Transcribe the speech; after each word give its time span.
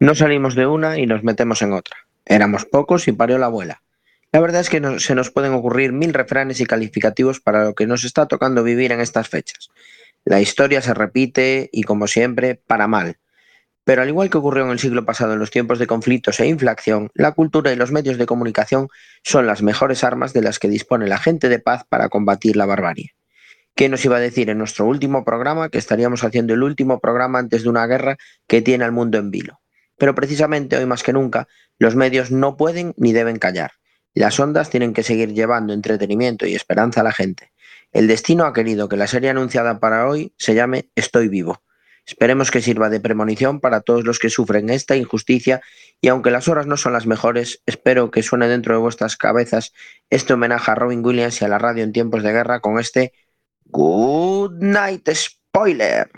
No 0.00 0.14
salimos 0.14 0.54
de 0.54 0.64
una 0.64 0.96
y 0.96 1.06
nos 1.06 1.24
metemos 1.24 1.60
en 1.60 1.72
otra. 1.72 1.96
Éramos 2.24 2.64
pocos 2.64 3.08
y 3.08 3.12
parió 3.12 3.36
la 3.36 3.46
abuela. 3.46 3.82
La 4.30 4.38
verdad 4.40 4.60
es 4.60 4.70
que 4.70 5.00
se 5.00 5.14
nos 5.16 5.32
pueden 5.32 5.52
ocurrir 5.54 5.90
mil 5.90 6.14
refranes 6.14 6.60
y 6.60 6.66
calificativos 6.66 7.40
para 7.40 7.64
lo 7.64 7.74
que 7.74 7.88
nos 7.88 8.04
está 8.04 8.26
tocando 8.26 8.62
vivir 8.62 8.92
en 8.92 9.00
estas 9.00 9.28
fechas. 9.28 9.70
La 10.24 10.40
historia 10.40 10.82
se 10.82 10.94
repite 10.94 11.68
y, 11.72 11.82
como 11.82 12.06
siempre, 12.06 12.54
para 12.54 12.86
mal. 12.86 13.16
Pero 13.82 14.02
al 14.02 14.08
igual 14.08 14.30
que 14.30 14.38
ocurrió 14.38 14.66
en 14.66 14.70
el 14.70 14.78
siglo 14.78 15.04
pasado 15.04 15.32
en 15.32 15.40
los 15.40 15.50
tiempos 15.50 15.80
de 15.80 15.88
conflictos 15.88 16.38
e 16.38 16.46
inflación, 16.46 17.10
la 17.14 17.32
cultura 17.32 17.72
y 17.72 17.76
los 17.76 17.90
medios 17.90 18.18
de 18.18 18.26
comunicación 18.26 18.88
son 19.24 19.46
las 19.46 19.62
mejores 19.62 20.04
armas 20.04 20.32
de 20.32 20.42
las 20.42 20.60
que 20.60 20.68
dispone 20.68 21.08
la 21.08 21.18
gente 21.18 21.48
de 21.48 21.58
paz 21.58 21.82
para 21.88 22.08
combatir 22.08 22.54
la 22.54 22.66
barbarie. 22.66 23.14
¿Qué 23.74 23.88
nos 23.88 24.04
iba 24.04 24.18
a 24.18 24.20
decir 24.20 24.48
en 24.48 24.58
nuestro 24.58 24.84
último 24.84 25.24
programa 25.24 25.70
que 25.70 25.78
estaríamos 25.78 26.22
haciendo 26.22 26.54
el 26.54 26.62
último 26.62 27.00
programa 27.00 27.40
antes 27.40 27.64
de 27.64 27.68
una 27.70 27.86
guerra 27.88 28.16
que 28.46 28.62
tiene 28.62 28.84
al 28.84 28.92
mundo 28.92 29.18
en 29.18 29.32
vilo? 29.32 29.58
Pero 29.98 30.14
precisamente 30.14 30.76
hoy 30.76 30.86
más 30.86 31.02
que 31.02 31.12
nunca, 31.12 31.48
los 31.78 31.96
medios 31.96 32.30
no 32.30 32.56
pueden 32.56 32.94
ni 32.96 33.12
deben 33.12 33.38
callar. 33.38 33.72
Las 34.14 34.40
ondas 34.40 34.70
tienen 34.70 34.92
que 34.92 35.02
seguir 35.02 35.34
llevando 35.34 35.72
entretenimiento 35.72 36.46
y 36.46 36.54
esperanza 36.54 37.00
a 37.00 37.04
la 37.04 37.12
gente. 37.12 37.52
El 37.92 38.06
destino 38.06 38.44
ha 38.44 38.52
querido 38.52 38.88
que 38.88 38.96
la 38.96 39.06
serie 39.06 39.30
anunciada 39.30 39.80
para 39.80 40.08
hoy 40.08 40.32
se 40.36 40.54
llame 40.54 40.90
Estoy 40.94 41.28
vivo 41.28 41.62
Esperemos 42.08 42.50
que 42.50 42.62
sirva 42.62 42.88
de 42.88 43.00
premonición 43.00 43.60
para 43.60 43.82
todos 43.82 44.04
los 44.04 44.18
que 44.18 44.30
sufren 44.30 44.70
esta 44.70 44.96
injusticia 44.96 45.60
y 46.00 46.08
aunque 46.08 46.30
las 46.30 46.48
horas 46.48 46.66
no 46.66 46.78
son 46.78 46.94
las 46.94 47.06
mejores, 47.06 47.62
espero 47.66 48.10
que 48.10 48.22
suene 48.22 48.48
dentro 48.48 48.72
de 48.72 48.80
vuestras 48.80 49.18
cabezas 49.18 49.74
este 50.08 50.32
homenaje 50.32 50.70
a 50.70 50.74
Robin 50.74 51.04
Williams 51.04 51.42
y 51.42 51.44
a 51.44 51.48
la 51.48 51.58
radio 51.58 51.84
en 51.84 51.92
tiempos 51.92 52.22
de 52.22 52.32
guerra 52.32 52.60
con 52.60 52.78
este 52.78 53.12
Good 53.66 54.52
Night 54.54 55.06
Spoiler. 55.12 56.10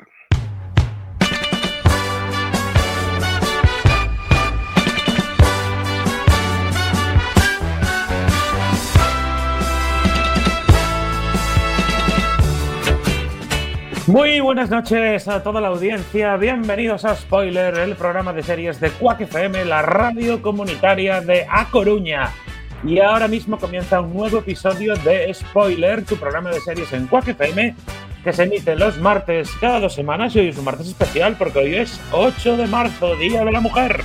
Muy 14.11 14.41
buenas 14.41 14.71
noches 14.71 15.29
a 15.29 15.41
toda 15.41 15.61
la 15.61 15.69
audiencia, 15.69 16.37
bienvenidos 16.37 17.05
a 17.05 17.15
Spoiler, 17.15 17.79
el 17.79 17.95
programa 17.95 18.33
de 18.33 18.43
series 18.43 18.81
de 18.81 18.91
Quack 18.91 19.21
FM, 19.21 19.65
la 19.67 19.83
radio 19.83 20.43
comunitaria 20.43 21.21
de 21.21 21.47
A 21.49 21.71
Coruña. 21.71 22.33
Y 22.83 22.99
ahora 22.99 23.29
mismo 23.29 23.57
comienza 23.57 24.01
un 24.01 24.13
nuevo 24.13 24.39
episodio 24.39 24.97
de 24.97 25.33
Spoiler, 25.33 26.05
tu 26.05 26.17
programa 26.17 26.51
de 26.51 26.59
series 26.59 26.93
en 26.93 27.07
Quack 27.07 27.29
FM, 27.29 27.77
que 28.25 28.33
se 28.33 28.43
emite 28.43 28.75
los 28.75 28.99
martes 28.99 29.49
cada 29.61 29.79
dos 29.79 29.95
semanas 29.95 30.35
y 30.35 30.41
hoy 30.41 30.49
es 30.49 30.59
un 30.59 30.65
martes 30.65 30.89
especial 30.89 31.37
porque 31.39 31.61
hoy 31.61 31.77
es 31.77 32.01
8 32.11 32.57
de 32.57 32.67
marzo, 32.67 33.15
Día 33.15 33.45
de 33.45 33.53
la 33.53 33.61
Mujer. 33.61 34.01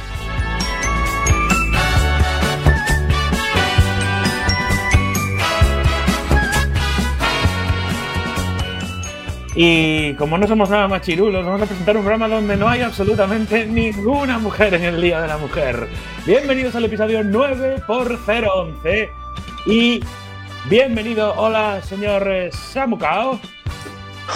Y 9.57 10.13
como 10.15 10.37
no 10.37 10.47
somos 10.47 10.69
nada 10.69 10.89
machirulos, 10.89 11.45
vamos 11.45 11.61
a 11.61 11.65
presentar 11.65 11.95
un 11.95 12.03
programa 12.03 12.27
donde 12.27 12.57
no 12.57 12.67
hay 12.67 12.81
absolutamente 12.81 13.65
ninguna 13.65 14.37
mujer 14.37 14.73
en 14.73 14.83
el 14.83 15.01
Día 15.01 15.21
de 15.21 15.29
la 15.29 15.37
Mujer. 15.37 15.87
Bienvenidos 16.25 16.75
al 16.75 16.83
episodio 16.83 17.23
9 17.23 17.83
por 17.87 18.19
011 18.27 19.09
y 19.65 20.03
bienvenido, 20.65 21.33
hola 21.37 21.81
señor 21.81 22.29
Samucao. 22.51 23.39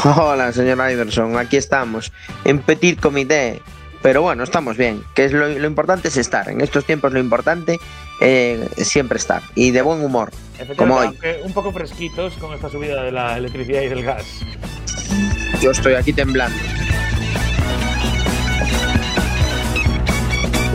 Hola 0.05 0.53
señor 0.53 0.77
Iverson, 0.89 1.37
aquí 1.37 1.57
estamos 1.57 2.13
en 2.45 2.59
Petit 2.59 2.97
Comité. 2.97 3.61
Pero 4.01 4.21
bueno, 4.21 4.45
estamos 4.45 4.77
bien, 4.77 5.03
que 5.13 5.25
es 5.25 5.33
lo, 5.33 5.65
importante 5.65 6.07
es 6.07 6.15
estar. 6.15 6.47
En 6.47 6.61
estos 6.61 6.85
tiempos 6.85 7.11
lo 7.11 7.19
importante 7.19 7.77
eh, 8.21 8.69
siempre 8.77 9.17
estar 9.17 9.41
y 9.55 9.71
de 9.71 9.81
buen 9.81 10.01
humor, 10.01 10.31
como 10.77 10.95
hoy. 10.95 11.09
Un 11.43 11.51
poco 11.51 11.73
fresquitos 11.73 12.35
con 12.35 12.53
esta 12.53 12.69
subida 12.69 13.03
de 13.03 13.11
la 13.11 13.37
electricidad 13.37 13.81
y 13.81 13.89
del 13.89 14.03
gas. 14.03 14.25
Yo 15.61 15.71
estoy 15.71 15.93
aquí 15.95 16.13
temblando. 16.13 16.57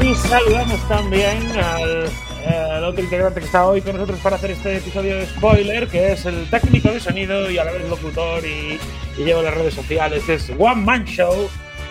Y 0.02 0.14
saludamos 0.14 0.88
también 0.88 1.38
al, 1.58 2.84
otro 2.84 3.02
integrante 3.02 3.40
que 3.40 3.46
está 3.46 3.66
hoy 3.66 3.80
con 3.80 3.94
nosotros 3.94 4.20
para 4.20 4.36
hacer 4.36 4.50
este 4.50 4.76
episodio 4.76 5.16
de 5.16 5.26
spoiler, 5.26 5.88
que 5.88 6.12
es 6.12 6.26
el 6.26 6.48
técnico 6.50 6.90
de 6.90 7.00
sonido 7.00 7.50
y 7.50 7.56
a 7.56 7.64
la 7.64 7.72
vez 7.72 7.88
locutor 7.88 8.44
y, 8.44 8.78
y 9.16 9.24
lleva 9.24 9.40
las 9.40 9.54
redes 9.54 9.72
sociales, 9.72 10.28
es 10.28 10.52
One 10.58 10.82
Man 10.82 11.04
Show. 11.06 11.48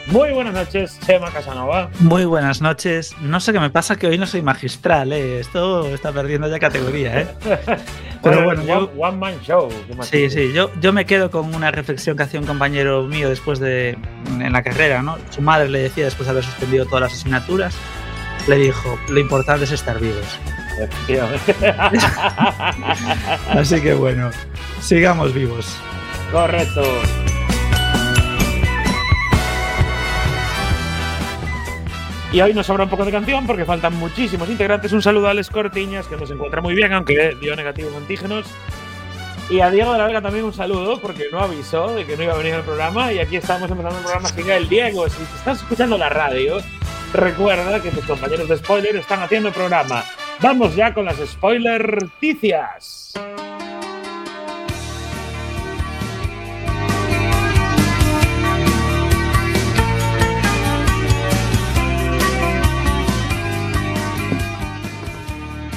Muy 0.07 0.31
buenas 0.31 0.53
noches, 0.53 0.99
Chema 1.05 1.31
Casanova. 1.31 1.89
Muy 1.99 2.25
buenas 2.25 2.61
noches. 2.61 3.15
No 3.21 3.39
sé 3.39 3.53
qué 3.53 3.59
me 3.59 3.69
pasa 3.69 3.95
que 3.95 4.07
hoy 4.07 4.17
no 4.17 4.27
soy 4.27 4.41
magistral, 4.41 5.13
¿eh? 5.13 5.39
Esto 5.39 5.87
está 5.93 6.11
perdiendo 6.11 6.47
ya 6.49 6.59
categoría, 6.59 7.21
¿eh? 7.21 7.27
Pero 8.21 8.43
bueno, 8.43 8.63
yo, 8.63 8.91
one, 8.97 9.17
man 9.17 9.39
show. 9.41 9.69
Sí, 10.01 10.29
sí, 10.29 10.51
yo, 10.53 10.69
yo 10.81 10.93
me 10.93 11.05
quedo 11.05 11.31
con 11.31 11.55
una 11.55 11.71
reflexión 11.71 12.17
que 12.17 12.23
hacía 12.23 12.39
un 12.39 12.45
compañero 12.45 13.03
mío 13.03 13.29
después 13.29 13.59
de 13.59 13.97
en 14.39 14.51
la 14.51 14.61
carrera, 14.61 15.01
¿no? 15.01 15.17
Su 15.29 15.41
madre 15.41 15.69
le 15.69 15.79
decía 15.79 16.05
después 16.05 16.27
de 16.27 16.31
haber 16.31 16.43
suspendido 16.43 16.85
todas 16.85 17.01
las 17.01 17.13
asignaturas, 17.13 17.75
le 18.47 18.57
dijo, 18.57 18.99
lo 19.09 19.19
importante 19.19 19.63
es 19.63 19.71
estar 19.71 19.99
vivos. 19.99 20.39
Así 23.49 23.81
que 23.81 23.93
bueno, 23.93 24.31
sigamos 24.81 25.33
vivos. 25.33 25.77
Correcto. 26.31 26.83
Y 32.33 32.41
hoy 32.41 32.51
nos 32.51 32.65
sobra 32.65 32.85
un 32.85 32.89
poco 32.89 33.05
de 33.05 33.11
canción 33.11 33.45
porque 33.45 33.63
faltan 33.63 33.95
muchísimos 33.95 34.49
integrantes. 34.49 34.91
Un 34.91 35.03
saludo 35.03 35.27
a 35.27 35.31
Alex 35.31 35.51
Cortiñas, 35.51 36.07
que 36.07 36.17
nos 36.17 36.31
encuentra 36.31 36.61
muy 36.61 36.73
bien, 36.73 36.91
aunque 36.91 37.37
dio 37.39 37.55
negativos 37.55 37.95
antígenos. 37.95 38.47
Y 39.51 39.59
a 39.59 39.69
Diego 39.69 39.91
de 39.91 39.99
la 39.99 40.07
Vega 40.07 40.19
también 40.19 40.43
un 40.43 40.53
saludo, 40.53 40.99
porque 40.99 41.25
no 41.31 41.39
avisó 41.39 41.93
de 41.93 42.07
que 42.07 42.17
no 42.17 42.23
iba 42.23 42.33
a 42.33 42.37
venir 42.37 42.55
al 42.55 42.63
programa. 42.63 43.13
Y 43.13 43.19
aquí 43.19 43.35
estamos 43.35 43.69
empezando 43.69 43.99
el 43.99 44.03
programa 44.03 44.29
sin 44.29 44.49
el 44.49 44.67
Diego. 44.67 45.07
Si 45.09 45.21
estás 45.21 45.59
escuchando 45.59 45.95
la 45.95 46.09
radio, 46.09 46.57
recuerda 47.13 47.79
que 47.79 47.91
tus 47.91 48.03
compañeros 48.03 48.49
de 48.49 48.57
spoiler 48.57 48.95
están 48.95 49.21
haciendo 49.21 49.49
el 49.49 49.53
programa. 49.53 50.03
Vamos 50.41 50.75
ya 50.75 50.91
con 50.91 51.05
las 51.05 51.17
spoiler 51.17 52.09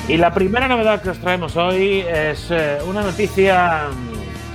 Y 0.08 0.16
la 0.18 0.32
primera 0.32 0.68
novedad 0.68 1.02
que 1.02 1.10
os 1.10 1.18
traemos 1.18 1.56
hoy 1.56 2.04
es 2.08 2.46
eh, 2.50 2.78
una 2.86 3.02
noticia 3.02 3.88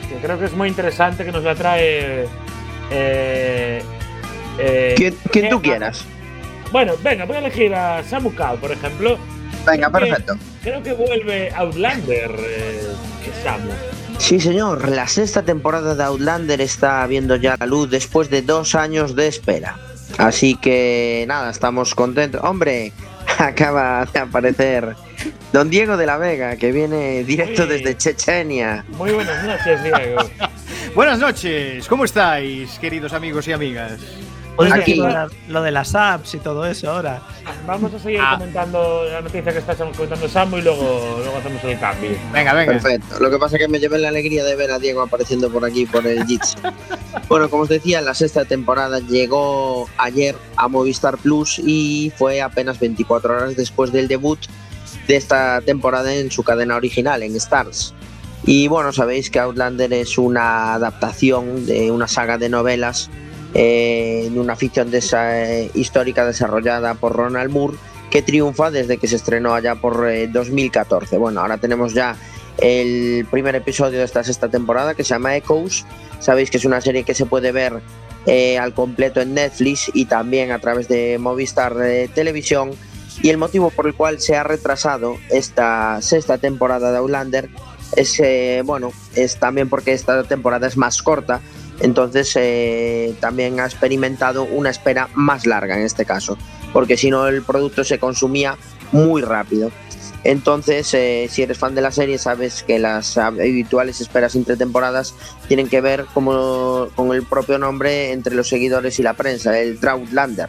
que 0.07 0.15
creo 0.25 0.39
que 0.39 0.45
es 0.45 0.53
muy 0.53 0.69
interesante, 0.69 1.25
que 1.25 1.31
nos 1.31 1.43
la 1.43 1.55
trae... 1.55 2.25
Eh, 2.89 3.83
eh 4.57 4.95
¿Quién, 4.95 5.49
tú 5.49 5.61
quieras? 5.61 6.05
Bueno, 6.71 6.93
venga, 7.03 7.25
voy 7.25 7.35
a 7.35 7.39
elegir 7.39 7.75
a 7.75 8.01
Samu 8.01 8.33
Kao, 8.33 8.55
por 8.55 8.71
ejemplo. 8.71 9.17
Venga, 9.65 9.89
perfecto. 9.89 10.37
creo 10.63 10.81
que 10.81 10.93
vuelve 10.93 11.51
Outlander, 11.53 12.31
eh, 12.39 12.93
Samu. 13.43 13.71
Sí, 14.19 14.39
señor, 14.39 14.87
la 14.87 15.07
sexta 15.07 15.43
temporada 15.43 15.95
de 15.95 16.03
Outlander 16.03 16.61
está 16.61 17.05
viendo 17.07 17.35
ya 17.35 17.57
la 17.59 17.65
luz 17.65 17.89
después 17.89 18.29
de 18.29 18.41
dos 18.41 18.73
años 18.73 19.17
de 19.17 19.27
espera. 19.27 19.77
Así 20.17 20.55
que 20.55 21.25
nada, 21.27 21.51
estamos 21.51 21.93
contentos. 21.93 22.39
Hombre, 22.41 22.93
acaba 23.37 24.05
de 24.05 24.19
aparecer 24.19 24.95
don 25.51 25.69
Diego 25.69 25.97
de 25.97 26.05
la 26.05 26.17
Vega, 26.17 26.55
que 26.55 26.71
viene 26.71 27.23
directo 27.23 27.67
desde 27.67 27.97
Chechenia. 27.97 28.85
Muy 28.97 29.11
buenas 29.11 29.43
noches, 29.43 29.83
Diego. 29.83 30.21
buenas 30.95 31.19
noches, 31.19 31.87
¿cómo 31.87 32.05
estáis, 32.05 32.79
queridos 32.79 33.13
amigos 33.13 33.47
y 33.47 33.51
amigas? 33.51 33.99
Pues 34.55 34.71
aquí 34.73 35.01
lo 35.47 35.61
de 35.61 35.71
las 35.71 35.95
apps 35.95 36.35
y 36.35 36.39
todo 36.39 36.65
eso 36.65 36.91
ahora. 36.91 37.21
Vamos 37.65 37.93
a 37.93 37.99
seguir 37.99 38.19
ah. 38.21 38.35
comentando 38.37 39.05
la 39.05 39.21
noticia 39.21 39.51
que 39.51 39.59
estamos 39.59 39.95
comentando 39.95 40.27
Samu 40.27 40.57
y 40.57 40.61
luego, 40.61 41.19
luego 41.19 41.37
hacemos 41.37 41.63
el 41.63 41.79
cambio. 41.79 42.11
Venga, 42.33 42.53
venga. 42.53 42.73
Perfecto. 42.73 43.19
Lo 43.19 43.31
que 43.31 43.37
pasa 43.37 43.55
es 43.55 43.61
que 43.61 43.67
me 43.67 43.79
llevé 43.79 43.97
la 43.97 44.09
alegría 44.09 44.43
de 44.43 44.55
ver 44.55 44.71
a 44.71 44.77
Diego 44.77 45.01
apareciendo 45.01 45.49
por 45.49 45.65
aquí 45.65 45.85
por 45.85 46.05
el 46.05 46.25
Jits. 46.25 46.57
bueno, 47.29 47.49
como 47.49 47.63
os 47.63 47.69
decía, 47.69 48.01
la 48.01 48.13
sexta 48.13 48.45
temporada 48.45 48.99
llegó 48.99 49.89
ayer 49.97 50.35
a 50.57 50.67
Movistar 50.67 51.17
Plus 51.17 51.59
y 51.59 52.11
fue 52.17 52.41
apenas 52.41 52.79
24 52.79 53.33
horas 53.33 53.55
después 53.55 53.91
del 53.91 54.07
debut 54.07 54.39
de 55.07 55.15
esta 55.15 55.61
temporada 55.61 56.13
en 56.13 56.31
su 56.31 56.43
cadena 56.43 56.75
original, 56.75 57.23
en 57.23 57.35
Stars. 57.35 57.93
Y 58.45 58.67
bueno, 58.67 58.91
sabéis 58.91 59.29
que 59.29 59.39
Outlander 59.39 59.93
es 59.93 60.17
una 60.17 60.73
adaptación 60.73 61.65
de 61.65 61.91
una 61.91 62.07
saga 62.07 62.37
de 62.37 62.49
novelas 62.49 63.09
eh, 63.53 64.29
de 64.31 64.39
una 64.39 64.55
ficción 64.55 64.89
eh, 64.93 65.69
histórica 65.73 66.25
desarrollada 66.25 66.93
por 66.93 67.13
Ronald 67.13 67.51
Moore 67.51 67.75
que 68.09 68.21
triunfa 68.21 68.71
desde 68.71 68.97
que 68.97 69.09
se 69.09 69.17
estrenó 69.17 69.53
allá 69.53 69.75
por 69.75 70.05
2014. 70.31 71.15
Eh, 71.15 71.19
bueno, 71.19 71.41
ahora 71.41 71.57
tenemos 71.57 71.93
ya 71.93 72.15
el 72.59 73.25
primer 73.29 73.55
episodio 73.55 73.99
de 73.99 74.05
esta 74.05 74.23
sexta 74.23 74.47
temporada 74.47 74.93
que 74.93 75.03
se 75.03 75.13
llama 75.13 75.35
Echoes. 75.35 75.85
Sabéis 76.19 76.49
que 76.49 76.57
es 76.57 76.65
una 76.65 76.79
serie 76.79 77.03
que 77.03 77.13
se 77.13 77.25
puede 77.25 77.51
ver 77.51 77.81
al 78.59 78.73
completo 78.73 79.19
en 79.19 79.33
Netflix 79.33 79.91
y 79.93 80.05
también 80.05 80.51
a 80.51 80.59
través 80.59 80.87
de 80.87 81.17
Movistar 81.19 81.75
Televisión. 82.13 82.71
Y 83.23 83.29
el 83.29 83.37
motivo 83.37 83.69
por 83.69 83.87
el 83.87 83.93
cual 83.93 84.19
se 84.19 84.35
ha 84.35 84.43
retrasado 84.43 85.17
esta 85.29 86.01
sexta 86.01 86.39
temporada 86.39 86.91
de 86.91 86.97
Outlander 86.97 87.49
es, 87.95 88.19
eh, 88.19 88.63
bueno, 88.65 88.91
es 89.15 89.37
también 89.37 89.69
porque 89.69 89.93
esta 89.93 90.23
temporada 90.23 90.67
es 90.67 90.77
más 90.77 91.01
corta, 91.01 91.41
entonces 91.81 92.31
eh, 92.35 93.13
también 93.19 93.59
ha 93.59 93.65
experimentado 93.65 94.43
una 94.43 94.69
espera 94.69 95.09
más 95.13 95.45
larga 95.45 95.77
en 95.77 95.85
este 95.85 96.05
caso, 96.05 96.37
porque 96.73 96.97
si 96.97 97.11
no 97.11 97.27
el 97.27 97.43
producto 97.43 97.83
se 97.83 97.99
consumía 97.99 98.57
muy 98.91 99.21
rápido. 99.21 99.71
Entonces, 100.23 100.93
eh, 100.93 101.27
si 101.31 101.41
eres 101.41 101.57
fan 101.57 101.73
de 101.73 101.81
la 101.81 101.91
serie, 101.91 102.19
sabes 102.19 102.61
que 102.61 102.77
las 102.77 103.17
habituales 103.17 104.01
esperas 104.01 104.35
entre 104.35 104.55
temporadas 104.55 105.15
tienen 105.47 105.67
que 105.67 105.81
ver 105.81 106.05
como, 106.13 106.89
con 106.95 107.11
el 107.11 107.23
propio 107.23 107.57
nombre 107.57 108.11
entre 108.11 108.35
los 108.35 108.47
seguidores 108.47 108.99
y 108.99 109.03
la 109.03 109.15
prensa, 109.15 109.59
el 109.59 109.79
Troutlander, 109.79 110.47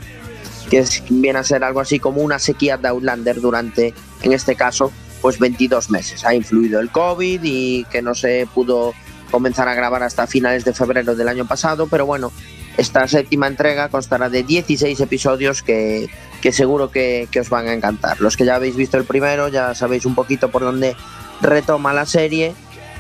que 0.73 0.79
es, 0.79 1.03
viene 1.11 1.39
a 1.39 1.45
ser 1.45 1.65
algo 1.65 1.81
así 1.81 1.99
como 1.99 2.23
una 2.23 2.39
sequía 2.39 2.79
de 2.79 2.89
Outlander 2.89 3.43
durante, 3.43 3.93
en 4.23 4.33
este 4.33 4.57
caso, 4.57 4.91
pues 5.21 5.39
22 5.39 5.91
meses. 5.91 6.25
Ha 6.25 6.35
influido 6.35 6.81
el 6.81 6.89
COVID 6.89 7.41
y 7.43 7.85
que 7.91 8.01
no 8.01 8.15
se 8.15 8.49
pudo 8.55 8.95
comenzar 9.31 9.69
a 9.69 9.75
grabar 9.75 10.03
hasta 10.03 10.27
finales 10.27 10.65
de 10.65 10.73
febrero 10.73 11.15
del 11.15 11.29
año 11.29 11.47
pasado, 11.47 11.89
pero 11.89 12.07
bueno, 12.07 12.33
esta 12.79 13.07
séptima 13.07 13.49
entrega 13.49 13.91
constará 13.91 14.31
de 14.31 14.45
16 14.45 14.99
episodios 14.99 15.63
que, 15.63 16.09
que 16.41 16.53
seguro 16.53 16.91
que, 16.91 17.29
que, 17.31 17.41
os 17.41 17.51
van 17.51 17.69
a 17.69 17.75
encantar. 17.75 18.23
Los 18.23 18.39
que 18.39 18.47
ya 18.47 18.55
habéis 18.55 18.75
visto 18.75 18.97
el 18.97 19.05
primero 19.05 19.49
ya 19.49 19.75
sabéis 19.75 20.07
un 20.07 20.15
poquito 20.15 20.51
por 20.51 20.63
dónde 20.63 20.97
retoma 21.43 21.93
la 21.93 22.07
serie 22.07 22.55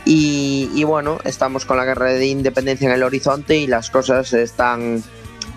y, 0.05 0.69
y 0.75 0.85
bueno, 0.85 1.21
estamos 1.25 1.65
con 1.65 1.79
la 1.79 1.87
guerra 1.87 2.13
de 2.13 2.27
independencia 2.27 2.87
en 2.87 2.93
el 2.93 3.03
horizonte 3.03 3.57
y 3.57 3.67
las 3.67 3.89
cosas 3.89 4.35
están 4.35 5.03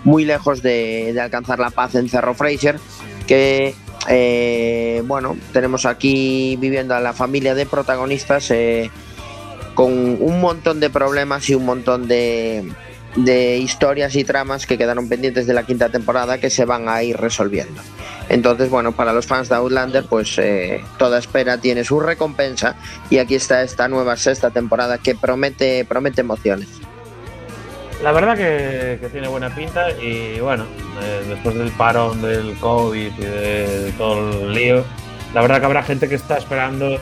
muy 0.06 0.24
lejos 0.24 0.62
de, 0.62 1.18
alcanzar 1.20 1.58
la 1.58 1.70
paz 1.70 1.96
en 1.96 2.08
Cerro 2.08 2.32
Fraser, 2.32 2.78
que 3.26 3.74
eh, 4.08 5.02
bueno, 5.04 5.36
tenemos 5.52 5.84
aquí 5.84 6.56
viviendo 6.60 6.94
a 6.94 7.00
la 7.00 7.12
familia 7.12 7.56
de 7.56 7.66
protagonistas 7.66 8.52
eh, 8.52 8.88
con 9.74 9.92
un 10.20 10.40
montón 10.40 10.78
de 10.78 10.90
problemas 10.90 11.50
y 11.50 11.56
un 11.56 11.66
montón 11.66 12.06
de, 12.06 12.72
de, 13.16 13.58
historias 13.58 14.14
y 14.14 14.22
tramas 14.22 14.64
que 14.64 14.78
quedaron 14.78 15.08
pendientes 15.08 15.48
de 15.48 15.54
la 15.54 15.66
quinta 15.66 15.88
temporada 15.88 16.38
que 16.38 16.50
se 16.50 16.64
van 16.64 16.88
a 16.88 17.02
ir 17.02 17.16
resolviendo. 17.16 17.82
Entonces, 18.28 18.70
bueno, 18.70 18.92
para 18.92 19.12
los 19.12 19.26
fans 19.26 19.48
de 19.48 19.56
Outlander, 19.56 20.04
pues 20.04 20.38
eh, 20.38 20.84
toda 20.98 21.18
espera 21.18 21.58
tiene 21.58 21.82
su 21.82 21.98
recompensa 21.98 22.76
y 23.10 23.18
aquí 23.18 23.34
está 23.34 23.62
esta 23.62 23.88
nueva 23.88 24.16
sexta 24.16 24.50
temporada 24.50 24.98
que 24.98 25.16
promete, 25.16 25.84
promete 25.84 26.20
emociones. 26.20 26.68
La 28.02 28.12
verdad 28.12 28.36
que, 28.36 28.98
que, 29.00 29.08
tiene 29.08 29.26
buena 29.26 29.54
pinta 29.54 29.90
y 29.90 30.38
bueno, 30.40 30.64
eh, 31.02 31.24
después 31.28 31.54
del 31.54 31.70
parón 31.70 32.20
del 32.20 32.54
COVID 32.56 33.12
y 33.18 33.20
de, 33.20 33.80
de, 33.84 33.92
todo 33.92 34.48
el 34.48 34.52
lío, 34.52 34.84
la 35.32 35.40
verdad 35.40 35.60
que 35.60 35.66
habrá 35.66 35.82
gente 35.82 36.08
que 36.08 36.14
está 36.14 36.36
esperando 36.36 37.00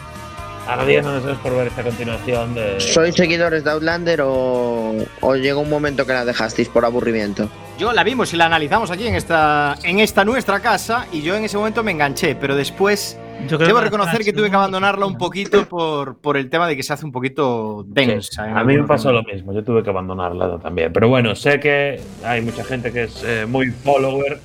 ardiéndonos 0.67 1.39
por 1.39 1.57
ver 1.57 1.67
esta 1.67 1.83
continuación 1.83 2.55
de... 2.55 2.81
¿Sois 2.81 3.15
seguidores 3.15 3.65
de 3.65 3.71
Outlander 3.71 4.23
o, 4.23 4.95
o 5.21 5.35
llegó 5.37 5.61
un 5.61 5.71
momento 5.71 6.07
que 6.07 6.13
la 6.13 6.25
dejasteis 6.25 6.69
por 6.69 6.85
aburrimiento? 6.85 7.49
Yo 7.79 7.93
la 7.93 8.05
vimos 8.05 8.33
y 8.33 8.37
la 8.37 8.47
analizamos 8.47 8.91
aquí 8.91 9.07
en 9.07 9.15
esta, 9.15 9.77
en 9.83 10.01
esta 10.01 10.25
nuestra 10.25 10.61
casa 10.61 11.07
y 11.13 11.23
yo 11.23 11.35
en 11.37 11.45
ese 11.45 11.57
momento 11.57 11.83
me 11.83 11.91
enganché, 11.91 12.35
pero 12.35 12.55
después 12.55 13.19
yo 13.47 13.59
Debo 13.59 13.81
reconocer 13.81 14.25
que 14.25 14.33
tuve 14.33 14.51
que 14.51 14.57
abandonarla 14.57 15.07
un 15.07 15.17
poquito 15.17 15.67
por, 15.69 16.19
por, 16.19 16.37
el 16.37 16.49
tema 16.51 16.67
de 16.67 16.77
que 16.77 16.83
se 16.83 16.93
hace 16.93 17.05
un 17.05 17.13
poquito 17.13 17.85
densa. 17.87 18.45
Sí, 18.45 18.51
a 18.53 18.65
mí 18.65 18.77
me 18.77 18.85
pasó 18.85 19.13
lo 19.13 19.23
mismo, 19.23 19.53
yo 19.53 19.63
tuve 19.63 19.83
que 19.83 19.91
abandonarla 19.91 20.59
también. 20.59 20.93
Pero 20.93 21.09
bueno, 21.09 21.35
sé 21.35 21.61
que 21.61 22.01
hay 22.25 22.41
mucha 22.41 22.65
gente 22.65 22.93
que 22.93 23.05
es 23.05 23.23
eh, 23.25 23.47
muy 23.47 23.71
follower 23.71 24.41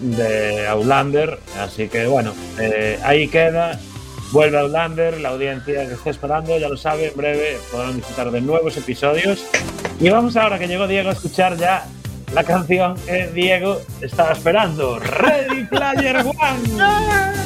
de 0.00 0.66
Outlander, 0.68 1.38
así 1.60 1.88
que 1.88 2.06
bueno, 2.06 2.32
eh, 2.58 2.98
ahí 3.04 3.28
queda. 3.28 3.78
Vuelve 4.32 4.58
Outlander, 4.58 5.20
la 5.20 5.28
audiencia 5.28 5.86
que 5.86 5.94
está 5.94 6.10
esperando, 6.10 6.58
ya 6.58 6.68
lo 6.68 6.76
sabe, 6.76 7.08
en 7.08 7.16
breve 7.16 7.58
podrán 7.70 7.94
disfrutar 7.94 8.30
de 8.32 8.40
nuevos 8.40 8.76
episodios. 8.76 9.46
Y 10.00 10.10
vamos 10.10 10.36
ahora 10.36 10.58
que 10.58 10.66
llegó 10.66 10.88
Diego 10.88 11.10
a 11.10 11.12
escuchar 11.12 11.56
ya 11.56 11.86
la 12.34 12.42
canción 12.42 12.96
que 13.06 13.28
Diego 13.28 13.80
estaba 14.00 14.32
esperando, 14.32 14.98
Ready 14.98 15.64
Player 15.64 16.16
One. 16.16 17.44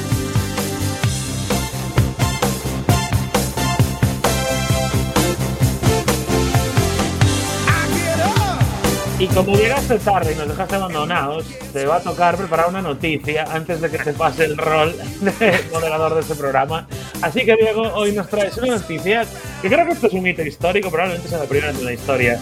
Y 9.21 9.27
como 9.27 9.55
llegaste 9.55 9.99
tarde 9.99 10.33
y 10.33 10.35
nos 10.35 10.47
dejaste 10.47 10.77
abandonados, 10.77 11.45
te 11.71 11.85
va 11.85 11.97
a 11.97 11.99
tocar 11.99 12.35
preparar 12.37 12.69
una 12.69 12.81
noticia 12.81 13.45
antes 13.53 13.79
de 13.79 13.91
que 13.91 13.99
te 13.99 14.13
pase 14.13 14.45
el 14.45 14.57
rol 14.57 14.95
de 15.21 15.63
moderador 15.71 16.15
de 16.15 16.21
este 16.21 16.33
programa. 16.33 16.87
Así 17.21 17.45
que, 17.45 17.55
Diego, 17.55 17.83
hoy 17.93 18.13
nos 18.13 18.27
traes 18.29 18.57
una 18.57 18.77
noticia 18.77 19.27
que 19.61 19.69
creo 19.69 19.85
que 19.85 19.91
esto 19.91 20.07
es 20.07 20.13
un 20.13 20.25
hito 20.25 20.41
histórico, 20.41 20.89
probablemente 20.89 21.29
sea 21.29 21.37
la 21.37 21.43
primera 21.45 21.69
en 21.69 21.85
la 21.85 21.93
historia. 21.93 22.39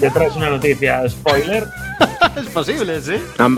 Te 0.00 0.08
traes 0.08 0.34
una 0.34 0.48
noticia 0.48 1.06
spoiler. 1.10 1.68
es 2.38 2.46
posible, 2.46 3.02
sí. 3.02 3.16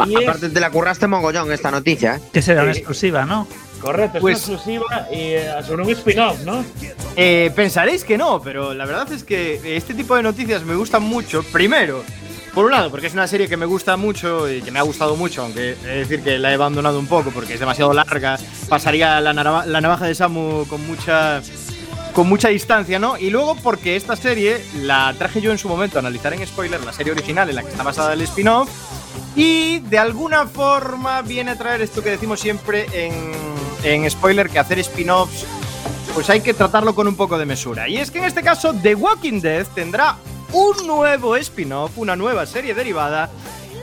Y 0.09 0.25
Aparte, 0.25 0.47
es... 0.47 0.53
te 0.53 0.59
la 0.59 0.71
curraste 0.71 1.07
mogollón 1.07 1.53
esta 1.53 1.71
noticia. 1.71 2.17
¿eh? 2.17 2.21
Que 2.33 2.43
será 2.43 2.65
una 2.65 2.73
exclusiva, 2.73 3.25
¿no? 3.25 3.47
Correcto, 3.81 4.19
es 4.19 4.23
pues, 4.23 4.49
una 4.49 4.57
exclusiva 4.57 5.07
y 5.13 5.35
eh, 5.35 5.51
sobre 5.65 5.85
un 5.85 5.91
spin-off, 5.91 6.43
¿no? 6.45 6.65
Eh, 7.15 7.53
pensaréis 7.55 8.03
que 8.03 8.19
no, 8.19 8.43
pero 8.43 8.75
la 8.75 8.87
verdad 8.87 9.13
es 9.13 9.23
que 9.23 9.77
este 9.77 9.95
tipo 9.95 10.17
de 10.17 10.25
noticias 10.25 10.65
me 10.65 10.75
gustan 10.75 11.05
mucho. 11.05 11.45
Primero, 11.45 12.03
por 12.57 12.65
un 12.65 12.71
lado, 12.71 12.91
porque 12.91 13.09
es 13.09 13.13
una 13.13 13.27
serie 13.27 13.49
que 13.49 13.59
me 13.59 13.67
gusta 13.67 13.99
mucho 13.99 14.51
y 14.51 14.63
que 14.63 14.71
me 14.71 14.79
ha 14.79 14.83
gustado 14.83 15.15
mucho, 15.15 15.43
aunque 15.43 15.73
es 15.73 16.09
decir 16.09 16.23
que 16.23 16.39
la 16.39 16.51
he 16.51 16.55
abandonado 16.55 16.99
un 16.99 17.07
poco 17.07 17.31
porque 17.31 17.53
es 17.53 17.61
demasiado 17.61 17.93
larga, 17.93 18.39
pasaría 18.67 19.21
la, 19.21 19.35
navaja, 19.35 20.07
de 20.07 20.15
Samu 20.15 20.67
con 20.67 20.87
mucha 20.87 21.43
con 22.15 22.27
mucha 22.27 22.49
distancia, 22.49 22.99
¿no? 22.99 23.19
Y 23.19 23.29
luego 23.29 23.57
porque 23.57 23.95
esta 23.95 24.17
serie 24.17 24.65
la 24.77 25.15
traje 25.19 25.43
yo 25.43 25.53
en 25.53 25.59
su 25.59 25.69
momento 25.69 25.99
a 25.99 26.01
analizar 26.01 26.33
en 26.33 26.47
spoiler, 26.47 26.83
la 26.83 26.95
serie 26.95 27.13
original 27.13 27.51
en 27.51 27.57
la 27.57 27.63
que 27.63 27.69
está 27.69 27.83
basada 27.83 28.15
el 28.15 28.23
spin-off, 28.23 28.71
y 29.37 29.81
de 29.81 29.99
alguna 29.99 30.47
forma 30.47 31.21
viene 31.21 31.51
a 31.51 31.59
traer 31.59 31.83
esto 31.83 32.03
que 32.03 32.09
decimos 32.09 32.41
siempre 32.41 32.87
en, 32.95 33.33
en 33.83 34.11
spoiler, 34.11 34.49
que 34.49 34.59
hacer 34.59 34.79
spin-offs 34.79 35.45
pues 36.15 36.31
hay 36.31 36.41
que 36.41 36.55
tratarlo 36.55 36.95
con 36.95 37.07
un 37.07 37.17
poco 37.17 37.37
de 37.37 37.45
mesura. 37.45 37.87
Y 37.87 37.99
es 37.99 38.11
que 38.11 38.17
en 38.17 38.25
este 38.25 38.43
caso 38.43 38.73
The 38.73 38.95
Walking 38.95 39.43
Dead 39.43 39.67
tendrá 39.75 40.17
un 40.53 40.87
nuevo 40.87 41.37
spin-off, 41.37 41.99
una 41.99 42.17
nueva 42.17 42.47
serie 42.47 42.75
derivada 42.75 43.31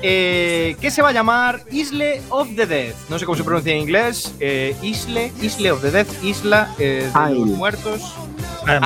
eh, 0.02 0.76
que 0.82 0.92
se 0.92 1.02
va 1.02 1.10
a 1.10 1.12
llamar 1.14 1.64
Isle 1.72 2.22
of 2.30 2.50
the 2.56 2.66
Dead. 2.66 2.94
No 3.10 3.18
sé 3.18 3.26
cómo 3.26 3.38
se 3.38 3.44
pronuncia 3.44 3.74
en 3.74 3.80
inglés. 3.80 4.34
Eh, 4.40 4.76
Isle, 4.82 5.32
Isle 5.42 5.72
of 5.72 5.82
the 5.82 5.92
Dead, 5.92 6.08
Isla 6.22 6.74
eh, 6.78 7.10
de 7.14 7.32
Isle. 7.32 7.40
los 7.40 7.58
Muertos. 7.58 8.02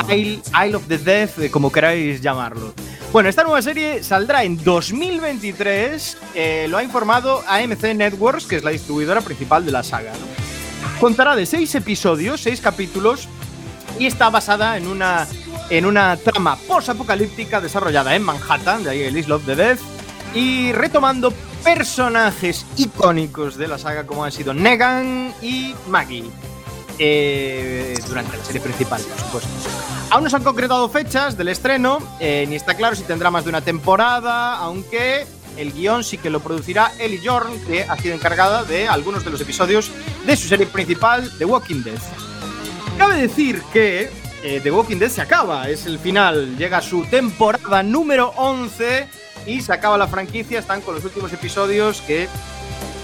Isle, 0.09 0.41
Isle, 0.65 0.75
of 0.75 0.87
the 0.87 0.97
Dead, 0.97 1.29
como 1.51 1.71
queráis 1.71 2.21
llamarlo. 2.21 2.73
Bueno, 3.11 3.29
esta 3.29 3.43
nueva 3.43 3.61
serie 3.61 4.03
saldrá 4.03 4.43
en 4.43 4.63
2023. 4.63 6.17
Eh, 6.35 6.67
lo 6.69 6.77
ha 6.77 6.83
informado 6.83 7.41
AMC 7.47 7.95
Networks, 7.95 8.45
que 8.45 8.57
es 8.57 8.63
la 8.63 8.71
distribuidora 8.71 9.21
principal 9.21 9.65
de 9.65 9.71
la 9.71 9.81
saga. 9.81 10.11
¿no? 10.11 10.99
Contará 10.99 11.35
de 11.35 11.45
seis 11.45 11.73
episodios, 11.73 12.41
seis 12.41 12.61
capítulos, 12.61 13.27
y 13.97 14.05
está 14.05 14.29
basada 14.29 14.77
en 14.77 14.87
una 14.87 15.27
en 15.69 15.85
una 15.85 16.15
trama 16.17 16.55
post-apocalíptica 16.55 17.61
desarrollada 17.61 18.15
en 18.15 18.23
Manhattan, 18.23 18.83
de 18.83 18.89
ahí 18.91 19.01
el 19.03 19.17
Isle 19.17 19.33
of 19.33 19.45
the 19.45 19.55
Death, 19.55 19.79
y 20.33 20.71
retomando 20.71 21.31
personajes 21.63 22.65
icónicos 22.77 23.57
de 23.57 23.67
la 23.67 23.77
saga 23.77 24.05
como 24.05 24.23
han 24.23 24.31
sido 24.31 24.53
Negan 24.53 25.33
y 25.41 25.73
Maggie. 25.89 26.29
Eh, 26.99 27.95
durante 28.07 28.37
la 28.37 28.43
serie 28.43 28.59
principal, 28.59 28.99
por 29.01 29.19
supuesto. 29.19 29.49
Aún 30.09 30.23
no 30.23 30.29
se 30.29 30.35
han 30.35 30.43
concretado 30.43 30.89
fechas 30.89 31.37
del 31.37 31.49
estreno, 31.49 31.99
eh, 32.19 32.45
ni 32.49 32.55
está 32.55 32.73
claro 32.75 32.95
si 32.95 33.03
tendrá 33.03 33.29
más 33.29 33.43
de 33.43 33.49
una 33.49 33.61
temporada, 33.61 34.55
aunque 34.57 35.27
el 35.57 35.73
guion 35.73 36.03
sí 36.03 36.17
que 36.17 36.29
lo 36.29 36.39
producirá 36.39 36.91
Ellie 36.97 37.21
Jorn, 37.23 37.59
que 37.65 37.83
ha 37.83 37.97
sido 37.97 38.15
encargada 38.15 38.63
de 38.63 38.87
algunos 38.87 39.23
de 39.23 39.31
los 39.31 39.41
episodios 39.41 39.91
de 40.25 40.35
su 40.35 40.47
serie 40.47 40.65
principal, 40.65 41.31
The 41.37 41.45
Walking 41.45 41.83
Dead. 41.83 41.99
Cabe 42.97 43.21
decir 43.21 43.61
que 43.73 44.09
eh, 44.49 44.61
The 44.63 44.71
Walking 44.71 44.95
Dead 44.95 45.09
se 45.09 45.21
acaba, 45.21 45.67
es 45.67 45.85
el 45.87 45.99
final, 45.99 46.55
llega 46.57 46.81
su 46.81 47.03
temporada 47.05 47.83
número 47.83 48.29
11 48.37 49.05
y 49.45 49.59
se 49.59 49.73
acaba 49.73 49.97
la 49.97 50.07
franquicia, 50.07 50.59
están 50.59 50.79
con 50.79 50.95
los 50.95 51.03
últimos 51.03 51.33
episodios 51.33 51.99
que, 51.99 52.29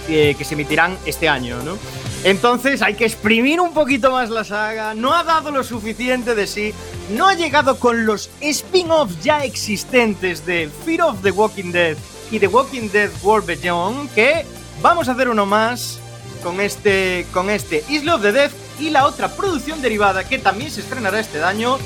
que, 0.08 0.36
que 0.38 0.46
se 0.46 0.54
emitirán 0.54 0.98
este 1.06 1.28
año, 1.28 1.62
¿no? 1.64 1.78
Entonces 2.24 2.82
hay 2.82 2.94
que 2.94 3.04
exprimir 3.04 3.60
un 3.60 3.74
poquito 3.74 4.10
más 4.12 4.30
la 4.30 4.46
saga, 4.46 4.94
no 4.94 5.14
ha 5.14 5.26
dado 5.26 5.52
lo 5.52 5.66
suficiente 5.66 6.34
de 6.34 6.48
sí, 6.48 6.74
no 7.10 7.28
ha 7.28 7.34
llegado 7.34 7.78
con 7.78 8.06
los 8.06 8.30
spin-offs 8.40 9.22
ya 9.22 9.44
existentes 9.44 10.46
de 10.46 10.70
Fear 10.86 11.02
of 11.02 11.22
the 11.24 11.32
Walking 11.32 11.74
Dead 11.74 11.98
y 12.32 12.40
The 12.40 12.48
Walking 12.48 12.88
Dead 12.90 13.10
World 13.22 13.48
Beyond, 13.48 14.14
que 14.14 14.46
vamos 14.82 15.10
a 15.10 15.12
hacer 15.12 15.28
uno 15.28 15.46
más 15.46 16.00
con 16.42 16.62
este, 16.62 17.26
con 17.34 17.50
este 17.50 17.84
Isle 17.90 18.14
of 18.14 18.22
the 18.22 18.32
Death 18.32 18.54
y 18.84 18.90
la 18.90 19.06
otra 19.06 19.30
producción 19.30 19.82
derivada 19.82 20.24
que 20.26 20.38
también 20.40 20.70
se 20.70 20.82
estrenará 20.82 21.20
este 21.20 21.44
año, 21.44 21.78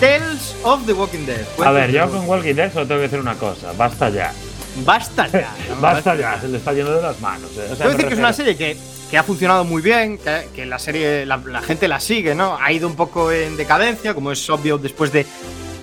Tales 0.00 0.54
of 0.62 0.86
the 0.86 0.92
Walking 0.92 1.26
Dead. 1.26 1.44
A 1.64 1.70
ver, 1.70 1.90
yo 1.90 2.10
con 2.10 2.26
Walking 2.28 2.54
Dead 2.54 2.72
solo 2.72 2.86
tengo 2.86 3.00
que 3.00 3.04
decir 3.08 3.20
una 3.20 3.34
cosa, 3.34 3.72
basta 3.76 4.08
ya. 4.08 4.32
basta 4.84 5.26
ya. 5.28 5.52
¿no? 5.68 5.80
Basta 5.80 6.14
ya, 6.14 6.40
se 6.40 6.48
le 6.48 6.58
está 6.58 6.72
yendo 6.72 6.94
de 6.94 7.02
las 7.02 7.20
manos. 7.20 7.50
eh. 7.56 7.68
O 7.72 7.76
sea, 7.76 7.88
decir 7.88 8.06
que 8.06 8.14
es 8.14 8.18
una 8.20 8.32
serie 8.32 8.56
que, 8.56 8.76
que 9.10 9.18
ha 9.18 9.22
funcionado 9.22 9.64
muy 9.64 9.82
bien, 9.82 10.18
que, 10.18 10.48
que 10.54 10.66
la 10.66 10.78
serie, 10.78 11.26
la, 11.26 11.36
la 11.46 11.60
gente 11.62 11.88
la 11.88 12.00
sigue, 12.00 12.34
¿no? 12.34 12.56
Ha 12.60 12.72
ido 12.72 12.88
un 12.88 12.96
poco 12.96 13.30
en 13.32 13.56
decadencia, 13.56 14.14
como 14.14 14.32
es 14.32 14.48
obvio 14.50 14.78
después 14.78 15.12
de 15.12 15.26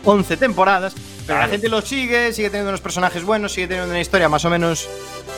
11 0.06 0.38
temporadas, 0.38 0.94
pero 1.26 1.40
la 1.40 1.48
gente 1.48 1.70
lo 1.70 1.82
sigue, 1.82 2.34
sigue 2.34 2.50
teniendo 2.50 2.70
unos 2.70 2.82
personajes 2.82 3.24
buenos, 3.24 3.54
sigue 3.54 3.68
teniendo 3.68 3.90
una 3.90 4.02
historia 4.02 4.30
más 4.30 4.44
o 4.46 4.50
menos 4.50 4.88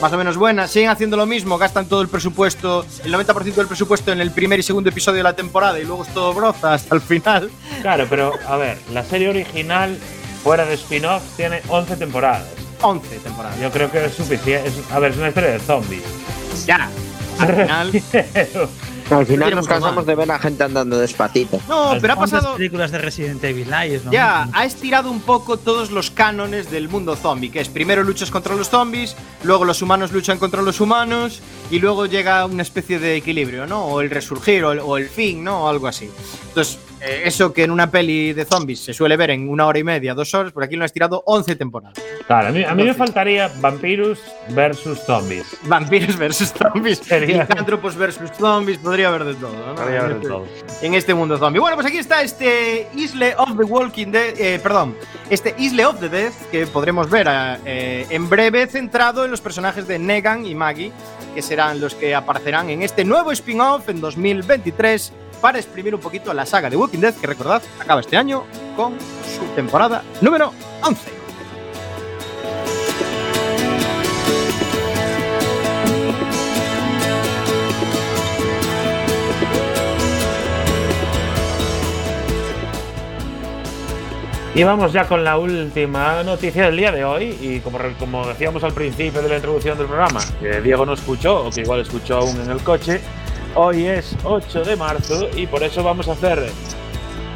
más 0.00 0.12
o 0.12 0.18
menos 0.18 0.36
buena, 0.36 0.68
siguen 0.68 0.90
haciendo 0.90 1.16
lo 1.16 1.26
mismo, 1.26 1.56
gastan 1.58 1.86
todo 1.86 2.02
el 2.02 2.08
presupuesto, 2.08 2.84
el 3.04 3.14
90% 3.14 3.54
del 3.54 3.66
presupuesto 3.66 4.12
en 4.12 4.20
el 4.20 4.30
primer 4.30 4.58
y 4.58 4.62
segundo 4.62 4.90
episodio 4.90 5.18
de 5.18 5.22
la 5.22 5.34
temporada 5.34 5.78
y 5.78 5.84
luego 5.84 6.02
es 6.02 6.12
todo 6.12 6.34
broza 6.34 6.74
hasta 6.74 6.94
el 6.94 7.00
final. 7.00 7.50
Claro, 7.80 8.06
pero 8.08 8.34
a 8.46 8.56
ver, 8.56 8.78
la 8.92 9.04
serie 9.04 9.28
original, 9.28 9.96
fuera 10.42 10.66
de 10.66 10.74
spin-off, 10.74 11.22
tiene 11.36 11.62
11 11.68 11.96
temporadas. 11.96 12.46
11 12.82 13.18
temporadas. 13.20 13.58
Yo 13.58 13.70
creo 13.70 13.90
que 13.90 14.04
es 14.04 14.14
suficiente. 14.14 14.70
a 14.90 14.98
ver, 14.98 15.12
es 15.12 15.16
una 15.16 15.28
historia 15.28 15.50
de 15.50 15.60
zombies. 15.60 16.02
Ya. 16.66 16.90
Al 17.38 17.54
final. 17.54 18.02
Al 19.10 19.24
final 19.26 19.46
tiene 19.48 19.54
nos 19.56 19.68
cansamos 19.68 20.04
de 20.04 20.14
ver 20.14 20.30
a 20.30 20.38
gente 20.38 20.64
andando 20.64 20.98
despacito. 20.98 21.60
No, 21.68 21.92
pero 22.00 22.14
ha 22.14 22.16
¿Cuántas 22.16 22.40
pasado. 22.40 22.56
películas 22.56 22.90
de 22.90 22.98
Resident 22.98 23.42
Evil 23.44 23.68
lo 24.04 24.10
Ya, 24.12 24.48
ha 24.52 24.64
estirado 24.64 25.10
un 25.10 25.20
poco 25.20 25.56
todos 25.56 25.90
los 25.90 26.10
cánones 26.10 26.70
del 26.70 26.88
mundo 26.88 27.14
zombie, 27.14 27.50
que 27.50 27.60
es 27.60 27.68
primero 27.68 28.02
luchas 28.02 28.30
contra 28.30 28.54
los 28.56 28.68
zombies, 28.68 29.16
luego 29.44 29.64
los 29.64 29.80
humanos 29.82 30.12
luchan 30.12 30.38
contra 30.38 30.62
los 30.62 30.80
humanos 30.80 31.40
y 31.70 31.78
luego 31.78 32.06
llega 32.06 32.44
una 32.46 32.62
especie 32.62 32.98
de 32.98 33.16
equilibrio, 33.16 33.66
¿no? 33.66 33.84
O 33.86 34.00
el 34.00 34.10
resurgir 34.10 34.64
o 34.64 34.72
el, 34.72 34.80
o 34.80 34.96
el 34.96 35.08
fin, 35.08 35.44
¿no? 35.44 35.64
O 35.64 35.68
algo 35.68 35.86
así. 35.86 36.10
Entonces, 36.48 36.78
eh, 37.00 37.22
eso 37.24 37.52
que 37.52 37.64
en 37.64 37.70
una 37.70 37.90
peli 37.90 38.32
de 38.32 38.44
zombies 38.44 38.80
se 38.80 38.92
suele 38.94 39.16
ver 39.16 39.30
en 39.30 39.48
una 39.48 39.66
hora 39.66 39.78
y 39.78 39.84
media, 39.84 40.14
dos 40.14 40.32
horas, 40.34 40.52
por 40.52 40.62
aquí 40.64 40.76
lo 40.76 40.82
han 40.82 40.86
estirado 40.86 41.22
11 41.26 41.56
temporadas. 41.56 41.98
Claro, 42.26 42.48
a 42.48 42.50
mí, 42.50 42.64
a 42.64 42.74
mí 42.74 42.82
me 42.84 42.94
faltaría 42.94 43.50
Vampirus 43.60 44.18
versus 44.50 44.98
Zombies. 45.00 45.44
Vampiros 45.64 46.16
versus 46.16 46.52
zombies, 46.52 46.98
Sería- 46.98 47.42
licántropos 47.48 47.94
versus 47.96 48.30
zombies, 48.32 48.78
podría 48.78 49.08
haber 49.08 49.24
de 49.24 49.34
todo, 49.34 49.52
¿no? 49.52 49.74
Podría 49.74 50.00
haber 50.00 50.08
de 50.08 50.14
En 50.16 50.22
este- 50.22 50.28
todo. 50.28 50.46
en 50.82 50.94
este 50.94 51.14
mundo 51.14 51.38
zombie. 51.38 51.60
Bueno, 51.60 51.76
pues 51.76 51.86
aquí 51.86 51.98
está 51.98 52.22
este 52.22 52.88
Isle 52.96 53.34
of 53.36 53.56
the 53.56 53.64
Walking 53.64 54.08
Dead, 54.08 54.34
eh, 54.40 54.58
perdón, 54.62 54.96
este 55.30 55.54
Isle 55.58 55.86
of 55.86 56.00
the 56.00 56.08
Dead 56.08 56.32
que 56.50 56.66
podremos 56.66 57.08
ver 57.10 57.26
eh, 57.64 58.06
en 58.10 58.28
breve 58.28 58.66
centrado 58.66 59.24
en 59.24 59.30
los 59.30 59.40
personajes 59.40 59.86
de 59.86 59.98
Negan 59.98 60.44
y 60.46 60.54
Maggie, 60.54 60.90
que 61.34 61.42
serán 61.42 61.80
los 61.80 61.94
que 61.94 62.14
aparecerán 62.14 62.70
en 62.70 62.82
este 62.82 63.04
nuevo 63.04 63.30
spin-off 63.32 63.88
en 63.88 64.00
2023 64.00 65.12
para 65.40 65.58
exprimir 65.58 65.94
un 65.94 66.00
poquito 66.00 66.32
la 66.34 66.46
saga 66.46 66.70
de 66.70 66.76
Walking 66.76 66.98
Dead, 66.98 67.14
que 67.14 67.26
recordad, 67.26 67.62
acaba 67.78 68.00
este 68.00 68.16
año 68.16 68.44
con 68.76 68.94
su 68.98 69.44
temporada 69.54 70.02
número 70.20 70.52
11. 70.82 71.16
Y 84.56 84.64
vamos 84.64 84.90
ya 84.90 85.06
con 85.06 85.22
la 85.22 85.36
última 85.36 86.22
noticia 86.22 86.64
del 86.64 86.78
día 86.78 86.90
de 86.90 87.04
hoy. 87.04 87.36
Y 87.42 87.60
como, 87.60 87.78
como 87.98 88.26
decíamos 88.26 88.64
al 88.64 88.72
principio 88.72 89.20
de 89.20 89.28
la 89.28 89.36
introducción 89.36 89.76
del 89.76 89.86
programa, 89.86 90.18
que 90.40 90.62
Diego 90.62 90.86
no 90.86 90.94
escuchó, 90.94 91.44
o 91.44 91.50
que 91.50 91.60
igual 91.60 91.80
escuchó 91.80 92.16
aún 92.16 92.40
en 92.40 92.50
el 92.50 92.62
coche, 92.62 93.02
hoy 93.56 93.86
es 93.86 94.16
8 94.24 94.62
de 94.64 94.76
marzo 94.76 95.28
y 95.36 95.46
por 95.46 95.62
eso 95.62 95.82
vamos 95.82 96.08
a 96.08 96.12
hacer 96.12 96.44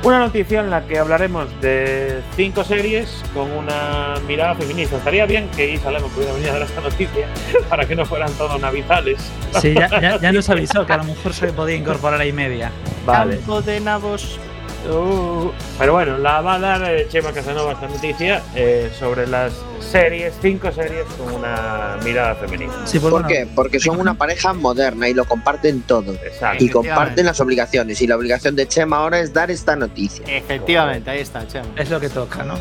una 0.03 0.19
noticia 0.19 0.61
en 0.61 0.71
la 0.71 0.87
que 0.87 0.99
hablaremos 0.99 1.47
de 1.61 2.23
cinco 2.35 2.65
series 2.65 3.23
con 3.35 3.50
una 3.53 4.15
mirada 4.27 4.55
feminista. 4.55 4.97
Estaría 4.97 5.27
bien 5.27 5.47
que 5.55 5.75
Isa 5.75 5.91
Lemo 5.91 6.09
pudiera 6.09 6.33
venir 6.33 6.49
a 6.49 6.53
dar 6.55 6.62
esta 6.62 6.81
noticia 6.81 7.27
para 7.69 7.85
que 7.87 7.95
no 7.95 8.07
fueran 8.07 8.33
todos 8.33 8.59
navizales. 8.61 9.21
Sí, 9.61 9.75
ya, 9.75 9.89
ya- 10.00 10.19
ya 10.19 10.33
nos 10.33 10.49
avisó 10.50 10.87
que 10.87 10.93
a 10.95 10.97
lo 10.97 11.05
mejor 11.05 11.35
se 11.35 11.53
podía 11.53 11.77
incorporar 11.77 12.19
ahí 12.21 12.33
media. 12.33 12.71
Campo 13.05 13.61
de 13.61 13.81
nabos. 13.81 14.39
Uh, 14.88 15.50
pero 15.78 15.92
bueno, 15.92 16.16
la 16.18 16.40
va 16.40 16.54
a 16.54 16.58
dar 16.58 16.82
eh, 16.90 17.06
Chema 17.08 17.32
Casanova 17.32 17.72
esta 17.72 17.87
noticia 17.87 18.42
eh, 18.54 18.90
sobre 18.99 19.26
las 19.26 19.52
series, 19.80 20.34
cinco 20.40 20.72
series 20.72 21.04
con 21.18 21.34
una 21.34 21.99
mirada 22.02 22.34
femenina. 22.34 22.72
Sí, 22.84 22.99
pues 22.99 23.10
¿Por 23.10 23.22
bueno, 23.22 23.28
qué? 23.28 23.46
Porque 23.54 23.78
son 23.78 24.00
una 24.00 24.14
pareja 24.14 24.52
moderna 24.52 25.08
y 25.08 25.14
lo 25.14 25.25
comparten 25.26 25.82
todo. 25.82 26.14
Exacto. 26.14 26.64
Y 26.64 26.68
comparten 26.70 27.26
las 27.26 27.40
obligaciones. 27.40 28.00
Y 28.00 28.06
la 28.06 28.16
obligación 28.16 28.56
de 28.56 28.66
Chema 28.68 28.99
ahora 28.99 29.20
es 29.20 29.32
dar 29.32 29.50
esta 29.50 29.76
noticia. 29.76 30.25
Efectivamente, 30.26 31.10
ahí 31.10 31.20
está, 31.20 31.46
Chema. 31.46 31.68
es 31.76 31.90
lo 31.90 32.00
que 32.00 32.08
toca, 32.08 32.42
¿no? 32.42 32.54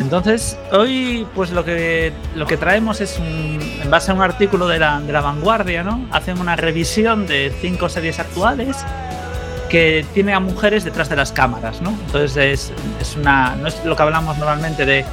Entonces, 0.00 0.58
hoy 0.72 1.26
pues 1.34 1.50
lo 1.50 1.64
que, 1.64 2.12
lo 2.34 2.46
que 2.46 2.56
traemos 2.56 3.00
es 3.00 3.18
un, 3.18 3.58
en 3.82 3.90
base 3.90 4.10
a 4.10 4.14
un 4.14 4.22
artículo 4.22 4.66
de 4.66 4.80
la, 4.80 5.00
de 5.00 5.12
la 5.12 5.20
vanguardia, 5.20 5.84
¿no? 5.84 6.08
Hacen 6.10 6.40
una 6.40 6.56
revisión 6.56 7.26
de 7.26 7.52
cinco 7.60 7.88
series 7.88 8.18
actuales 8.18 8.76
que 9.68 10.04
tienen 10.14 10.34
a 10.34 10.40
mujeres 10.40 10.84
detrás 10.84 11.08
de 11.08 11.16
las 11.16 11.32
cámaras, 11.32 11.80
¿no? 11.80 11.90
Entonces 12.06 12.36
es, 12.36 12.72
es 13.00 13.16
una, 13.16 13.56
no 13.56 13.68
es 13.68 13.84
lo 13.84 13.96
que 13.96 14.02
hablamos 14.02 14.38
normalmente 14.38 14.84
de 14.84 15.04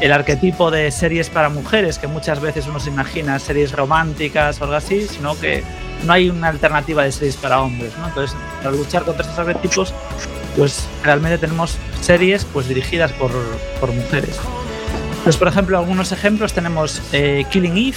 el 0.00 0.12
arquetipo 0.12 0.70
de 0.70 0.90
series 0.90 1.30
para 1.30 1.48
mujeres, 1.48 1.98
que 1.98 2.06
muchas 2.06 2.40
veces 2.40 2.66
uno 2.66 2.80
se 2.80 2.90
imagina 2.90 3.38
series 3.38 3.72
románticas 3.72 4.60
o 4.60 4.64
algo 4.64 4.76
así, 4.76 5.06
sino 5.06 5.38
que 5.38 5.62
no 6.04 6.12
hay 6.12 6.28
una 6.30 6.48
alternativa 6.48 7.04
de 7.04 7.12
series 7.12 7.36
para 7.36 7.60
hombres, 7.60 7.92
¿no? 7.98 8.08
Entonces, 8.08 8.36
para 8.62 8.74
luchar 8.74 9.04
contra 9.04 9.22
estos 9.24 9.38
arquetipos, 9.38 9.94
pues 10.56 10.88
realmente 11.02 11.38
tenemos 11.38 11.78
series 12.00 12.44
pues 12.44 12.68
dirigidas 12.68 13.12
por, 13.12 13.30
por 13.80 13.92
mujeres. 13.92 14.38
Pues 15.22 15.36
por 15.36 15.48
ejemplo, 15.48 15.78
algunos 15.78 16.12
ejemplos 16.12 16.52
tenemos 16.52 17.00
eh, 17.12 17.44
Killing 17.50 17.76
Eve, 17.76 17.96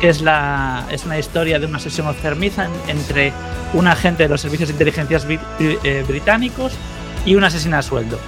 que 0.00 0.08
es, 0.08 0.22
la, 0.22 0.84
es 0.90 1.04
una 1.04 1.18
historia 1.18 1.58
de 1.58 1.66
una 1.66 1.78
sesión 1.78 2.06
enfermiza 2.08 2.66
en- 2.66 2.96
entre 2.98 3.32
un 3.74 3.86
agente 3.88 4.22
de 4.24 4.28
los 4.28 4.40
servicios 4.40 4.68
de 4.68 4.72
inteligencia 4.74 5.18
bri- 5.20 5.40
eh, 5.58 6.04
británicos 6.06 6.72
y 7.26 7.34
una 7.34 7.48
asesina 7.48 7.78
a 7.78 7.82
sueldo. 7.82 8.18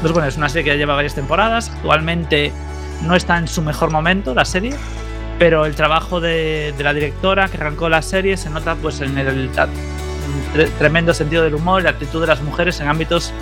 Pues 0.00 0.12
bueno, 0.12 0.28
es 0.28 0.36
una 0.36 0.48
serie 0.48 0.64
que 0.64 0.70
ya 0.70 0.76
lleva 0.76 0.94
varias 0.94 1.14
temporadas, 1.14 1.70
actualmente 1.70 2.52
no 3.02 3.14
está 3.14 3.38
en 3.38 3.48
su 3.48 3.62
mejor 3.62 3.90
momento 3.90 4.34
la 4.34 4.44
serie, 4.44 4.74
pero 5.38 5.64
el 5.64 5.74
trabajo 5.74 6.20
de, 6.20 6.74
de 6.76 6.84
la 6.84 6.92
directora 6.92 7.48
que 7.48 7.56
arrancó 7.56 7.88
la 7.88 8.02
serie 8.02 8.36
se 8.36 8.50
nota 8.50 8.74
pues 8.74 9.00
en 9.00 9.16
el 9.16 9.50
ta- 9.52 9.68
tre- 10.54 10.68
tremendo 10.78 11.14
sentido 11.14 11.42
del 11.44 11.54
humor 11.54 11.80
y 11.80 11.84
la 11.84 11.90
actitud 11.90 12.20
de 12.20 12.26
las 12.26 12.42
mujeres 12.42 12.80
en 12.80 12.88
ámbitos 12.88 13.32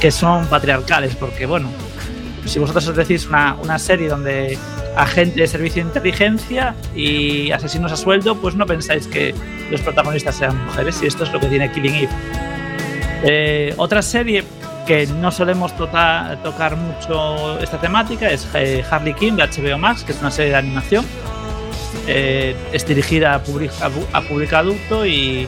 que 0.00 0.10
son 0.10 0.46
patriarcales, 0.46 1.14
porque 1.16 1.46
bueno, 1.46 1.68
si 2.46 2.58
vosotros 2.58 2.88
os 2.88 2.96
decís 2.96 3.26
una, 3.26 3.54
una 3.62 3.78
serie 3.78 4.08
donde 4.08 4.58
agente 4.96 5.40
de 5.40 5.46
servicio 5.46 5.82
de 5.82 5.88
inteligencia 5.88 6.74
y 6.94 7.50
asesinos 7.50 7.92
a 7.92 7.96
sueldo, 7.96 8.36
pues 8.36 8.54
no 8.54 8.66
pensáis 8.66 9.06
que 9.06 9.34
los 9.70 9.80
protagonistas 9.80 10.36
sean 10.36 10.64
mujeres, 10.66 11.00
y 11.02 11.06
esto 11.06 11.24
es 11.24 11.32
lo 11.32 11.40
que 11.40 11.46
tiene 11.46 11.70
Killing 11.72 11.94
Eve. 11.94 12.08
Eh, 13.24 13.74
otra 13.76 14.02
serie 14.02 14.44
que 14.86 15.06
no 15.06 15.30
solemos 15.30 15.76
tota- 15.76 16.38
tocar 16.42 16.76
mucho 16.76 17.58
esta 17.60 17.78
temática 17.80 18.28
es 18.30 18.48
eh, 18.54 18.84
Harley 18.90 19.14
Quinn 19.14 19.36
de 19.36 19.44
HBO 19.44 19.78
Max, 19.78 20.02
que 20.04 20.12
es 20.12 20.20
una 20.20 20.30
serie 20.30 20.50
de 20.52 20.58
animación. 20.58 21.06
Eh, 22.08 22.56
es 22.72 22.84
dirigida 22.86 23.34
a 23.34 23.42
público, 23.42 23.74
a 24.12 24.20
público 24.22 24.56
adulto 24.56 25.06
y, 25.06 25.46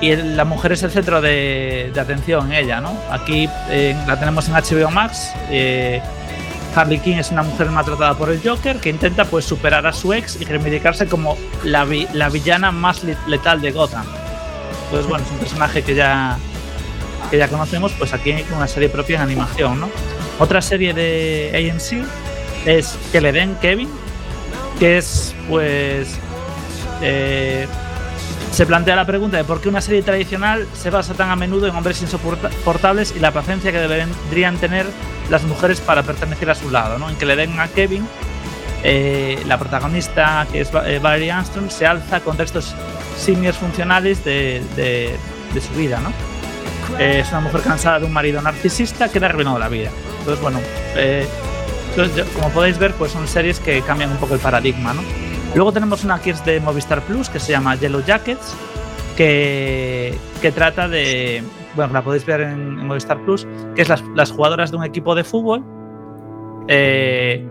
y 0.00 0.16
la 0.16 0.44
mujer 0.46 0.72
es 0.72 0.82
el 0.84 0.90
centro 0.90 1.20
de, 1.20 1.90
de 1.92 2.00
atención 2.00 2.50
en 2.50 2.64
ella. 2.64 2.80
¿no? 2.80 2.96
Aquí 3.10 3.46
eh, 3.68 3.94
la 4.06 4.18
tenemos 4.18 4.48
en 4.48 4.54
HBO 4.54 4.90
Max. 4.90 5.32
Harley 6.74 6.98
Quinn 7.00 7.18
es 7.18 7.30
una 7.30 7.42
mujer 7.42 7.68
maltratada 7.70 8.16
por 8.16 8.30
el 8.30 8.40
Joker 8.46 8.78
que 8.78 8.90
intenta 8.90 9.24
pues 9.24 9.44
superar 9.44 9.86
a 9.86 9.92
su 9.92 10.12
ex 10.12 10.40
y 10.40 10.44
reivindicarse 10.44 11.06
como 11.06 11.36
la, 11.64 11.86
la 12.12 12.28
villana 12.28 12.70
más 12.70 13.02
le- 13.04 13.16
letal 13.26 13.60
de 13.60 13.72
Gotham. 13.72 14.04
Entonces, 14.84 15.08
bueno, 15.08 15.24
es 15.24 15.30
un 15.32 15.38
personaje 15.38 15.82
que 15.82 15.94
ya, 15.94 16.36
que 17.30 17.38
ya 17.38 17.48
conocemos, 17.48 17.92
pues 17.98 18.12
aquí 18.12 18.32
hay 18.32 18.44
una 18.56 18.66
serie 18.68 18.88
propia 18.88 19.16
en 19.16 19.22
animación, 19.22 19.80
¿no? 19.80 19.88
Otra 20.38 20.62
serie 20.62 20.94
de 20.94 21.70
AMC 21.72 22.04
es 22.66 22.96
Que 23.12 23.20
le 23.20 23.32
den 23.32 23.56
Kevin, 23.60 23.88
que 24.78 24.98
es, 24.98 25.34
pues, 25.48 26.08
eh, 27.02 27.66
se 28.52 28.66
plantea 28.66 28.96
la 28.96 29.06
pregunta 29.06 29.36
de 29.36 29.44
por 29.44 29.60
qué 29.60 29.68
una 29.68 29.80
serie 29.80 30.02
tradicional 30.02 30.66
se 30.74 30.90
basa 30.90 31.14
tan 31.14 31.30
a 31.30 31.36
menudo 31.36 31.66
en 31.68 31.74
hombres 31.74 32.02
insoportables 32.02 33.14
y 33.16 33.20
la 33.20 33.30
paciencia 33.30 33.70
que 33.72 33.78
deberían 33.78 34.56
tener 34.58 34.86
las 35.30 35.44
mujeres 35.44 35.80
para 35.80 36.02
pertenecer 36.02 36.50
a 36.50 36.54
su 36.54 36.70
lado, 36.70 36.98
¿no? 36.98 37.08
En 37.08 37.16
que 37.16 37.26
le 37.26 37.36
den 37.36 37.58
a 37.60 37.68
Kevin, 37.68 38.06
eh, 38.82 39.40
la 39.46 39.58
protagonista, 39.58 40.46
que 40.50 40.62
es 40.62 40.70
eh, 40.84 40.98
Valerie 41.00 41.30
Armstrong, 41.30 41.70
se 41.70 41.86
alza 41.86 42.20
contra 42.20 42.44
estos 42.44 42.74
simios 43.16 43.56
funcionales 43.56 44.24
de, 44.24 44.62
de- 44.76 45.16
su 45.60 45.72
vida, 45.74 46.00
¿no? 46.00 46.12
Eh, 46.98 47.20
es 47.20 47.28
una 47.30 47.40
mujer 47.40 47.60
cansada 47.60 48.00
de 48.00 48.06
un 48.06 48.12
marido 48.12 48.40
narcisista 48.42 49.08
que 49.08 49.20
le 49.20 49.26
ha 49.26 49.28
arruinado 49.28 49.58
la 49.58 49.68
vida. 49.68 49.90
Entonces, 50.18 50.42
bueno, 50.42 50.58
entonces, 51.90 52.24
como 52.34 52.48
podéis 52.50 52.78
ver, 52.78 52.94
pues 52.94 53.12
son 53.12 53.28
series 53.28 53.60
que 53.60 53.82
cambian 53.82 54.10
un 54.10 54.16
poco 54.16 54.34
el 54.34 54.40
paradigma, 54.40 54.92
¿no? 54.94 55.02
Luego 55.54 55.72
tenemos 55.72 56.04
una 56.04 56.20
que 56.20 56.32
de 56.44 56.60
Movistar 56.60 57.02
Plus, 57.02 57.28
que 57.28 57.40
se 57.40 57.52
llama 57.52 57.74
Yellow 57.74 58.02
Jackets, 58.04 58.54
que, 59.16 60.16
trata 60.54 60.88
de. 60.88 61.42
Bueno, 61.74 61.92
la 61.92 62.02
podéis 62.02 62.24
ver 62.24 62.40
en, 62.42 62.86
Movistar 62.86 63.20
Plus, 63.24 63.46
que 63.74 63.82
es 63.82 63.88
las, 63.88 64.02
las 64.14 64.30
jugadoras 64.30 64.70
de 64.70 64.76
un 64.76 64.84
equipo 64.84 65.14
de 65.14 65.24
fútbol. 65.24 65.64
eh, 66.68 67.48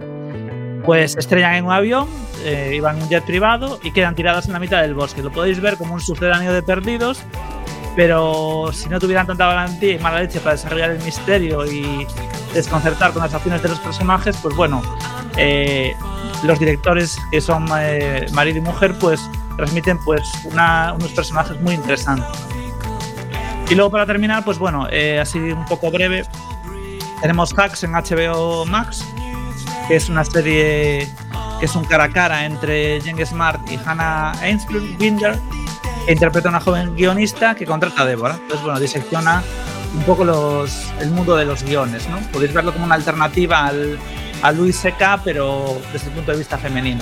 pues 0.86 1.18
estrellan 1.18 1.56
en 1.56 1.66
un 1.66 1.72
avión, 1.72 2.08
eh, 2.46 2.72
iban 2.74 2.98
en 2.98 3.04
un 3.04 3.10
jet 3.10 3.26
privado 3.26 3.80
y 3.84 3.92
quedan 3.92 4.16
tiradas 4.16 4.48
en 4.48 4.54
la 4.54 4.60
mitad 4.60 4.82
del 4.82 4.94
bosque. 4.94 5.22
Lo 5.22 5.32
podéis 5.32 5.60
ver 5.60 5.76
como 5.76 5.94
un 5.94 6.00
sucedáneo 6.00 6.54
de 6.54 6.64
perdidos, 6.64 7.22
pero 7.96 8.70
si 8.74 8.90
no 8.90 9.00
tuvieran 9.00 9.28
tanta 9.28 9.48
valentía 9.48 9.94
y 9.94 10.00
mala 10.00 10.22
leche 10.22 10.40
para 10.40 10.56
desarrollar 10.56 10.92
el 10.92 11.04
misterio 11.04 11.66
y 11.66 12.08
desconcertar 12.54 13.12
con 13.12 13.24
las 13.24 13.34
acciones 13.34 13.62
de 13.62 13.70
los 13.70 13.80
personajes, 13.80 14.38
pues 14.42 14.56
bueno, 14.56 14.82
eh, 15.38 15.94
los 16.44 16.60
directores 16.60 17.18
que 17.32 17.42
son 17.42 17.66
eh, 17.80 18.26
marido 18.34 18.60
y 18.60 18.62
mujer, 18.62 18.98
pues 19.00 19.22
transmiten 19.58 19.98
pues 20.00 20.22
una, 20.46 20.94
unos 20.94 21.12
personajes 21.12 21.60
muy 21.62 21.76
interesantes. 21.76 22.28
Y 23.70 23.76
luego 23.76 23.92
para 23.92 24.06
terminar, 24.06 24.44
pues 24.44 24.58
bueno, 24.58 24.88
eh, 24.90 25.20
así 25.20 25.38
un 25.38 25.66
poco 25.66 25.92
breve, 25.92 26.26
tenemos 27.22 27.54
Hacks 27.58 27.84
en 27.84 27.92
HBO 27.92 28.66
Max, 28.66 29.06
que 29.88 29.96
es 29.96 30.10
una 30.10 30.24
serie 30.24 31.08
que 31.60 31.66
es 31.66 31.76
un 31.76 31.84
cara 31.84 32.06
a 32.06 32.10
cara 32.10 32.46
entre 32.46 33.02
Jen 33.02 33.24
Smart 33.26 33.60
y 33.70 33.78
Hannah 33.86 34.32
Ainsbinder, 34.42 35.38
que 35.38 35.69
interpreta 36.08 36.50
a 36.50 36.52
una 36.52 36.60
joven 36.60 36.96
guionista 36.96 37.56
que 37.56 37.66
contrata 37.66 38.04
a 38.04 38.06
Débora. 38.06 38.36
Entonces, 38.36 38.64
bueno, 38.64 38.80
disecciona 38.80 39.44
un 39.96 40.04
poco 40.04 40.24
los, 40.24 40.92
el 41.00 41.10
mundo 41.12 41.36
de 41.36 41.46
los 41.46 41.64
guiones, 41.64 42.08
¿no? 42.10 42.20
Podéis 42.32 42.54
verlo 42.54 42.74
como 42.74 42.86
una 42.86 42.96
alternativa 42.96 43.66
al, 43.66 43.98
a 44.42 44.52
Luis 44.52 44.78
C.K., 44.80 45.22
pero 45.24 45.78
desde 45.92 46.08
el 46.08 46.14
punto 46.14 46.32
de 46.32 46.38
vista 46.38 46.58
femenino. 46.58 47.02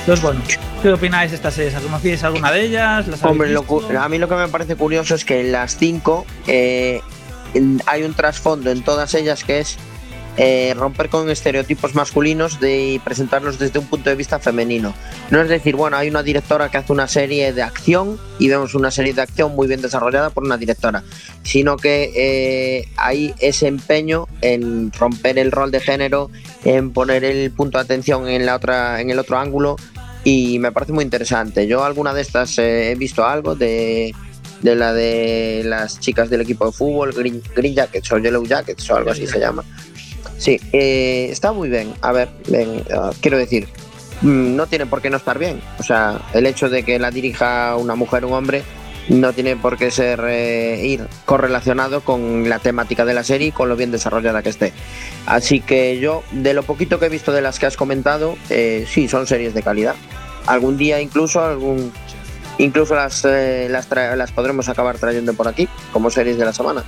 Entonces, 0.00 0.22
bueno, 0.22 0.40
¿qué 0.82 0.92
opináis 0.92 1.30
de 1.30 1.36
estas 1.36 1.54
series? 1.54 1.74
¿Conocíais 1.74 2.22
alguna 2.24 2.52
de 2.52 2.62
ellas? 2.62 3.08
¿Las 3.08 3.22
Hombre, 3.24 3.50
lo 3.50 3.64
a 3.98 4.08
mí 4.08 4.18
lo 4.18 4.28
que 4.28 4.34
me 4.34 4.48
parece 4.48 4.76
curioso 4.76 5.14
es 5.14 5.24
que 5.24 5.40
en 5.40 5.52
las 5.52 5.76
cinco 5.78 6.26
eh, 6.46 7.00
hay 7.86 8.02
un 8.02 8.12
trasfondo 8.14 8.70
en 8.70 8.82
todas 8.82 9.14
ellas 9.14 9.44
que 9.44 9.60
es 9.60 9.78
eh, 10.36 10.74
romper 10.76 11.08
con 11.08 11.30
estereotipos 11.30 11.94
masculinos 11.94 12.58
de, 12.58 12.94
y 12.94 12.98
presentarlos 12.98 13.58
desde 13.58 13.78
un 13.78 13.86
punto 13.86 14.10
de 14.10 14.16
vista 14.16 14.38
femenino. 14.38 14.94
No 15.30 15.40
es 15.40 15.48
decir, 15.48 15.76
bueno, 15.76 15.96
hay 15.96 16.08
una 16.08 16.22
directora 16.22 16.70
que 16.70 16.78
hace 16.78 16.92
una 16.92 17.06
serie 17.06 17.52
de 17.52 17.62
acción 17.62 18.18
y 18.38 18.48
vemos 18.48 18.74
una 18.74 18.90
serie 18.90 19.14
de 19.14 19.22
acción 19.22 19.54
muy 19.54 19.68
bien 19.68 19.80
desarrollada 19.80 20.30
por 20.30 20.44
una 20.44 20.56
directora, 20.56 21.04
sino 21.42 21.76
que 21.76 22.12
eh, 22.16 22.88
hay 22.96 23.34
ese 23.38 23.68
empeño 23.68 24.26
en 24.40 24.92
romper 24.92 25.38
el 25.38 25.52
rol 25.52 25.70
de 25.70 25.80
género, 25.80 26.30
en 26.64 26.92
poner 26.92 27.24
el 27.24 27.50
punto 27.52 27.78
de 27.78 27.84
atención 27.84 28.28
en, 28.28 28.44
la 28.44 28.56
otra, 28.56 29.00
en 29.00 29.10
el 29.10 29.18
otro 29.18 29.38
ángulo 29.38 29.76
y 30.24 30.58
me 30.58 30.72
parece 30.72 30.92
muy 30.92 31.04
interesante. 31.04 31.66
Yo 31.66 31.84
alguna 31.84 32.12
de 32.12 32.22
estas 32.22 32.58
eh, 32.58 32.90
he 32.90 32.94
visto 32.96 33.24
algo 33.24 33.54
de, 33.54 34.12
de 34.62 34.74
la 34.74 34.92
de 34.92 35.62
las 35.64 36.00
chicas 36.00 36.30
del 36.30 36.40
equipo 36.40 36.66
de 36.66 36.72
fútbol, 36.72 37.12
Green, 37.12 37.42
Green 37.54 37.74
Jackets 37.74 38.10
o 38.10 38.18
Yellow 38.18 38.44
Jackets 38.44 38.90
o 38.90 38.96
algo 38.96 39.10
así 39.10 39.26
se 39.26 39.38
llama. 39.38 39.62
Sí, 40.38 40.60
eh, 40.72 41.28
está 41.30 41.52
muy 41.52 41.68
bien. 41.68 41.92
A 42.00 42.12
ver, 42.12 42.28
uh, 42.48 43.12
quiero 43.20 43.38
decir, 43.38 43.68
mm, 44.22 44.56
no 44.56 44.66
tiene 44.66 44.86
por 44.86 45.00
qué 45.00 45.10
no 45.10 45.16
estar 45.16 45.38
bien. 45.38 45.60
O 45.78 45.82
sea, 45.82 46.20
el 46.32 46.46
hecho 46.46 46.68
de 46.68 46.82
que 46.82 46.98
la 46.98 47.10
dirija 47.10 47.76
una 47.76 47.94
mujer 47.94 48.24
o 48.24 48.28
un 48.28 48.34
hombre 48.34 48.62
no 49.08 49.32
tiene 49.32 49.56
por 49.56 49.76
qué 49.76 49.90
ser 49.90 50.20
eh, 50.26 50.80
ir 50.86 51.06
correlacionado 51.26 52.00
con 52.00 52.48
la 52.48 52.58
temática 52.58 53.04
de 53.04 53.14
la 53.14 53.22
serie 53.22 53.48
y 53.48 53.52
con 53.52 53.68
lo 53.68 53.76
bien 53.76 53.90
desarrollada 53.90 54.42
que 54.42 54.48
esté. 54.48 54.72
Así 55.26 55.60
que 55.60 55.98
yo, 55.98 56.22
de 56.32 56.54
lo 56.54 56.62
poquito 56.62 56.98
que 56.98 57.06
he 57.06 57.10
visto 57.10 57.32
de 57.32 57.42
las 57.42 57.58
que 57.58 57.66
has 57.66 57.76
comentado, 57.76 58.36
eh, 58.50 58.86
sí, 58.88 59.08
son 59.08 59.26
series 59.26 59.54
de 59.54 59.62
calidad. 59.62 59.94
Algún 60.46 60.76
día 60.76 61.00
incluso 61.00 61.42
algún 61.42 61.92
incluso 62.58 62.94
las, 62.94 63.24
las, 63.24 63.88
las 63.90 64.32
podremos 64.32 64.68
acabar 64.68 64.98
trayendo 64.98 65.34
por 65.34 65.48
aquí 65.48 65.68
como 65.92 66.10
series 66.10 66.38
de 66.38 66.44
la 66.44 66.52
semana. 66.52 66.84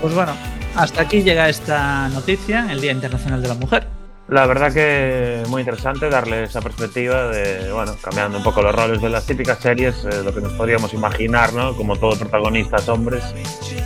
Pues 0.00 0.12
bueno, 0.14 0.34
hasta 0.76 1.02
aquí 1.02 1.22
llega 1.22 1.48
esta 1.48 2.08
noticia, 2.08 2.66
el 2.70 2.80
Día 2.80 2.92
Internacional 2.92 3.42
de 3.42 3.48
la 3.48 3.54
Mujer. 3.54 3.86
La 4.28 4.46
verdad 4.46 4.72
que 4.72 5.42
muy 5.48 5.60
interesante 5.60 6.08
darle 6.08 6.44
esa 6.44 6.62
perspectiva 6.62 7.28
de, 7.28 7.70
bueno, 7.72 7.94
cambiando 8.00 8.38
un 8.38 8.44
poco 8.44 8.62
los 8.62 8.74
roles 8.74 9.02
de 9.02 9.10
las 9.10 9.26
típicas 9.26 9.58
series, 9.58 10.02
eh, 10.04 10.22
lo 10.24 10.34
que 10.34 10.40
nos 10.40 10.54
podríamos 10.54 10.94
imaginar, 10.94 11.52
¿no? 11.52 11.76
Como 11.76 11.96
todos 11.96 12.18
protagonistas 12.18 12.88
hombres. 12.88 13.22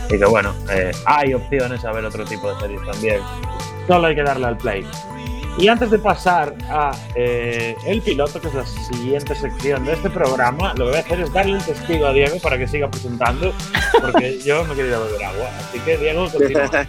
Y 0.09 0.17
que, 0.17 0.25
bueno, 0.25 0.55
eh, 0.71 0.91
hay 1.05 1.33
opciones 1.33 1.83
a 1.83 1.91
ver 1.91 2.05
otro 2.05 2.23
tipo 2.23 2.53
de 2.53 2.59
series 2.61 2.81
también. 2.89 3.19
Solo 3.85 4.07
hay 4.07 4.15
que 4.15 4.23
darle 4.23 4.47
al 4.47 4.57
play. 4.57 4.85
Y 5.59 5.67
antes 5.67 5.91
de 5.91 5.99
pasar 5.99 6.55
a 6.69 6.91
eh, 7.15 7.75
el 7.85 8.01
piloto, 8.01 8.39
que 8.39 8.47
es 8.47 8.53
la 8.53 8.65
siguiente 8.65 9.35
sección 9.35 9.83
de 9.83 9.91
este 9.91 10.09
programa, 10.09 10.73
lo 10.75 10.85
que 10.85 10.91
voy 10.91 10.95
a 10.95 10.99
hacer 10.99 11.19
es 11.19 11.33
darle 11.33 11.57
el 11.57 11.63
testigo 11.63 12.07
a 12.07 12.13
Diego 12.13 12.39
para 12.39 12.57
que 12.57 12.65
siga 12.65 12.89
presentando, 12.89 13.53
porque 13.99 14.39
yo 14.45 14.63
me 14.63 14.73
ir 14.75 14.93
a 14.93 14.99
beber 14.99 15.25
agua. 15.25 15.49
Así 15.59 15.79
que, 15.79 15.97
Diego, 15.97 16.29
continúa. 16.31 16.69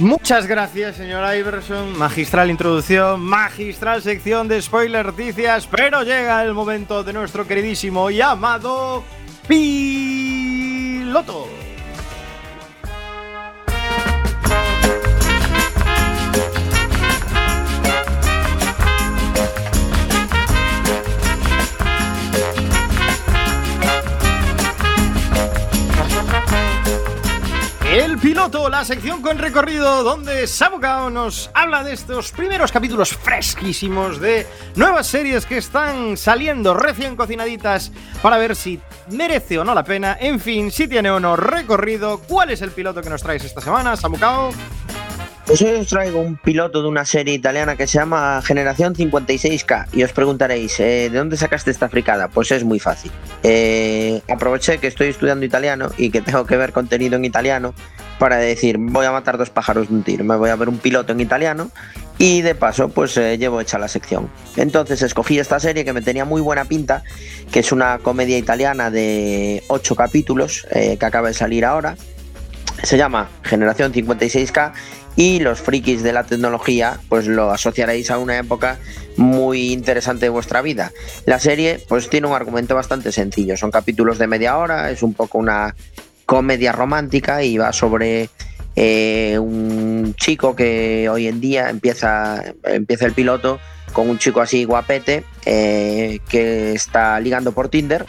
Muchas 0.00 0.48
gracias, 0.48 0.96
señor 0.96 1.36
Iverson. 1.36 1.96
Magistral 1.96 2.50
introducción, 2.50 3.20
magistral 3.20 4.02
sección 4.02 4.48
de 4.48 4.60
spoiler 4.60 5.06
noticias, 5.06 5.68
pero 5.68 6.02
llega 6.02 6.42
el 6.42 6.52
momento 6.52 7.04
de 7.04 7.12
nuestro 7.12 7.46
queridísimo 7.46 8.10
y 8.10 8.20
amado 8.20 9.04
piloto. 9.46 11.46
Piloto, 28.24 28.70
la 28.70 28.86
sección 28.86 29.20
con 29.20 29.36
recorrido 29.36 30.02
donde 30.02 30.46
Sabucao 30.46 31.10
nos 31.10 31.50
habla 31.52 31.84
de 31.84 31.92
estos 31.92 32.32
primeros 32.32 32.72
capítulos 32.72 33.14
fresquísimos 33.14 34.18
de 34.18 34.46
nuevas 34.76 35.08
series 35.08 35.44
que 35.44 35.58
están 35.58 36.16
saliendo 36.16 36.72
recién 36.72 37.16
cocinaditas 37.16 37.92
para 38.22 38.38
ver 38.38 38.56
si 38.56 38.80
merece 39.10 39.58
o 39.58 39.64
no 39.64 39.74
la 39.74 39.84
pena. 39.84 40.16
En 40.18 40.40
fin, 40.40 40.70
si 40.70 40.88
tiene 40.88 41.10
o 41.10 41.20
no 41.20 41.36
recorrido. 41.36 42.16
¿Cuál 42.16 42.48
es 42.48 42.62
el 42.62 42.70
piloto 42.70 43.02
que 43.02 43.10
nos 43.10 43.22
traes 43.22 43.44
esta 43.44 43.60
semana, 43.60 43.94
Sabucao? 43.94 44.52
Pues 45.46 45.60
hoy 45.60 45.72
os 45.72 45.88
traigo 45.88 46.20
un 46.20 46.36
piloto 46.36 46.80
de 46.80 46.88
una 46.88 47.04
serie 47.04 47.34
italiana 47.34 47.76
que 47.76 47.86
se 47.86 47.98
llama 47.98 48.40
Generación 48.42 48.94
56K 48.94 49.88
y 49.92 50.02
os 50.02 50.10
preguntaréis, 50.12 50.80
eh, 50.80 51.10
¿de 51.10 51.18
dónde 51.18 51.36
sacaste 51.36 51.70
esta 51.70 51.90
fricada? 51.90 52.28
Pues 52.28 52.50
es 52.50 52.64
muy 52.64 52.80
fácil. 52.80 53.12
Eh, 53.42 54.22
aproveché 54.32 54.78
que 54.78 54.86
estoy 54.86 55.08
estudiando 55.08 55.44
italiano 55.44 55.90
y 55.98 56.08
que 56.08 56.22
tengo 56.22 56.46
que 56.46 56.56
ver 56.56 56.72
contenido 56.72 57.16
en 57.16 57.26
italiano 57.26 57.74
para 58.18 58.38
decir, 58.38 58.78
voy 58.78 59.04
a 59.04 59.12
matar 59.12 59.36
dos 59.36 59.50
pájaros 59.50 59.88
de 59.90 59.94
un 59.94 60.02
tiro, 60.02 60.24
me 60.24 60.34
voy 60.34 60.48
a 60.48 60.56
ver 60.56 60.70
un 60.70 60.78
piloto 60.78 61.12
en 61.12 61.20
italiano 61.20 61.70
y 62.16 62.40
de 62.40 62.54
paso 62.54 62.88
pues 62.88 63.14
eh, 63.18 63.36
llevo 63.36 63.60
hecha 63.60 63.78
la 63.78 63.88
sección. 63.88 64.30
Entonces 64.56 65.02
escogí 65.02 65.38
esta 65.38 65.60
serie 65.60 65.84
que 65.84 65.92
me 65.92 66.00
tenía 66.00 66.24
muy 66.24 66.40
buena 66.40 66.64
pinta, 66.64 67.02
que 67.52 67.60
es 67.60 67.70
una 67.70 67.98
comedia 67.98 68.38
italiana 68.38 68.90
de 68.90 69.62
8 69.68 69.94
capítulos 69.94 70.66
que 70.72 71.04
acaba 71.04 71.28
de 71.28 71.34
salir 71.34 71.66
ahora. 71.66 71.96
Se 72.82 72.98
llama 72.98 73.28
Generación 73.42 73.92
56K 73.92 74.72
y 75.16 75.38
los 75.40 75.60
frikis 75.60 76.02
de 76.02 76.12
la 76.12 76.24
tecnología 76.24 76.98
pues 77.08 77.26
lo 77.26 77.50
asociaréis 77.50 78.10
a 78.10 78.18
una 78.18 78.38
época 78.38 78.78
muy 79.16 79.72
interesante 79.72 80.26
de 80.26 80.30
vuestra 80.30 80.62
vida. 80.62 80.92
La 81.26 81.38
serie 81.38 81.80
pues 81.88 82.08
tiene 82.10 82.26
un 82.26 82.34
argumento 82.34 82.74
bastante 82.74 83.12
sencillo, 83.12 83.56
son 83.56 83.70
capítulos 83.70 84.18
de 84.18 84.26
media 84.26 84.58
hora, 84.58 84.90
es 84.90 85.02
un 85.02 85.14
poco 85.14 85.38
una 85.38 85.74
comedia 86.26 86.72
romántica 86.72 87.42
y 87.42 87.58
va 87.58 87.72
sobre 87.72 88.30
eh, 88.76 89.38
un 89.38 90.14
chico 90.18 90.56
que 90.56 91.08
hoy 91.08 91.28
en 91.28 91.40
día 91.40 91.70
empieza, 91.70 92.42
empieza 92.64 93.06
el 93.06 93.12
piloto 93.12 93.60
con 93.92 94.10
un 94.10 94.18
chico 94.18 94.40
así 94.40 94.64
guapete 94.64 95.24
eh, 95.46 96.18
que 96.28 96.72
está 96.72 97.20
ligando 97.20 97.52
por 97.52 97.68
Tinder, 97.68 98.04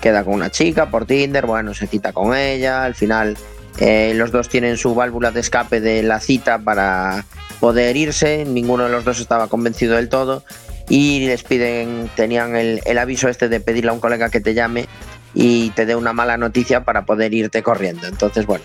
queda 0.00 0.24
con 0.24 0.34
una 0.34 0.50
chica 0.50 0.88
por 0.88 1.04
Tinder, 1.04 1.44
bueno, 1.44 1.74
se 1.74 1.86
cita 1.86 2.12
con 2.12 2.34
ella, 2.34 2.84
al 2.84 2.94
final 2.94 3.36
eh, 3.78 4.12
los 4.14 4.32
dos 4.32 4.48
tienen 4.48 4.76
su 4.76 4.94
válvula 4.94 5.30
de 5.30 5.40
escape 5.40 5.80
de 5.80 6.02
la 6.02 6.20
cita 6.20 6.58
para 6.58 7.24
poder 7.60 7.96
irse. 7.96 8.44
Ninguno 8.44 8.84
de 8.84 8.90
los 8.90 9.04
dos 9.04 9.20
estaba 9.20 9.48
convencido 9.48 9.96
del 9.96 10.08
todo. 10.08 10.44
Y 10.88 11.26
les 11.26 11.42
piden, 11.42 12.08
tenían 12.14 12.54
el, 12.54 12.80
aviso 12.98 13.28
este 13.28 13.48
de 13.48 13.60
pedirle 13.60 13.90
a 13.90 13.94
un 13.94 14.00
colega 14.00 14.30
que 14.30 14.40
te 14.40 14.54
llame 14.54 14.86
y 15.34 15.70
te 15.70 15.84
dé 15.84 15.96
una 15.96 16.12
mala 16.12 16.36
noticia 16.36 16.84
para 16.84 17.04
poder 17.04 17.34
irte 17.34 17.62
corriendo. 17.62 18.06
Entonces, 18.06 18.46
bueno, 18.46 18.64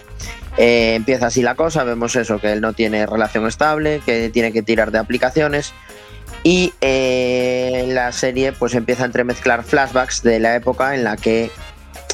eh, 0.57 0.93
empieza 0.95 1.27
así 1.27 1.41
la 1.41 1.55
cosa. 1.55 1.83
Vemos 1.83 2.15
eso, 2.15 2.39
que 2.39 2.53
él 2.53 2.61
no 2.61 2.73
tiene 2.73 3.05
relación 3.05 3.47
estable, 3.47 4.01
que 4.05 4.29
tiene 4.29 4.53
que 4.53 4.61
tirar 4.61 4.91
de 4.91 4.99
aplicaciones. 4.99 5.73
Y 6.43 6.73
eh, 6.81 7.85
la 7.89 8.11
serie 8.11 8.51
pues 8.51 8.73
empieza 8.75 9.03
a 9.03 9.07
entremezclar 9.07 9.63
flashbacks 9.63 10.23
de 10.23 10.39
la 10.39 10.55
época 10.55 10.95
en 10.95 11.03
la 11.03 11.17
que 11.17 11.51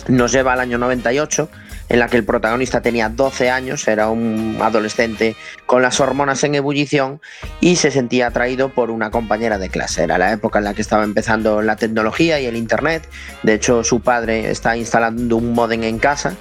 nos 0.08 0.32
lleva 0.32 0.54
al 0.54 0.62
año 0.62 0.78
98 0.78 1.50
en 1.90 2.00
la 2.00 2.08
que 2.08 2.18
el 2.18 2.26
protagonista 2.26 2.82
tenía 2.82 3.10
12 3.10 3.50
años, 3.50 3.88
era 3.88 4.10
un 4.10 4.58
adolescente 4.62 5.36
con 5.66 5.82
las 5.82 6.00
hormonas 6.00 6.44
en 6.44 6.56
ebullición 6.56 7.22
y 7.62 7.78
se 7.78 7.92
sentía 7.92 8.28
atraído 8.28 8.70
por 8.70 8.92
una 8.92 9.10
compañera 9.10 9.58
de 9.58 9.70
clase. 9.70 10.04
Era 10.04 10.18
la 10.18 10.34
época 10.34 10.60
en 10.60 10.66
la 10.66 10.74
que 10.74 10.82
estaba 10.82 11.04
empezando 11.04 11.62
la 11.62 11.76
tecnología 11.76 12.40
y 12.40 12.46
el 12.46 12.56
Internet. 12.56 13.08
De 13.44 13.54
hecho, 13.54 13.84
su 13.84 14.02
padre 14.02 14.52
está 14.52 14.76
instalando 14.76 15.38
un 15.38 15.54
modem 15.54 15.84
en 15.84 16.00
casa. 16.00 16.36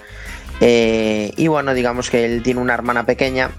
Eh, 0.60 1.32
y 1.36 1.48
bueno, 1.48 1.74
digamos 1.74 2.10
que 2.10 2.24
él 2.24 2.42
tiene 2.42 2.60
una 2.60 2.74
hermana 2.74 3.04
pequeña 3.04 3.50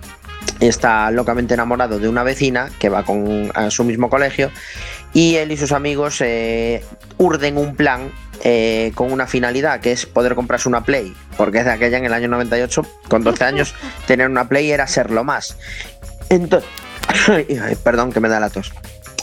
está 0.59 1.11
locamente 1.11 1.53
enamorado 1.53 1.99
de 1.99 2.09
una 2.09 2.23
vecina 2.23 2.69
que 2.79 2.89
va 2.89 3.03
con, 3.03 3.51
a 3.53 3.69
su 3.69 3.83
mismo 3.83 4.09
colegio 4.09 4.49
y 5.13 5.35
él 5.35 5.51
y 5.51 5.57
sus 5.57 5.71
amigos 5.71 6.21
eh, 6.21 6.83
urden 7.17 7.57
un 7.57 7.75
plan 7.75 8.11
eh, 8.43 8.91
con 8.95 9.11
una 9.11 9.27
finalidad 9.27 9.79
que 9.79 9.91
es 9.91 10.05
poder 10.05 10.35
comprarse 10.35 10.69
una 10.69 10.83
Play, 10.83 11.13
porque 11.37 11.63
de 11.63 11.71
aquella 11.71 11.97
en 11.97 12.05
el 12.05 12.13
año 12.13 12.27
98, 12.27 12.83
con 13.07 13.23
12 13.23 13.43
años, 13.43 13.75
tener 14.05 14.29
una 14.29 14.47
Play 14.47 14.71
era 14.71 14.87
ser 14.87 15.11
lo 15.11 15.23
más. 15.23 15.57
Entonces, 16.29 16.69
perdón 17.83 18.11
que 18.11 18.19
me 18.19 18.29
da 18.29 18.39
la 18.39 18.49
tos. 18.49 18.71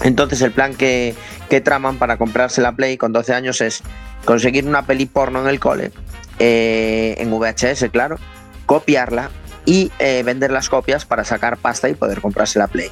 Entonces 0.03 0.42
el 0.42 0.50
plan 0.50 0.74
que, 0.74 1.14
que, 1.48 1.61
traman 1.61 1.98
para 1.98 2.16
comprarse 2.16 2.61
la 2.61 2.72
Play 2.72 2.96
con 2.96 3.12
12 3.12 3.33
años 3.33 3.61
es 3.61 3.83
conseguir 4.24 4.66
una 4.66 4.87
peli 4.87 5.07
porno 5.07 5.40
en 5.40 5.46
el 5.46 5.61
cole, 5.61 5.92
eh, 6.38 7.14
en 7.18 7.31
VHS, 7.31 7.90
claro, 7.90 8.18
copiarla 8.66 9.31
y 9.64 9.92
eh, 9.98 10.22
vender 10.24 10.50
las 10.50 10.68
copias 10.68 11.05
para 11.05 11.24
sacar 11.24 11.57
pasta 11.57 11.88
y 11.88 11.94
poder 11.94 12.20
comprarse 12.20 12.59
la 12.59 12.66
Play. 12.66 12.90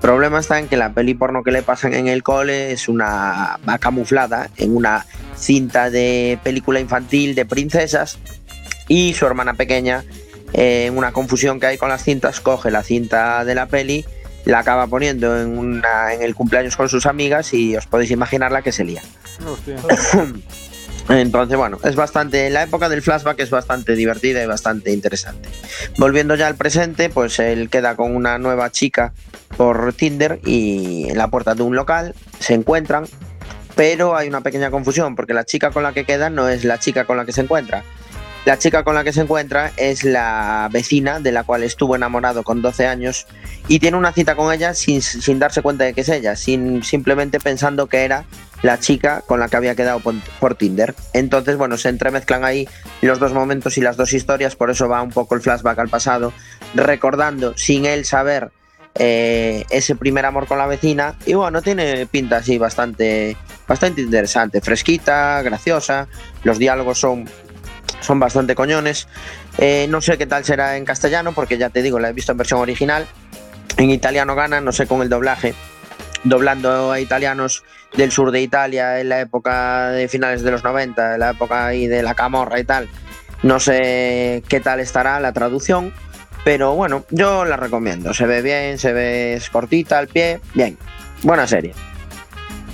Problema 0.00 0.40
está 0.40 0.58
en 0.58 0.68
que 0.68 0.76
la 0.76 0.92
peli 0.92 1.14
porno 1.14 1.42
que 1.42 1.50
le 1.50 1.62
pasan 1.62 1.94
en 1.94 2.06
el 2.06 2.22
cole 2.22 2.72
es 2.72 2.88
una 2.88 3.58
va 3.68 3.78
camuflada 3.78 4.50
en 4.56 4.76
una 4.76 5.06
cinta 5.36 5.90
de 5.90 6.38
película 6.42 6.80
infantil 6.80 7.34
de 7.34 7.46
princesas 7.46 8.18
y 8.88 9.14
su 9.14 9.26
hermana 9.26 9.54
pequeña 9.54 10.04
eh, 10.52 10.86
en 10.86 10.96
una 10.96 11.12
confusión 11.12 11.58
que 11.60 11.66
hay 11.66 11.78
con 11.78 11.88
las 11.88 12.04
cintas 12.04 12.40
coge 12.40 12.70
la 12.70 12.82
cinta 12.82 13.44
de 13.44 13.54
la 13.54 13.66
peli 13.66 14.04
la 14.46 14.60
acaba 14.60 14.86
poniendo 14.86 15.38
en, 15.38 15.58
una, 15.58 16.14
en 16.14 16.22
el 16.22 16.34
cumpleaños 16.34 16.76
con 16.76 16.88
sus 16.88 17.04
amigas 17.06 17.52
y 17.52 17.76
os 17.76 17.86
podéis 17.86 18.12
imaginar 18.12 18.52
la 18.52 18.62
que 18.62 18.72
se 18.72 18.84
lía. 18.84 19.02
Entonces, 21.08 21.56
bueno, 21.56 21.78
es 21.84 21.94
bastante. 21.94 22.48
La 22.50 22.62
época 22.62 22.88
del 22.88 23.02
flashback 23.02 23.38
es 23.40 23.50
bastante 23.50 23.94
divertida 23.94 24.42
y 24.42 24.46
bastante 24.46 24.92
interesante. 24.92 25.48
Volviendo 25.98 26.34
ya 26.34 26.46
al 26.46 26.56
presente, 26.56 27.10
pues 27.10 27.38
él 27.38 27.68
queda 27.70 27.94
con 27.96 28.14
una 28.14 28.38
nueva 28.38 28.70
chica 28.70 29.12
por 29.56 29.92
Tinder 29.92 30.40
y 30.44 31.08
en 31.08 31.18
la 31.18 31.28
puerta 31.28 31.54
de 31.54 31.62
un 31.62 31.74
local 31.74 32.14
se 32.38 32.54
encuentran, 32.54 33.06
pero 33.74 34.16
hay 34.16 34.28
una 34.28 34.40
pequeña 34.40 34.70
confusión 34.70 35.16
porque 35.16 35.34
la 35.34 35.44
chica 35.44 35.70
con 35.70 35.82
la 35.82 35.92
que 35.92 36.04
queda 36.04 36.30
no 36.30 36.48
es 36.48 36.64
la 36.64 36.78
chica 36.78 37.04
con 37.04 37.16
la 37.16 37.24
que 37.24 37.32
se 37.32 37.42
encuentra. 37.42 37.82
La 38.46 38.58
chica 38.58 38.84
con 38.84 38.94
la 38.94 39.02
que 39.02 39.12
se 39.12 39.22
encuentra 39.22 39.72
es 39.76 40.04
la 40.04 40.68
vecina 40.70 41.18
de 41.18 41.32
la 41.32 41.42
cual 41.42 41.64
estuvo 41.64 41.96
enamorado 41.96 42.44
con 42.44 42.62
12 42.62 42.86
años 42.86 43.26
y 43.66 43.80
tiene 43.80 43.96
una 43.96 44.12
cita 44.12 44.36
con 44.36 44.52
ella 44.52 44.72
sin, 44.72 45.02
sin 45.02 45.40
darse 45.40 45.62
cuenta 45.62 45.82
de 45.82 45.94
que 45.94 46.02
es 46.02 46.08
ella, 46.08 46.36
sin, 46.36 46.84
simplemente 46.84 47.40
pensando 47.40 47.88
que 47.88 48.04
era 48.04 48.24
la 48.62 48.78
chica 48.78 49.22
con 49.26 49.40
la 49.40 49.48
que 49.48 49.56
había 49.56 49.74
quedado 49.74 50.00
por, 50.00 50.54
Tinder. 50.54 50.94
Entonces, 51.12 51.56
bueno, 51.56 51.76
se 51.76 51.88
entremezclan 51.88 52.44
ahí 52.44 52.68
los 53.02 53.18
dos 53.18 53.32
momentos 53.32 53.78
y 53.78 53.80
las 53.80 53.96
dos 53.96 54.12
historias, 54.12 54.56
por 54.56 54.70
eso 54.70 54.88
va 54.88 55.02
un 55.02 55.10
poco 55.10 55.34
el 55.34 55.40
flashback 55.40 55.78
al 55.78 55.88
pasado, 55.88 56.32
recordando 56.74 57.56
sin 57.56 57.84
él 57.84 58.04
saber 58.04 58.50
eh, 58.98 59.64
ese 59.70 59.96
primer 59.96 60.24
amor 60.24 60.46
con 60.46 60.58
la 60.58 60.66
vecina. 60.66 61.14
Y 61.26 61.34
bueno, 61.34 61.62
tiene 61.62 62.06
pinta 62.06 62.38
así 62.38 62.58
bastante, 62.58 63.36
bastante 63.66 64.00
interesante, 64.00 64.60
fresquita, 64.60 65.42
graciosa, 65.42 66.08
los 66.42 66.58
diálogos 66.58 66.98
son 66.98 67.26
son 68.00 68.20
bastante 68.20 68.54
coñones. 68.54 69.08
Eh, 69.58 69.86
no 69.88 70.00
sé 70.00 70.18
qué 70.18 70.26
tal 70.26 70.44
será 70.44 70.76
en 70.76 70.84
castellano, 70.84 71.32
porque 71.32 71.58
ya 71.58 71.70
te 71.70 71.82
digo, 71.82 71.98
la 71.98 72.10
he 72.10 72.12
visto 72.12 72.32
en 72.32 72.38
versión 72.38 72.60
original. 72.60 73.06
En 73.76 73.90
italiano 73.90 74.34
gana, 74.34 74.60
no 74.60 74.72
sé 74.72 74.86
con 74.86 75.02
el 75.02 75.08
doblaje. 75.08 75.54
Doblando 76.24 76.92
a 76.92 77.00
italianos 77.00 77.64
del 77.96 78.10
sur 78.10 78.30
de 78.30 78.40
Italia 78.40 79.00
en 79.00 79.08
la 79.08 79.20
época 79.20 79.90
de 79.90 80.08
finales 80.08 80.42
de 80.42 80.50
los 80.50 80.64
90, 80.64 81.14
en 81.14 81.20
la 81.20 81.30
época 81.30 81.66
ahí 81.66 81.86
de 81.86 82.02
la 82.02 82.14
camorra 82.14 82.58
y 82.58 82.64
tal. 82.64 82.88
No 83.42 83.60
sé 83.60 84.42
qué 84.48 84.60
tal 84.60 84.80
estará 84.80 85.20
la 85.20 85.32
traducción, 85.32 85.92
pero 86.46 86.76
bueno, 86.76 87.04
yo 87.10 87.44
la 87.44 87.56
recomiendo. 87.56 88.14
Se 88.14 88.24
ve 88.24 88.40
bien, 88.40 88.78
se 88.78 88.92
ve 88.92 89.42
cortita 89.50 89.98
al 89.98 90.06
pie, 90.06 90.38
bien. 90.54 90.78
Buena 91.24 91.44
serie. 91.44 91.74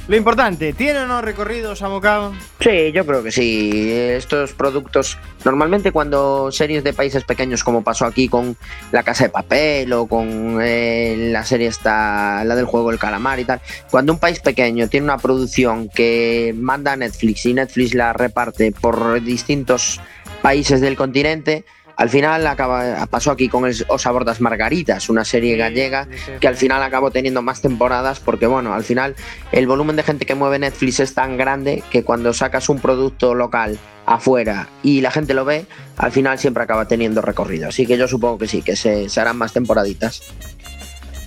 Lo 0.08 0.14
importante, 0.14 0.74
¿tiene 0.74 0.98
o 0.98 1.06
no 1.06 1.22
recorrido 1.22 1.74
Samocao? 1.74 2.34
Sí, 2.60 2.92
yo 2.92 3.06
creo 3.06 3.22
que 3.22 3.32
sí. 3.32 3.90
Estos 3.90 4.52
productos, 4.52 5.16
normalmente 5.42 5.90
cuando 5.90 6.52
series 6.52 6.84
de 6.84 6.92
países 6.92 7.24
pequeños, 7.24 7.64
como 7.64 7.82
pasó 7.82 8.04
aquí 8.04 8.28
con 8.28 8.58
La 8.90 9.04
Casa 9.04 9.24
de 9.24 9.30
Papel 9.30 9.90
o 9.94 10.06
con 10.06 10.58
eh, 10.60 11.30
la 11.30 11.42
serie 11.42 11.68
esta, 11.68 12.44
la 12.44 12.54
del 12.54 12.66
juego 12.66 12.90
El 12.90 12.98
Calamar 12.98 13.40
y 13.40 13.46
tal, 13.46 13.62
cuando 13.90 14.12
un 14.12 14.18
país 14.18 14.40
pequeño 14.40 14.86
tiene 14.88 15.04
una 15.04 15.16
producción 15.16 15.88
que 15.88 16.54
manda 16.58 16.92
a 16.92 16.96
Netflix 16.96 17.46
y 17.46 17.54
Netflix 17.54 17.94
la 17.94 18.12
reparte 18.12 18.70
por 18.70 19.22
distintos 19.22 19.98
países 20.42 20.82
del 20.82 20.94
continente, 20.96 21.64
al 22.02 22.10
final 22.10 22.44
acaba, 22.48 23.06
pasó 23.06 23.30
aquí 23.30 23.48
con 23.48 23.64
el 23.64 23.76
Os 23.86 24.06
abordas 24.06 24.40
Margaritas, 24.40 25.08
una 25.08 25.24
serie 25.24 25.56
gallega 25.56 26.08
que 26.40 26.48
al 26.48 26.56
final 26.56 26.82
acabó 26.82 27.12
teniendo 27.12 27.42
más 27.42 27.62
temporadas 27.62 28.18
porque 28.18 28.48
bueno, 28.48 28.74
al 28.74 28.82
final 28.82 29.14
el 29.52 29.68
volumen 29.68 29.94
de 29.94 30.02
gente 30.02 30.26
que 30.26 30.34
mueve 30.34 30.58
Netflix 30.58 30.98
es 30.98 31.14
tan 31.14 31.36
grande 31.36 31.84
que 31.92 32.02
cuando 32.02 32.32
sacas 32.32 32.68
un 32.68 32.80
producto 32.80 33.36
local 33.36 33.78
afuera 34.04 34.68
y 34.82 35.00
la 35.00 35.12
gente 35.12 35.32
lo 35.32 35.44
ve, 35.44 35.66
al 35.96 36.10
final 36.10 36.40
siempre 36.40 36.64
acaba 36.64 36.88
teniendo 36.88 37.22
recorrido. 37.22 37.68
Así 37.68 37.86
que 37.86 37.96
yo 37.96 38.08
supongo 38.08 38.36
que 38.36 38.48
sí, 38.48 38.62
que 38.62 38.74
se, 38.74 39.08
se 39.08 39.20
harán 39.20 39.36
más 39.36 39.52
temporaditas. 39.52 40.22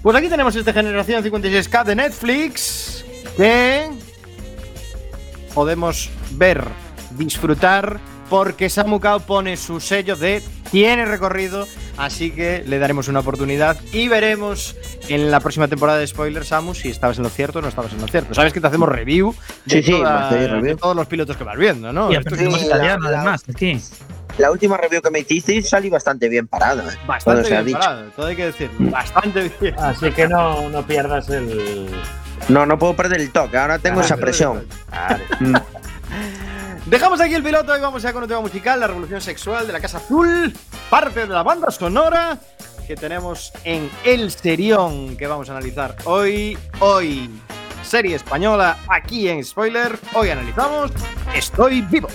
Pues 0.03 0.17
aquí 0.17 0.27
tenemos 0.27 0.57
esta 0.57 0.73
generación 0.73 1.23
56K 1.23 1.85
de 1.85 1.95
Netflix 1.95 3.05
que 3.38 3.88
podemos 5.53 6.09
ver, 6.31 6.65
disfrutar 7.17 7.97
porque 8.29 8.69
Samukao 8.69 9.19
pone 9.21 9.57
su 9.57 9.79
sello 9.79 10.15
de 10.15 10.41
tiene 10.71 11.05
recorrido, 11.05 11.67
así 11.97 12.31
que 12.31 12.63
le 12.65 12.79
daremos 12.79 13.07
una 13.07 13.19
oportunidad 13.19 13.77
y 13.91 14.07
veremos 14.07 14.75
en 15.07 15.31
la 15.31 15.39
próxima 15.39 15.67
temporada 15.67 15.99
de 15.99 16.07
Spoiler 16.07 16.43
Samu 16.43 16.73
si 16.73 16.89
estabas 16.89 17.17
en 17.17 17.23
lo 17.23 17.29
cierto 17.29 17.59
o 17.59 17.61
no 17.61 17.67
estabas 17.67 17.93
en 17.93 18.01
lo 18.01 18.07
cierto. 18.07 18.33
Sabes 18.33 18.51
que 18.51 18.59
te 18.59 18.67
hacemos 18.67 18.89
review 18.89 19.35
de, 19.65 19.83
sí, 19.83 19.91
de 19.91 20.75
todos 20.75 20.95
los 20.95 21.07
pilotos 21.07 21.38
que 21.38 21.43
vas 21.43 21.57
viendo, 21.57 21.93
¿no? 21.93 22.11
Y 22.11 22.15
aprendemos 22.15 22.61
italiano 22.61 23.07
además 23.07 23.43
aquí. 23.47 23.79
La 24.38 24.51
última 24.51 24.75
review 24.75 25.01
que 25.01 25.11
me 25.11 25.19
hiciste 25.19 25.61
salí 25.61 25.89
bastante 25.89 26.27
bien 26.27 26.47
parado. 26.47 26.81
¿eh? 26.81 26.93
Bastante 27.07 27.61
bien 27.61 27.77
parado, 27.77 28.09
todo 28.15 28.25
hay 28.25 28.35
que 28.35 28.45
decir. 28.47 28.69
Bastante 28.79 29.49
bien. 29.61 29.75
Así 29.79 30.11
que 30.11 30.27
no, 30.27 30.69
no 30.69 30.85
pierdas 30.85 31.29
el. 31.29 31.89
No, 32.49 32.65
no 32.65 32.77
puedo 32.77 32.95
perder 32.95 33.21
el 33.21 33.31
toque. 33.31 33.57
Ahora 33.57 33.79
tengo 33.79 34.01
esa 34.01 34.17
presión. 34.17 34.67
Mm. 35.39 35.55
Dejamos 36.85 37.19
aquí 37.19 37.33
el 37.33 37.41
piloto 37.41 37.75
y 37.75 37.81
vamos 37.81 38.03
ya 38.03 38.13
con 38.13 38.21
un 38.21 38.29
tema 38.29 38.41
musical, 38.41 38.79
La 38.79 38.85
Revolución 38.85 39.19
Sexual 39.19 39.65
de 39.65 39.73
la 39.73 39.79
Casa 39.79 39.97
Azul, 39.97 40.53
parte 40.87 41.21
de 41.21 41.33
la 41.33 41.41
banda 41.41 41.71
sonora 41.71 42.37
que 42.85 42.95
tenemos 42.95 43.51
en 43.63 43.89
El 44.03 44.29
Serión 44.29 45.17
que 45.17 45.25
vamos 45.25 45.49
a 45.49 45.53
analizar 45.53 45.95
hoy. 46.05 46.55
Hoy, 46.79 47.31
serie 47.83 48.15
española 48.15 48.77
aquí 48.87 49.27
en 49.27 49.43
Spoiler. 49.43 49.97
Hoy 50.13 50.29
analizamos 50.29 50.91
Estoy 51.33 51.81
vivo. 51.81 52.07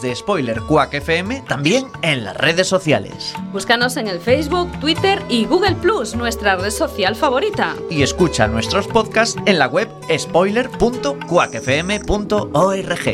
De 0.00 0.14
Spoiler 0.14 0.60
Quack 0.60 0.94
FM 0.94 1.42
también 1.48 1.88
en 2.02 2.24
las 2.24 2.36
redes 2.36 2.68
sociales. 2.68 3.34
Búscanos 3.52 3.96
en 3.96 4.06
el 4.06 4.20
Facebook, 4.20 4.70
Twitter 4.78 5.20
y 5.28 5.46
Google 5.46 5.74
Plus, 5.74 6.14
nuestra 6.14 6.54
red 6.56 6.70
social 6.70 7.16
favorita. 7.16 7.74
Y 7.90 8.02
escucha 8.02 8.46
nuestros 8.46 8.86
podcasts 8.86 9.36
en 9.46 9.58
la 9.58 9.66
web 9.66 9.88
spoiler.quackfm.org. 10.16 13.10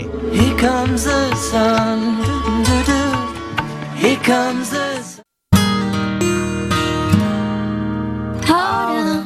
Ahora 8.48 9.22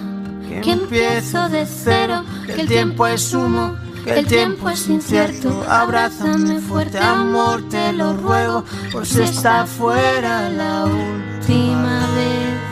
que 0.63 0.73
empiezo 0.73 1.49
de 1.49 1.67
cero, 1.67 2.25
que 2.47 2.61
el 2.61 2.69
tiempo 2.69 3.07
es 3.07 3.33
humo, 3.33 3.77
que 4.05 4.19
el 4.19 4.27
tiempo 4.27 4.71
es 4.71 4.89
incierto. 4.89 5.65
Abrázame 5.69 6.61
fuerte, 6.61 6.99
amor, 6.99 7.69
te 7.69 7.93
lo 7.93 8.15
ruego, 8.15 8.65
por 8.93 9.07
si 9.07 9.23
está 9.23 9.67
fuera 9.67 10.49
la 10.51 10.85
última 10.85 12.09
vez. 12.15 12.71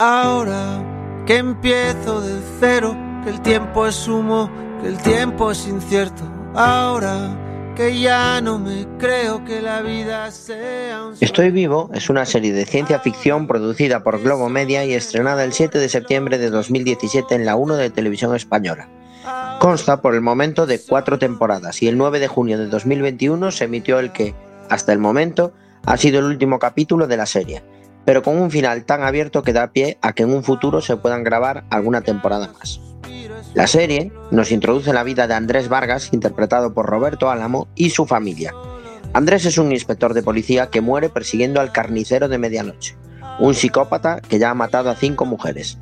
Ahora 0.00 0.82
que 1.26 1.36
empiezo 1.36 2.20
de 2.20 2.40
cero, 2.58 2.96
que 3.22 3.30
el 3.30 3.40
tiempo 3.42 3.86
es 3.86 4.08
humo, 4.08 4.50
que 4.82 4.88
el 4.88 4.98
tiempo 4.98 5.50
es 5.50 5.66
incierto. 5.66 6.24
Ahora 6.54 7.36
que 7.76 7.98
ya 7.98 8.40
no 8.40 8.58
me 8.58 8.86
creo 8.98 9.44
que 9.44 9.62
la 9.62 9.80
vida 9.80 10.30
sea 10.30 11.04
un 11.04 11.14
Estoy 11.20 11.50
vivo 11.50 11.88
es 11.94 12.10
una 12.10 12.26
serie 12.26 12.52
de 12.52 12.66
ciencia 12.66 12.98
ficción 12.98 13.46
producida 13.46 14.02
por 14.02 14.20
Globo 14.20 14.48
Media 14.48 14.84
y 14.84 14.92
estrenada 14.92 15.44
el 15.44 15.52
7 15.52 15.78
de 15.78 15.88
septiembre 15.88 16.38
de 16.38 16.50
2017 16.50 17.34
en 17.34 17.46
la 17.46 17.56
1 17.56 17.76
de 17.76 17.90
Televisión 17.90 18.34
Española. 18.34 18.88
Consta 19.58 20.00
por 20.00 20.14
el 20.14 20.20
momento 20.20 20.66
de 20.66 20.80
cuatro 20.80 21.18
temporadas 21.18 21.82
y 21.82 21.88
el 21.88 21.98
9 21.98 22.20
de 22.20 22.28
junio 22.28 22.58
de 22.58 22.66
2021 22.66 23.50
se 23.50 23.64
emitió 23.64 23.98
el 23.98 24.12
que, 24.12 24.34
hasta 24.68 24.92
el 24.92 24.98
momento, 24.98 25.52
ha 25.84 25.96
sido 25.96 26.18
el 26.20 26.26
último 26.26 26.58
capítulo 26.58 27.06
de 27.06 27.16
la 27.16 27.26
serie, 27.26 27.62
pero 28.04 28.22
con 28.22 28.38
un 28.38 28.50
final 28.50 28.84
tan 28.84 29.02
abierto 29.02 29.42
que 29.42 29.52
da 29.52 29.72
pie 29.72 29.98
a 30.00 30.12
que 30.12 30.22
en 30.22 30.32
un 30.32 30.42
futuro 30.42 30.80
se 30.80 30.96
puedan 30.96 31.24
grabar 31.24 31.64
alguna 31.70 32.00
temporada 32.00 32.50
más. 32.58 32.80
La 33.54 33.66
serie 33.66 34.12
nos 34.30 34.52
introduce 34.52 34.92
la 34.92 35.02
vida 35.02 35.26
de 35.26 35.34
Andrés 35.34 35.68
Vargas, 35.68 36.10
interpretado 36.12 36.72
por 36.72 36.86
Roberto 36.86 37.30
Álamo, 37.30 37.68
y 37.74 37.90
su 37.90 38.06
familia. 38.06 38.54
Andrés 39.12 39.44
es 39.44 39.58
un 39.58 39.72
inspector 39.72 40.14
de 40.14 40.22
policía 40.22 40.70
que 40.70 40.80
muere 40.80 41.08
persiguiendo 41.08 41.60
al 41.60 41.72
carnicero 41.72 42.28
de 42.28 42.38
medianoche, 42.38 42.96
un 43.38 43.54
psicópata 43.54 44.20
que 44.20 44.38
ya 44.38 44.50
ha 44.50 44.54
matado 44.54 44.90
a 44.90 44.96
cinco 44.96 45.24
mujeres. 45.24 45.78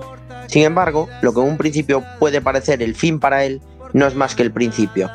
Sin 0.46 0.64
embargo, 0.64 1.08
lo 1.22 1.32
que 1.32 1.40
en 1.40 1.46
un 1.46 1.56
principio 1.58 2.02
puede 2.18 2.40
parecer 2.40 2.82
el 2.82 2.94
fin 2.94 3.20
para 3.20 3.44
él 3.44 3.60
no 3.92 4.06
es 4.06 4.14
más 4.14 4.34
que 4.34 4.42
el 4.42 4.52
principio, 4.52 5.10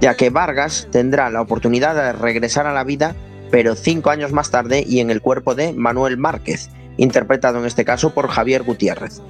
ya 0.00 0.14
que 0.14 0.30
Vargas 0.30 0.88
tendrá 0.90 1.30
la 1.30 1.40
oportunidad 1.40 1.94
de 1.94 2.12
regresar 2.12 2.66
a 2.66 2.72
la 2.72 2.84
vida, 2.84 3.14
pero 3.50 3.74
cinco 3.74 4.10
años 4.10 4.32
más 4.32 4.50
tarde 4.50 4.84
y 4.86 5.00
en 5.00 5.10
el 5.10 5.20
cuerpo 5.20 5.54
de 5.54 5.72
Manuel 5.72 6.16
Márquez, 6.16 6.70
interpretado 6.96 7.58
en 7.58 7.66
este 7.66 7.84
caso 7.84 8.14
por 8.14 8.28
Javier 8.28 8.62
Gutiérrez, 8.62 9.20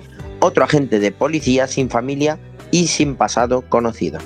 otro 0.40 0.64
agente 0.64 0.98
de 0.98 1.12
policía 1.12 1.66
sin 1.66 1.90
familia 1.90 2.38
y 2.70 2.88
sin 2.88 3.16
pasado 3.16 3.62
conocido. 3.68 4.18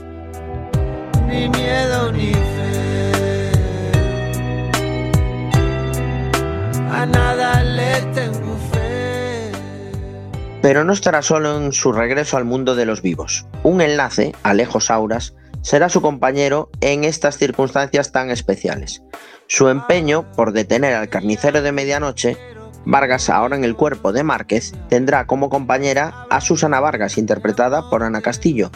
Pero 10.62 10.84
no 10.84 10.92
estará 10.92 11.22
solo 11.22 11.56
en 11.56 11.72
su 11.72 11.92
regreso 11.92 12.36
al 12.36 12.44
mundo 12.44 12.74
de 12.74 12.84
los 12.84 13.00
vivos. 13.00 13.46
Un 13.62 13.80
enlace, 13.80 14.34
Alejo 14.42 14.80
Sauras, 14.80 15.34
será 15.62 15.88
su 15.88 16.02
compañero 16.02 16.70
en 16.80 17.04
estas 17.04 17.38
circunstancias 17.38 18.12
tan 18.12 18.30
especiales. 18.30 19.02
Su 19.46 19.68
empeño 19.68 20.30
por 20.36 20.52
detener 20.52 20.94
al 20.94 21.08
carnicero 21.08 21.62
de 21.62 21.72
medianoche, 21.72 22.36
Vargas 22.84 23.28
ahora 23.28 23.56
en 23.56 23.64
el 23.64 23.76
cuerpo 23.76 24.12
de 24.12 24.22
Márquez, 24.22 24.72
tendrá 24.88 25.26
como 25.26 25.50
compañera 25.50 26.26
a 26.30 26.40
Susana 26.40 26.80
Vargas, 26.80 27.18
interpretada 27.18 27.88
por 27.90 28.02
Ana 28.02 28.22
Castillo, 28.22 28.70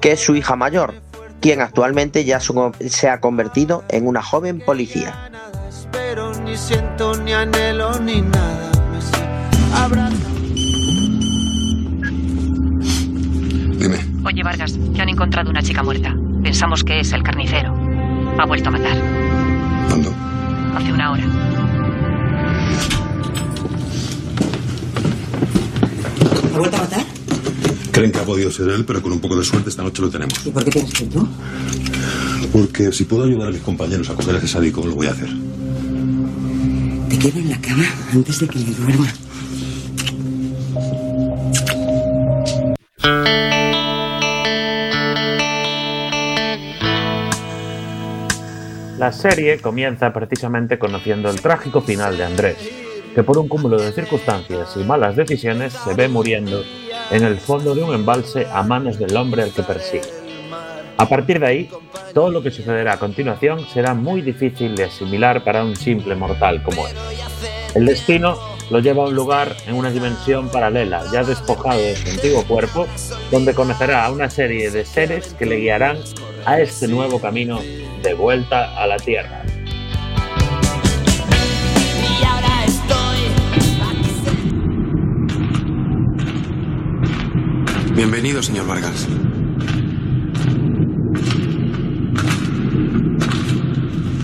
que 0.00 0.12
es 0.12 0.20
su 0.20 0.34
hija 0.34 0.56
mayor, 0.56 0.94
quien 1.40 1.60
actualmente 1.60 2.24
ya 2.24 2.40
se 2.40 3.08
ha 3.08 3.20
convertido 3.20 3.84
en 3.88 4.06
una 4.06 4.22
joven 4.22 4.60
policía. 4.60 5.30
Espero, 5.92 6.32
ni 6.44 6.56
siento, 6.56 7.16
ni 7.16 7.32
anhelo, 7.32 7.98
ni 7.98 8.22
nada. 8.22 8.70
Me 8.92 9.02
sé. 9.02 9.18
Dime, 13.76 13.98
Oye, 14.24 14.42
Vargas, 14.44 14.78
que 14.94 15.02
han 15.02 15.08
encontrado 15.08 15.50
una 15.50 15.62
chica 15.62 15.82
muerta. 15.82 16.14
Pensamos 16.44 16.84
que 16.84 17.00
es 17.00 17.12
el 17.12 17.24
carnicero. 17.24 17.74
Ha 18.38 18.46
vuelto 18.46 18.68
a 18.68 18.72
matar. 18.72 18.96
¿cuándo? 19.88 20.14
Hace 20.76 20.92
una 20.92 21.10
hora. 21.10 21.24
¿Ha 26.54 26.58
vuelto 26.58 26.76
a 26.76 26.80
matar? 26.80 27.04
Creen 27.90 28.12
que 28.12 28.18
ha 28.20 28.24
podido 28.24 28.52
ser 28.52 28.68
él, 28.68 28.84
pero 28.84 29.02
con 29.02 29.10
un 29.10 29.18
poco 29.18 29.36
de 29.36 29.44
suerte 29.44 29.70
esta 29.70 29.82
noche 29.82 30.02
lo 30.02 30.10
tenemos. 30.10 30.46
¿Y 30.46 30.50
por 30.50 30.64
qué 30.64 30.70
tienes 30.70 30.92
que 30.92 31.02
ir 31.02 31.10
tú? 31.10 31.28
Porque 32.52 32.92
si 32.92 33.04
puedo 33.04 33.24
ayudar 33.24 33.48
a 33.48 33.50
mis 33.50 33.62
compañeros 33.62 34.08
a 34.08 34.14
coger 34.14 34.36
a 34.36 34.38
ese 34.38 34.46
sádico, 34.46 34.86
lo 34.86 34.94
voy 34.94 35.08
a 35.08 35.10
hacer. 35.10 35.49
Te 37.20 37.30
quedo 37.30 37.40
en 37.40 37.50
la 37.50 37.60
cama 37.60 37.84
antes 38.14 38.40
de 38.40 38.48
que 38.48 38.58
me 38.60 38.72
duerma. 38.72 39.06
La 48.98 49.12
serie 49.12 49.58
comienza 49.60 50.14
precisamente 50.14 50.78
conociendo 50.78 51.28
el 51.28 51.42
trágico 51.42 51.82
final 51.82 52.16
de 52.16 52.24
Andrés, 52.24 52.56
que 53.14 53.22
por 53.22 53.36
un 53.36 53.48
cúmulo 53.48 53.78
de 53.78 53.92
circunstancias 53.92 54.74
y 54.76 54.84
malas 54.84 55.14
decisiones 55.14 55.74
se 55.74 55.92
ve 55.92 56.08
muriendo 56.08 56.64
en 57.10 57.24
el 57.24 57.36
fondo 57.36 57.74
de 57.74 57.82
un 57.82 57.94
embalse 57.94 58.46
a 58.50 58.62
manos 58.62 58.98
del 58.98 59.14
hombre 59.14 59.42
al 59.42 59.52
que 59.52 59.62
persigue. 59.62 60.20
A 60.96 61.06
partir 61.08 61.40
de 61.40 61.46
ahí, 61.46 61.70
todo 62.12 62.30
lo 62.30 62.42
que 62.42 62.50
sucederá 62.50 62.92
a 62.92 62.98
continuación 62.98 63.66
será 63.72 63.94
muy 63.94 64.20
difícil 64.20 64.74
de 64.74 64.84
asimilar 64.84 65.42
para 65.42 65.64
un 65.64 65.74
simple 65.74 66.14
mortal 66.14 66.62
como 66.62 66.86
él. 66.86 66.94
El 67.74 67.86
destino 67.86 68.36
lo 68.70 68.80
lleva 68.80 69.04
a 69.04 69.06
un 69.06 69.14
lugar 69.14 69.56
en 69.66 69.74
una 69.74 69.90
dimensión 69.90 70.48
paralela, 70.48 71.04
ya 71.12 71.22
despojado 71.22 71.78
de 71.80 71.94
su 71.94 72.08
antiguo 72.10 72.44
cuerpo, 72.44 72.86
donde 73.30 73.54
conocerá 73.54 74.04
a 74.04 74.10
una 74.10 74.28
serie 74.28 74.70
de 74.70 74.84
seres 74.84 75.34
que 75.38 75.46
le 75.46 75.56
guiarán 75.56 75.98
a 76.46 76.60
este 76.60 76.88
nuevo 76.88 77.20
camino 77.20 77.60
de 78.02 78.14
vuelta 78.14 78.76
a 78.76 78.86
la 78.88 78.96
Tierra. 78.96 79.44
Y 82.20 82.24
ahora 82.24 82.64
estoy 82.64 83.20
Bienvenido, 87.94 88.42
señor 88.42 88.66
Vargas. 88.66 89.06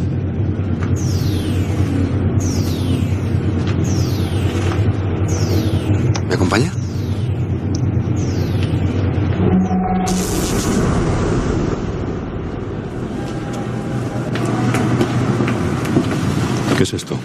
¿Me 6.27 6.35
acompaña? 6.35 6.73
¿Qué 16.75 16.83
es 16.83 16.93
esto? 16.93 17.17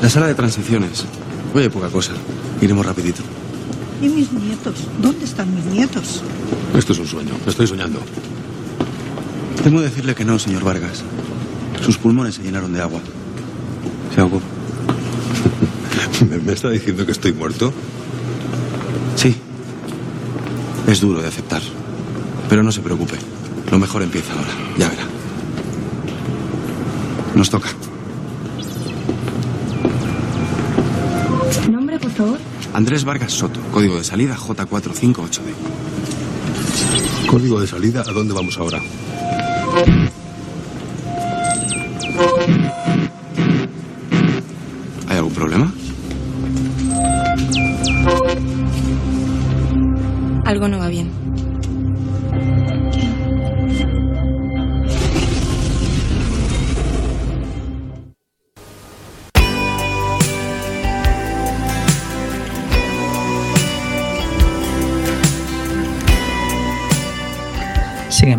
La 0.00 0.08
sala 0.08 0.28
de 0.28 0.36
transiciones. 0.36 1.06
Oye, 1.56 1.68
poca 1.70 1.88
cosa. 1.88 2.12
Iremos 2.60 2.86
rapidito. 2.86 3.24
¿Y 4.00 4.08
mis 4.08 4.32
nietos? 4.32 4.76
¿Dónde 5.02 5.24
están 5.24 5.52
mis 5.52 5.64
nietos? 5.64 6.22
Esto 6.78 6.92
es 6.92 7.00
un 7.00 7.08
sueño. 7.08 7.32
Estoy 7.48 7.66
soñando. 7.66 7.98
Temo 9.64 9.80
decirle 9.80 10.14
que 10.14 10.26
no, 10.26 10.38
señor 10.38 10.62
Vargas. 10.62 11.02
Sus 11.82 11.96
pulmones 11.96 12.34
se 12.34 12.42
llenaron 12.42 12.74
de 12.74 12.82
agua. 12.82 13.00
Se 14.14 14.20
ahogó. 14.20 14.38
¿Me, 16.28 16.36
me 16.36 16.52
está 16.52 16.68
diciendo 16.68 17.06
que 17.06 17.12
estoy 17.12 17.32
muerto? 17.32 17.72
Sí. 19.16 19.34
Es 20.86 21.00
duro 21.00 21.22
de 21.22 21.28
aceptar. 21.28 21.62
Pero 22.50 22.62
no 22.62 22.70
se 22.72 22.82
preocupe. 22.82 23.16
Lo 23.70 23.78
mejor 23.78 24.02
empieza 24.02 24.34
ahora. 24.34 24.50
Ya 24.76 24.90
verá. 24.90 25.04
Nos 27.34 27.48
toca. 27.48 27.70
¿Nombre, 31.70 31.98
por 31.98 32.10
favor? 32.10 32.38
Andrés 32.74 33.06
Vargas 33.06 33.32
Soto. 33.32 33.60
Código 33.72 33.96
de 33.96 34.04
salida 34.04 34.36
J458D. 34.36 35.54
Código 37.30 37.62
de 37.62 37.66
salida, 37.66 38.02
¿a 38.02 38.12
dónde 38.12 38.34
vamos 38.34 38.58
ahora? 38.58 38.82
¿Hay 39.76 40.04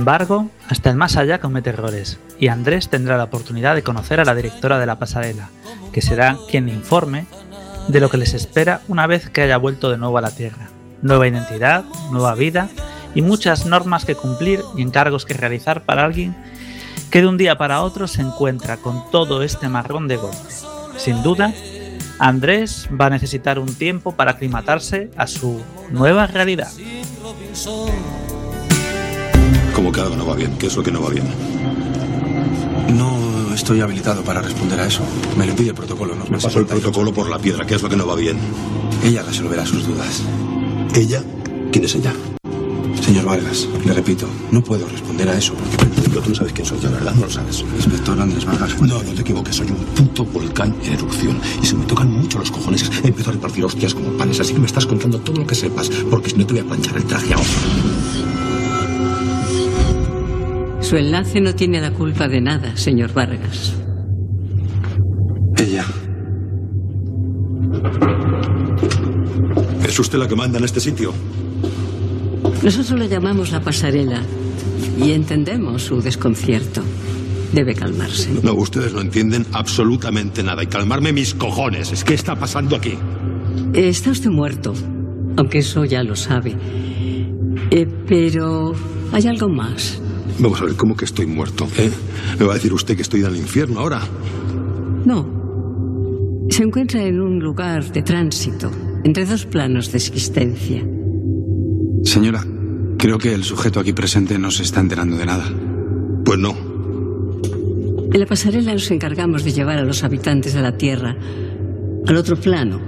embargo, 0.05 0.51
hasta 0.69 0.91
el 0.91 0.97
más 0.97 1.17
allá 1.17 1.39
comete 1.39 1.71
errores, 1.71 2.19
y 2.39 2.49
Andrés 2.49 2.89
tendrá 2.89 3.17
la 3.17 3.23
oportunidad 3.23 3.73
de 3.73 3.81
conocer 3.81 4.19
a 4.19 4.23
la 4.23 4.35
directora 4.35 4.77
de 4.77 4.85
la 4.85 4.99
pasarela, 4.99 5.49
que 5.91 6.03
será 6.03 6.37
quien 6.47 6.67
le 6.67 6.73
informe 6.73 7.25
de 7.87 7.99
lo 7.99 8.11
que 8.11 8.17
les 8.17 8.35
espera 8.35 8.81
una 8.87 9.07
vez 9.07 9.31
que 9.31 9.41
haya 9.41 9.57
vuelto 9.57 9.89
de 9.89 9.97
nuevo 9.97 10.19
a 10.19 10.21
la 10.21 10.29
Tierra. 10.29 10.69
Nueva 11.01 11.27
identidad, 11.27 11.85
nueva 12.11 12.35
vida 12.35 12.69
y 13.15 13.23
muchas 13.23 13.65
normas 13.65 14.05
que 14.05 14.13
cumplir 14.13 14.61
y 14.77 14.83
encargos 14.83 15.25
que 15.25 15.33
realizar 15.33 15.85
para 15.85 16.05
alguien 16.05 16.35
que 17.09 17.21
de 17.21 17.27
un 17.27 17.37
día 17.37 17.57
para 17.57 17.81
otro 17.81 18.07
se 18.07 18.21
encuentra 18.21 18.77
con 18.77 19.09
todo 19.09 19.41
este 19.41 19.69
marrón 19.69 20.07
de 20.07 20.17
golpe. 20.17 20.37
Sin 20.97 21.23
duda, 21.23 21.51
Andrés 22.19 22.89
va 22.91 23.07
a 23.07 23.09
necesitar 23.09 23.57
un 23.57 23.73
tiempo 23.73 24.11
para 24.11 24.33
aclimatarse 24.33 25.09
a 25.17 25.25
su 25.25 25.63
nueva 25.89 26.27
realidad. 26.27 26.69
Como 29.75 29.91
que 29.91 29.99
algo 29.99 30.15
no 30.15 30.25
va 30.25 30.35
bien. 30.35 30.57
¿Qué 30.57 30.67
es 30.67 30.75
lo 30.77 30.83
que 30.83 30.91
no 30.91 31.01
va 31.01 31.09
bien? 31.09 31.25
No 32.95 33.53
estoy 33.53 33.81
habilitado 33.81 34.23
para 34.23 34.41
responder 34.41 34.79
a 34.79 34.87
eso. 34.87 35.01
Me 35.37 35.45
lo 35.45 35.53
pide 35.53 35.69
el 35.69 35.75
protocolo. 35.75 36.15
No 36.15 36.23
Me 36.29 36.37
pasó 36.37 36.59
el 36.59 36.65
protocolo 36.65 37.13
por 37.13 37.29
la 37.29 37.37
piedra. 37.37 37.67
¿Qué 37.67 37.75
es 37.75 37.81
lo 37.81 37.89
que 37.89 37.97
no 37.97 38.07
va 38.07 38.15
bien? 38.15 38.37
Ella 39.03 39.21
resolverá 39.21 39.65
sus 39.65 39.85
dudas. 39.85 40.23
¿Ella? 40.95 41.21
¿Quién 41.73 41.83
es 41.83 41.93
ella? 41.93 42.13
Señor 43.01 43.25
Vargas, 43.25 43.67
le 43.85 43.93
repito, 43.93 44.25
no 44.49 44.63
puedo 44.63 44.87
responder 44.87 45.29
a 45.29 45.37
eso. 45.37 45.53
Pero 46.05 46.21
tú 46.21 46.29
no 46.29 46.35
sabes 46.35 46.53
quién 46.53 46.65
soy 46.65 46.79
yo, 46.79 46.89
¿verdad? 46.89 47.13
No 47.13 47.25
lo 47.25 47.29
sabes. 47.29 47.65
Inspector 47.75 48.19
Andrés 48.19 48.45
Vargas. 48.45 48.81
No, 48.81 49.03
no 49.03 49.11
te 49.11 49.21
equivoques. 49.21 49.57
Soy 49.57 49.67
un 49.67 49.75
puto 49.75 50.23
volcán 50.23 50.73
en 50.83 50.93
erupción. 50.93 51.37
Y 51.61 51.65
se 51.65 51.75
me 51.75 51.85
tocan 51.85 52.09
mucho 52.09 52.39
los 52.39 52.49
cojones. 52.49 52.89
Empiezo 53.03 53.31
a 53.31 53.33
repartir 53.33 53.65
hostias 53.65 53.93
como 53.93 54.11
panes. 54.11 54.39
Así 54.39 54.53
que 54.53 54.59
me 54.59 54.67
estás 54.67 54.85
contando 54.85 55.19
todo 55.19 55.41
lo 55.41 55.45
que 55.45 55.53
sepas. 55.53 55.89
Porque 56.09 56.29
si 56.29 56.37
no 56.37 56.47
te 56.47 56.53
voy 56.53 56.61
a 56.61 56.65
planchar 56.65 56.95
el 56.95 57.03
traje 57.03 57.33
ahora. 57.33 58.24
Su 60.85 60.97
enlace 60.97 61.41
no 61.41 61.55
tiene 61.55 61.81
la 61.81 61.89
culpa 61.89 62.27
de 62.27 62.39
nada, 62.39 62.77
señor 62.77 63.11
Vargas. 63.11 63.73
Ella. 65.57 65.83
¿Es 69.83 69.99
usted 69.99 70.19
la 70.19 70.27
que 70.27 70.35
manda 70.35 70.59
en 70.59 70.63
este 70.63 70.79
sitio? 70.79 71.11
Nosotros 72.61 72.99
la 72.99 73.07
llamamos 73.07 73.51
la 73.51 73.61
pasarela 73.61 74.21
y 75.03 75.13
entendemos 75.13 75.81
su 75.81 76.01
desconcierto. 76.01 76.83
Debe 77.51 77.73
calmarse. 77.73 78.29
No, 78.43 78.53
ustedes 78.53 78.93
no 78.93 79.01
entienden 79.01 79.43
absolutamente 79.53 80.43
nada. 80.43 80.61
Y 80.61 80.67
calmarme 80.67 81.11
mis 81.11 81.33
cojones. 81.33 81.93
Es 81.93 82.03
que 82.03 82.13
está 82.13 82.35
pasando 82.35 82.75
aquí. 82.75 82.93
Está 83.73 84.11
usted 84.11 84.29
muerto, 84.29 84.73
aunque 85.35 85.57
eso 85.59 85.83
ya 85.83 86.03
lo 86.03 86.15
sabe. 86.15 86.55
Eh, 87.71 87.87
pero 88.07 88.73
hay 89.11 89.25
algo 89.25 89.49
más. 89.49 89.99
Vamos 90.39 90.61
a 90.61 90.65
ver, 90.65 90.75
¿cómo 90.75 90.95
que 90.95 91.05
estoy 91.05 91.25
muerto? 91.25 91.67
¿Eh? 91.77 91.89
¿Me 92.39 92.45
va 92.45 92.53
a 92.53 92.55
decir 92.55 92.73
usted 92.73 92.95
que 92.95 93.01
estoy 93.01 93.21
en 93.21 93.27
el 93.27 93.37
infierno 93.37 93.79
ahora? 93.79 94.01
No. 95.05 96.47
Se 96.49 96.63
encuentra 96.63 97.03
en 97.03 97.21
un 97.21 97.39
lugar 97.39 97.91
de 97.91 98.03
tránsito, 98.03 98.69
entre 99.03 99.25
dos 99.25 99.45
planos 99.45 99.91
de 99.91 99.97
existencia. 99.97 100.83
Señora, 102.03 102.43
creo 102.97 103.17
que 103.17 103.33
el 103.33 103.43
sujeto 103.43 103.79
aquí 103.79 103.93
presente 103.93 104.37
no 104.37 104.51
se 104.51 104.63
está 104.63 104.81
enterando 104.81 105.17
de 105.17 105.25
nada. 105.25 105.45
Pues 106.23 106.37
no. 106.37 106.53
En 108.11 108.19
la 108.19 108.25
pasarela 108.25 108.73
nos 108.73 108.91
encargamos 108.91 109.43
de 109.43 109.51
llevar 109.51 109.77
a 109.77 109.83
los 109.83 110.03
habitantes 110.03 110.53
de 110.53 110.61
la 110.61 110.77
Tierra 110.77 111.15
al 112.07 112.15
otro 112.15 112.35
plano. 112.35 112.79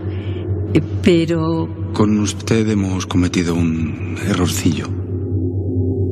Eh, 0.73 0.81
Pero 1.01 1.67
Con 1.93 2.19
usted 2.19 2.67
hemos 2.69 3.05
cometido 3.05 3.55
un 3.55 4.17
errorcillo. 4.25 4.96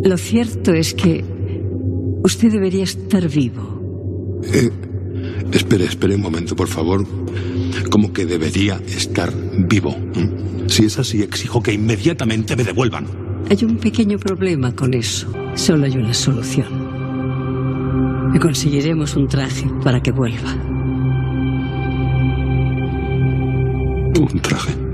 Lo 0.06 0.18
cierto 0.18 0.72
es 0.72 0.94
que 0.94 1.26
usted 2.24 2.52
debería 2.52 2.84
estar 2.84 3.28
vivo. 3.28 4.40
Eh, 4.44 4.70
espere, 5.52 5.86
espere 5.86 6.16
un 6.16 6.22
momento, 6.22 6.56
por 6.56 6.68
favor. 6.68 7.06
Como 7.90 8.14
que 8.14 8.26
debería 8.26 8.80
estar 8.88 9.34
vivo. 9.68 9.96
Si 10.68 10.86
es 10.86 11.00
así, 11.00 11.24
exijo 11.24 11.62
que 11.62 11.74
inmediatamente 11.74 12.56
me 12.56 12.64
devuelvan. 12.64 13.08
Hay 13.50 13.66
un 13.66 13.78
pequeño 13.78 14.20
problema 14.20 14.76
con 14.76 14.94
eso. 14.94 15.32
Solo 15.56 15.86
hay 15.86 15.98
una 15.98 16.14
solución. 16.14 16.86
Le 18.32 18.40
conseguiremos 18.40 19.16
un 19.16 19.28
traje 19.28 19.68
para 19.84 20.02
que 20.02 20.12
vuelva. 20.12 20.54
Un 24.20 24.40
traje. 24.42 24.85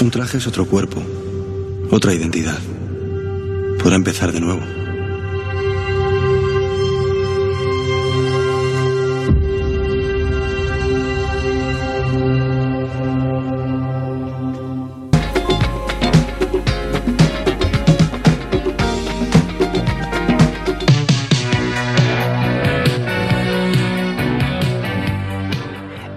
Un 0.00 0.10
traje 0.10 0.38
es 0.38 0.46
otro 0.46 0.64
cuerpo, 0.64 1.02
otra 1.90 2.14
identidad. 2.14 2.58
Podrá 3.82 3.96
empezar 3.96 4.32
de 4.32 4.40
nuevo. 4.40 4.62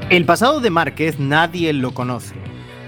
El 0.10 0.26
pasado 0.26 0.62
de 0.62 0.70
Márquez 0.70 1.20
nadie 1.20 1.74
lo 1.74 1.94
conoce, 1.94 2.36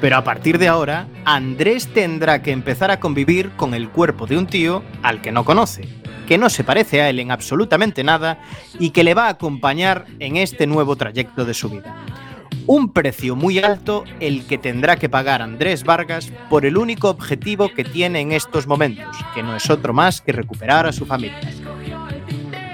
pero 0.01 0.17
a 0.17 0.23
partir 0.23 0.57
de 0.57 0.67
ahora, 0.67 1.07
Andrés 1.25 1.87
tendrá 1.93 2.41
que 2.41 2.51
empezar 2.51 2.91
a 2.91 2.99
convivir 2.99 3.51
con 3.51 3.73
el 3.73 3.89
cuerpo 3.89 4.27
de 4.27 4.37
un 4.37 4.47
tío 4.47 4.83
al 5.01 5.21
que 5.21 5.31
no 5.31 5.45
conoce, 5.45 5.87
que 6.27 6.37
no 6.37 6.49
se 6.49 6.63
parece 6.63 7.01
a 7.01 7.09
él 7.09 7.19
en 7.19 7.31
absolutamente 7.31 8.03
nada 8.03 8.39
y 8.79 8.91
que 8.91 9.03
le 9.03 9.13
va 9.13 9.27
a 9.27 9.31
acompañar 9.31 10.05
en 10.19 10.37
este 10.37 10.67
nuevo 10.67 10.95
trayecto 10.95 11.45
de 11.45 11.53
su 11.53 11.69
vida. 11.69 11.95
Un 12.67 12.91
precio 12.91 13.35
muy 13.35 13.59
alto 13.59 14.03
el 14.19 14.47
que 14.47 14.57
tendrá 14.57 14.95
que 14.95 15.07
pagar 15.07 15.41
Andrés 15.41 15.83
Vargas 15.83 16.31
por 16.49 16.65
el 16.65 16.77
único 16.77 17.09
objetivo 17.09 17.69
que 17.69 17.83
tiene 17.83 18.21
en 18.21 18.31
estos 18.31 18.65
momentos, 18.65 19.15
que 19.35 19.43
no 19.43 19.55
es 19.55 19.69
otro 19.69 19.93
más 19.93 20.19
que 20.21 20.31
recuperar 20.31 20.87
a 20.87 20.91
su 20.91 21.05
familia. 21.05 21.39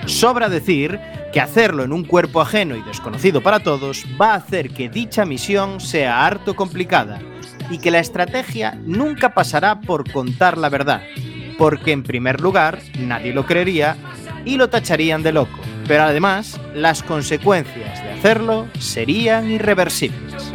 Sobra 0.06 0.50
decir 0.50 1.00
que 1.32 1.40
hacerlo 1.40 1.84
en 1.84 1.94
un 1.94 2.04
cuerpo 2.04 2.42
ajeno 2.42 2.76
y 2.76 2.82
desconocido 2.82 3.42
para 3.42 3.60
todos 3.60 4.06
va 4.20 4.34
a 4.34 4.36
hacer 4.36 4.70
que 4.70 4.90
dicha 4.90 5.26
misión 5.26 5.80
sea 5.80 6.26
harto 6.26 6.56
complicada 6.56 7.20
y 7.70 7.78
que 7.78 7.92
la 7.92 8.00
estrategia 8.00 8.78
nunca 8.86 9.34
pasará 9.34 9.80
por 9.82 10.12
contar 10.12 10.58
la 10.58 10.70
verdad, 10.70 11.02
porque 11.58 11.92
en 11.94 12.04
primer 12.04 12.42
lugar 12.42 12.80
nadie 13.00 13.34
lo 13.34 13.46
creería 13.46 13.96
y 14.46 14.58
lo 14.58 14.70
tacharían 14.70 15.24
de 15.24 15.32
loco, 15.32 15.60
pero 15.88 16.04
además 16.04 16.60
las 16.76 17.02
consecuencias 17.04 18.04
de 18.04 18.12
hacerlo 18.12 18.68
serían 18.80 19.50
irreversibles. 19.50 20.52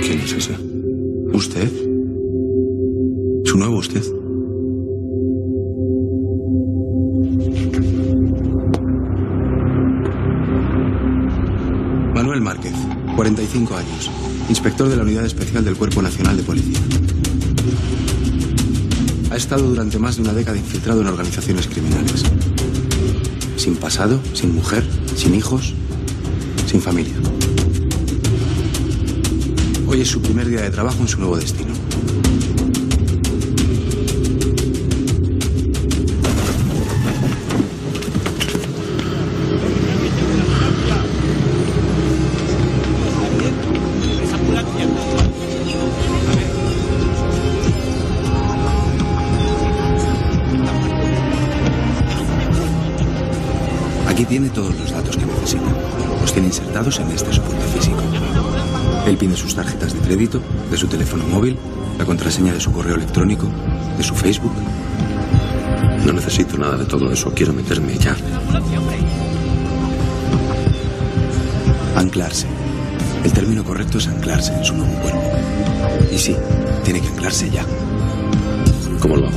¿Quién 0.00 0.20
es 0.20 0.32
ese? 0.32 0.56
¿Usted? 1.32 1.68
¿Su 3.44 3.58
nuevo 3.58 3.78
usted? 3.78 4.17
45 13.18 13.76
años, 13.76 14.12
inspector 14.48 14.88
de 14.88 14.94
la 14.94 15.02
Unidad 15.02 15.26
Especial 15.26 15.64
del 15.64 15.74
Cuerpo 15.74 16.00
Nacional 16.00 16.36
de 16.36 16.44
Policía. 16.44 16.78
Ha 19.32 19.36
estado 19.36 19.68
durante 19.68 19.98
más 19.98 20.14
de 20.14 20.22
una 20.22 20.32
década 20.32 20.56
infiltrado 20.56 21.00
en 21.00 21.08
organizaciones 21.08 21.66
criminales. 21.66 22.22
Sin 23.56 23.74
pasado, 23.74 24.20
sin 24.34 24.54
mujer, 24.54 24.84
sin 25.16 25.34
hijos, 25.34 25.74
sin 26.66 26.80
familia. 26.80 27.14
Hoy 29.88 30.02
es 30.02 30.08
su 30.08 30.22
primer 30.22 30.46
día 30.46 30.60
de 30.60 30.70
trabajo 30.70 31.00
en 31.00 31.08
su 31.08 31.18
nuevo 31.18 31.36
destino. 31.36 31.74
Pide 59.28 59.36
sus 59.36 59.54
tarjetas 59.54 59.92
de 59.92 60.00
crédito, 60.00 60.40
de 60.70 60.76
su 60.78 60.86
teléfono 60.86 61.22
móvil, 61.26 61.58
la 61.98 62.06
contraseña 62.06 62.54
de 62.54 62.60
su 62.60 62.72
correo 62.72 62.94
electrónico, 62.94 63.46
de 63.98 64.02
su 64.02 64.14
Facebook. 64.14 64.54
No 66.06 66.14
necesito 66.14 66.56
nada 66.56 66.78
de 66.78 66.86
todo 66.86 67.12
eso. 67.12 67.30
Quiero 67.34 67.52
meterme 67.52 67.98
ya. 67.98 68.16
Anclarse. 71.94 72.46
El 73.22 73.30
término 73.34 73.62
correcto 73.62 73.98
es 73.98 74.08
anclarse 74.08 74.54
en 74.54 74.64
su 74.64 74.74
nuevo 74.74 74.94
cuerpo. 75.02 75.20
Y 76.10 76.16
sí, 76.16 76.34
tiene 76.82 77.02
que 77.02 77.08
anclarse 77.08 77.50
ya. 77.50 77.66
¿Cómo 78.98 79.16
lo 79.16 79.26
hago? 79.26 79.36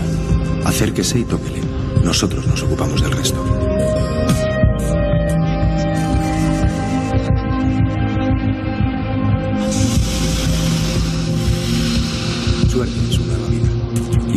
Acérquese 0.64 1.20
y 1.20 1.26
tóquele. 1.26 1.60
Nosotros 2.02 2.48
nos 2.48 2.64
ocupamos 2.64 3.02
del 3.02 3.12
resto. 3.12 3.44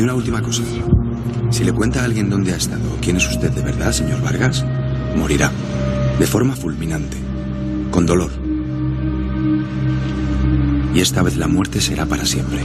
Una 0.04 0.14
última 0.14 0.42
cosa. 0.42 0.62
Si 1.50 1.64
le 1.64 1.72
cuenta 1.72 2.02
a 2.02 2.04
alguien 2.04 2.28
dónde 2.28 2.52
ha 2.52 2.56
estado 2.56 2.82
quién 3.00 3.16
es 3.16 3.26
usted 3.26 3.50
de 3.50 3.62
verdad, 3.62 3.90
señor 3.90 4.20
Vargas, 4.20 4.62
morirá. 5.16 5.50
De 6.18 6.26
forma 6.26 6.54
fulminante. 6.54 7.16
Con 7.90 8.04
dolor. 8.04 8.30
Y 10.94 11.00
esta 11.00 11.22
vez 11.22 11.36
la 11.38 11.48
muerte 11.48 11.80
será 11.80 12.04
para 12.04 12.26
siempre. 12.26 12.60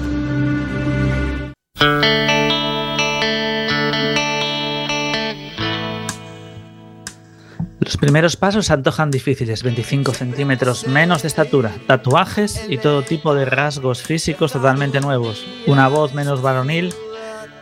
Los 7.79 7.95
primeros 7.95 8.35
pasos 8.35 8.69
antojan 8.69 9.11
difíciles, 9.11 9.63
25 9.63 10.13
centímetros 10.13 10.87
menos 10.87 11.21
de 11.21 11.29
estatura, 11.29 11.73
tatuajes 11.87 12.65
y 12.67 12.77
todo 12.77 13.01
tipo 13.03 13.33
de 13.33 13.45
rasgos 13.45 14.03
físicos 14.03 14.51
totalmente 14.51 14.99
nuevos, 14.99 15.45
una 15.65 15.87
voz 15.87 16.13
menos 16.13 16.41
varonil, 16.41 16.93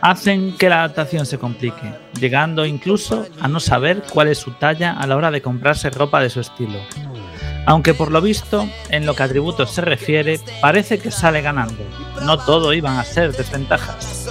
hacen 0.00 0.56
que 0.56 0.68
la 0.68 0.84
adaptación 0.84 1.26
se 1.26 1.38
complique, 1.38 1.94
llegando 2.18 2.64
incluso 2.64 3.26
a 3.40 3.48
no 3.48 3.60
saber 3.60 4.02
cuál 4.10 4.28
es 4.28 4.38
su 4.38 4.52
talla 4.52 4.92
a 4.92 5.06
la 5.06 5.16
hora 5.16 5.30
de 5.30 5.42
comprarse 5.42 5.90
ropa 5.90 6.20
de 6.20 6.30
su 6.30 6.40
estilo. 6.40 6.78
Aunque 7.66 7.94
por 7.94 8.10
lo 8.10 8.20
visto, 8.20 8.68
en 8.88 9.04
lo 9.04 9.14
que 9.14 9.22
atributos 9.22 9.70
se 9.72 9.82
refiere, 9.82 10.40
parece 10.62 10.98
que 10.98 11.10
sale 11.10 11.42
ganando. 11.42 11.84
No 12.22 12.38
todo 12.38 12.72
iban 12.72 12.96
a 12.96 13.04
ser 13.04 13.32
desventajas. 13.36 14.30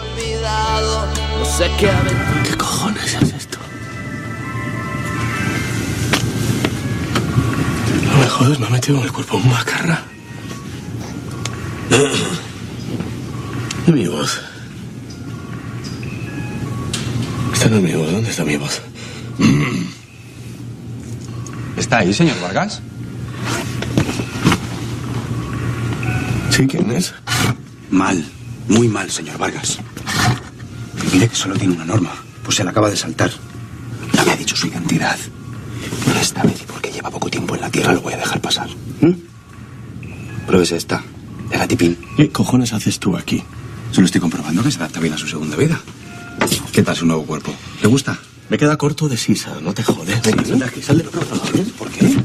¿Qué 2.43 2.57
cojones 2.57 3.13
es 3.13 3.34
esto? 3.34 3.57
No 8.05 8.18
me 8.18 8.28
jodes, 8.28 8.59
me 8.59 8.65
ha 8.65 8.70
metido 8.70 8.97
en 8.97 9.03
el 9.03 9.11
cuerpo 9.11 9.38
un 9.38 9.49
macarra. 9.49 10.01
¿Y 13.88 13.91
mi 13.91 14.07
voz? 14.07 14.41
Esta 17.68 17.82
no 17.82 17.86
es 17.86 17.93
mi 17.93 17.99
voz. 17.99 18.11
¿Dónde 18.13 18.30
está 18.30 18.45
mi 18.45 18.55
voz? 18.55 18.82
¿Está 21.76 21.97
ahí, 21.97 22.13
señor 22.13 22.39
Vargas? 22.39 22.82
¿Sí? 26.49 26.65
¿Quién 26.65 26.89
es? 26.91 27.13
Mal, 27.91 28.24
muy 28.70 28.88
mal, 28.88 29.11
señor 29.11 29.38
Vargas. 29.38 29.80
Mire 31.11 31.28
que 31.28 31.36
solo 31.36 31.55
tiene 31.55 31.74
una 31.74 31.84
norma, 31.84 32.13
pues 32.41 32.55
se 32.55 32.63
la 32.63 32.72
acaba 32.72 32.89
de 32.89 32.95
saltar. 32.95 33.32
No 34.15 34.24
me 34.24 34.32
ha 34.32 34.38
dicho 34.38 34.55
su 34.55 34.68
identidad. 34.68 35.18
Esta 36.22 36.43
vez, 36.43 36.61
y 36.61 36.65
porque 36.72 36.89
lleva 36.89 37.11
poco 37.11 37.30
tiempo 37.30 37.53
en 37.55 37.61
la 37.61 37.70
Tierra, 37.70 37.91
lo 37.91 37.99
voy 37.99 38.13
a 38.13 38.18
dejar 38.18 38.39
pasar. 38.39 38.70
¿Mm? 39.01 39.11
Pruébese 40.45 40.78
esta, 40.78 41.03
de 41.49 41.57
la 41.57 41.68
tipín. 41.68 41.97
¿Qué 42.15 42.30
cojones 42.30 42.72
haces 42.72 42.97
tú 42.97 43.18
aquí? 43.18 43.43
Solo 43.91 44.05
estoy 44.05 44.22
comprobando 44.22 44.63
que 44.63 44.72
se 44.72 44.78
adapta 44.78 45.01
bien 45.01 45.15
a 45.15 45.18
su 45.18 45.28
segunda 45.28 45.57
vida. 45.57 45.78
¿Qué 46.72 46.84
tal 46.84 46.95
su 46.95 47.06
nuevo 47.06 47.24
cuerpo? 47.26 47.54
¿Le 47.82 47.88
gusta? 47.88 48.20
Me 48.50 48.58
queda 48.58 48.78
corto 48.78 49.10
de 49.10 49.18
sisa, 49.18 49.60
no 49.62 49.74
te 49.74 49.84
jodes. 49.84 50.22
Venga, 50.22 50.45
sal 50.45 50.60
de 50.60 50.66
aquí, 50.66 50.82
sal 50.82 50.98
de 50.98 51.04
lo 51.04 51.12
¿Por 51.12 51.89
qué? 51.89 52.16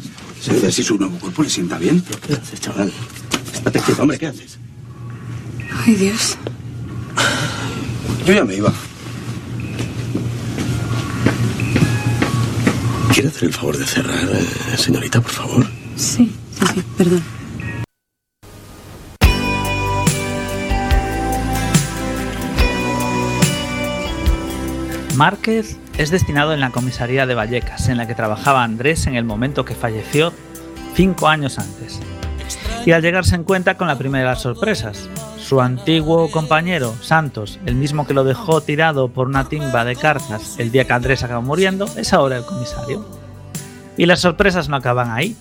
¿Se 0.41 0.53
ve 0.53 0.71
si 0.71 0.83
su 0.83 0.97
nuevo 0.97 1.19
cuerpo 1.19 1.43
le 1.43 1.51
sienta 1.51 1.79
bien? 1.79 2.03
¿Qué 2.27 2.35
haces, 2.35 2.61
chaval? 2.61 2.93
Estate 3.53 3.81
quieto, 3.81 4.03
hombre, 4.03 4.19
¿qué 4.19 4.27
haces? 4.27 4.59
Ay, 5.85 5.95
Dios. 5.95 6.37
Yo 8.27 8.33
ya 8.33 8.45
me 8.45 8.57
iba. 8.57 8.73
¿Quiere 13.13 13.29
hacer 13.29 13.45
el 13.45 13.53
favor 13.53 13.77
de 13.77 13.87
cerrar, 13.87 14.29
eh, 14.33 14.77
señorita, 14.79 15.21
por 15.21 15.33
favor? 15.33 15.67
Sí, 15.97 16.33
sí, 16.59 16.67
sí, 16.75 16.83
perdón. 16.97 17.23
Márquez 25.15 25.79
es 25.99 26.11
destinado 26.11 26.55
en 26.55 26.61
la 26.61 26.71
comisaría 26.71 27.27
de 27.27 27.35
Vallecas, 27.35 27.89
en 27.89 27.99
la 27.99 28.07
que 28.07 28.15
trabajaba 28.15 28.65
Andrés 28.65 29.07
en 29.07 29.15
el 29.15 29.25
momento 29.25 29.65
que 29.65 29.75
falleció 29.75 30.33
cinco 30.95 31.29
años 31.29 31.59
antes. 31.59 32.01
Y 32.87 32.93
al 32.93 33.03
llegar 33.03 33.25
se 33.27 33.37
encuentra 33.37 33.77
con 33.77 33.89
la 33.89 33.99
primera 33.99 34.25
de 34.25 34.31
las 34.31 34.43
sorpresas. 34.43 35.09
Su 35.39 35.61
antiguo 35.61 36.31
compañero, 36.31 36.95
Santos, 37.03 37.59
el 37.67 37.75
mismo 37.75 38.07
que 38.07 38.15
lo 38.15 38.25
dejó 38.25 38.63
tirado 38.63 39.09
por 39.09 39.27
una 39.27 39.49
timba 39.49 39.85
de 39.85 39.97
cartas 39.97 40.57
el 40.59 40.73
día 40.73 40.87
que 40.87 40.93
Andrés 40.95 41.23
acabó 41.23 41.43
muriendo, 41.43 41.87
es 41.97 42.13
ahora 42.13 42.39
el 42.39 42.45
comisario. 42.47 43.07
Y 43.99 44.07
las 44.07 44.21
sorpresas 44.21 44.69
no 44.71 44.77
acaban 44.77 45.11
ahí, 45.11 45.37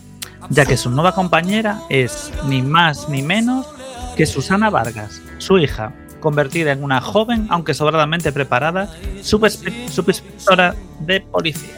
ya 0.49 0.65
que 0.65 0.75
su 0.75 0.89
nueva 0.89 1.15
compañera 1.15 1.79
es 1.89 2.31
ni 2.45 2.61
más 2.61 3.07
ni 3.07 3.21
menos 3.21 3.65
que 4.17 4.25
Susana 4.25 4.69
Vargas, 4.69 5.21
su 5.37 5.57
hija, 5.59 5.93
convertida 6.21 6.71
en 6.71 6.83
una 6.83 7.01
joven, 7.01 7.47
aunque 7.49 7.73
sobradamente 7.73 8.31
preparada, 8.31 8.89
subinspectora 9.21 10.75
de 10.99 11.19
policía. 11.21 11.77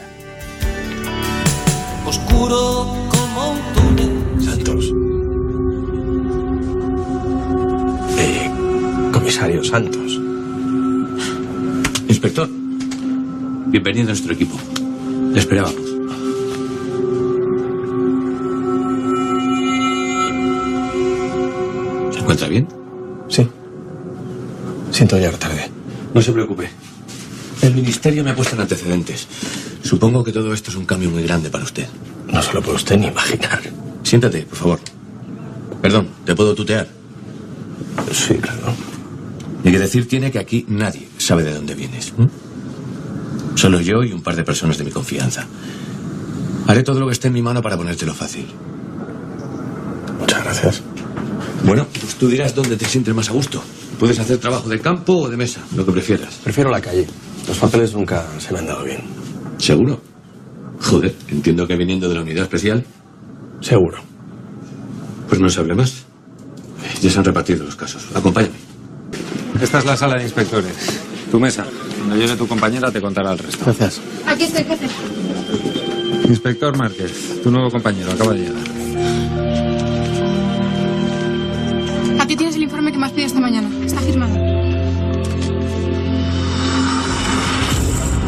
Oscuro 2.06 2.86
como 3.08 3.50
un 3.52 3.58
túnel. 3.74 4.40
Santos. 4.40 4.84
Eh, 8.18 8.50
comisario 9.12 9.64
Santos. 9.64 10.20
Inspector, 12.08 12.48
Bienvenido 13.66 14.04
a 14.04 14.08
nuestro 14.08 14.32
equipo. 14.34 14.56
le 15.32 15.40
esperábamos. 15.40 15.80
¿Se 22.12 22.20
encuentra 22.20 22.48
bien? 22.48 22.83
Siento 24.94 25.16
llegar 25.16 25.36
tarde. 25.38 25.68
No 26.14 26.22
se 26.22 26.30
preocupe. 26.30 26.70
El 27.62 27.74
ministerio 27.74 28.22
me 28.22 28.30
ha 28.30 28.36
puesto 28.36 28.54
en 28.54 28.60
antecedentes. 28.60 29.26
Supongo 29.82 30.22
que 30.22 30.30
todo 30.30 30.54
esto 30.54 30.70
es 30.70 30.76
un 30.76 30.86
cambio 30.86 31.10
muy 31.10 31.24
grande 31.24 31.50
para 31.50 31.64
usted. 31.64 31.88
No 32.32 32.40
se 32.40 32.52
lo 32.52 32.62
puede 32.62 32.76
usted 32.76 32.96
ni 32.96 33.08
imaginar. 33.08 33.60
Siéntate, 34.04 34.42
por 34.42 34.56
favor. 34.56 34.80
Perdón, 35.82 36.10
¿te 36.24 36.36
puedo 36.36 36.54
tutear? 36.54 36.86
Sí, 38.12 38.34
claro. 38.34 38.72
Y 39.64 39.72
que 39.72 39.80
decir 39.80 40.06
tiene 40.06 40.30
que 40.30 40.38
aquí 40.38 40.64
nadie 40.68 41.08
sabe 41.18 41.42
de 41.42 41.54
dónde 41.54 41.74
vienes. 41.74 42.12
¿m? 42.16 42.28
Solo 43.56 43.80
yo 43.80 44.04
y 44.04 44.12
un 44.12 44.22
par 44.22 44.36
de 44.36 44.44
personas 44.44 44.78
de 44.78 44.84
mi 44.84 44.92
confianza. 44.92 45.44
Haré 46.68 46.84
todo 46.84 47.00
lo 47.00 47.06
que 47.06 47.14
esté 47.14 47.26
en 47.26 47.34
mi 47.34 47.42
mano 47.42 47.62
para 47.62 47.76
ponértelo 47.76 48.14
fácil. 48.14 48.46
Muchas 50.20 50.44
gracias. 50.44 50.82
Bueno, 51.64 51.88
pues 52.00 52.14
tú 52.14 52.28
dirás 52.28 52.54
dónde 52.54 52.76
te 52.76 52.84
sientes 52.84 53.12
más 53.12 53.28
a 53.28 53.32
gusto. 53.32 53.60
Puedes 54.04 54.18
hacer 54.18 54.36
trabajo 54.36 54.68
de 54.68 54.78
campo 54.80 55.14
o 55.14 55.30
de 55.30 55.36
mesa, 55.38 55.62
lo 55.74 55.86
que 55.86 55.92
prefieras. 55.92 56.34
Prefiero 56.44 56.68
la 56.70 56.78
calle. 56.78 57.06
Los 57.48 57.56
papeles 57.56 57.94
nunca 57.94 58.22
se 58.38 58.52
me 58.52 58.58
han 58.58 58.66
dado 58.66 58.84
bien. 58.84 59.00
¿Seguro? 59.56 59.98
Joder, 60.78 61.14
entiendo 61.28 61.66
que 61.66 61.74
viniendo 61.74 62.06
de 62.06 62.14
la 62.14 62.20
unidad 62.20 62.42
especial. 62.42 62.84
Seguro. 63.62 64.02
Pues 65.26 65.40
no 65.40 65.48
se 65.48 65.58
hable 65.58 65.74
más. 65.74 66.04
Ya 67.00 67.08
se 67.08 67.18
han 67.18 67.24
repartido 67.24 67.64
los 67.64 67.76
casos. 67.76 68.04
Acompáñame. 68.14 68.56
Esta 69.62 69.78
es 69.78 69.86
la 69.86 69.96
sala 69.96 70.18
de 70.18 70.24
inspectores. 70.24 70.74
Tu 71.30 71.40
mesa. 71.40 71.64
Cuando 71.96 72.16
llegue 72.16 72.36
tu 72.36 72.46
compañera 72.46 72.92
te 72.92 73.00
contará 73.00 73.32
el 73.32 73.38
resto. 73.38 73.64
Gracias. 73.64 74.02
Aquí 74.26 74.42
estoy, 74.42 74.64
jefe. 74.64 74.86
Inspector 76.28 76.76
Márquez, 76.76 77.40
tu 77.42 77.50
nuevo 77.50 77.70
compañero, 77.70 78.12
acaba 78.12 78.34
de 78.34 78.40
llegar. 78.40 78.64
Aquí 82.20 82.36
tienes 82.36 82.56
el 82.56 82.64
informe 82.64 82.92
que 82.92 82.98
me 82.98 83.06
has 83.06 83.12
pedido 83.12 83.28
esta 83.28 83.40
mañana. 83.40 83.68
Firmado. 84.04 84.34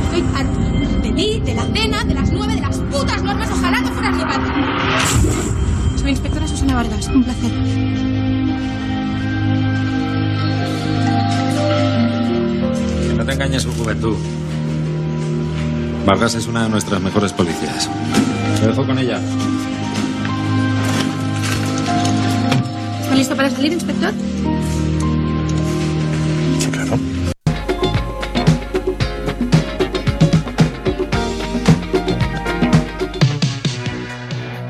Estoy 0.05 0.25
harta 0.35 0.61
de 1.03 1.13
ti, 1.13 1.41
de 1.45 1.55
la 1.55 1.67
cena, 1.67 2.05
de 2.05 2.15
las 2.15 2.33
nueve, 2.33 2.55
de 2.55 2.61
las 2.63 2.79
putas 2.79 3.23
normas. 3.23 3.51
Ojalá 3.51 3.81
no 3.81 3.89
fueras 3.89 4.17
mi 4.17 4.23
padre. 4.23 4.53
Soy 5.97 6.11
inspectora 6.11 6.49
Susana 6.49 6.75
Vargas. 6.77 7.09
Un 7.09 7.25
placer. 7.25 7.51
Que 13.07 13.15
no 13.15 13.25
te 13.25 13.33
engañe 13.33 13.61
su 13.61 13.71
juventud. 13.73 14.17
Vargas 16.07 16.35
es 16.37 16.47
una 16.47 16.63
de 16.65 16.71
nuestras 16.71 17.03
mejores 17.03 17.35
policías. 17.35 17.91
Te 18.61 18.69
dejo 18.69 18.87
con 18.87 18.99
ella. 18.99 19.21
¿Está 23.03 23.15
listo 23.15 23.37
para 23.37 23.51
salir, 23.51 23.73
inspector? 23.73 24.15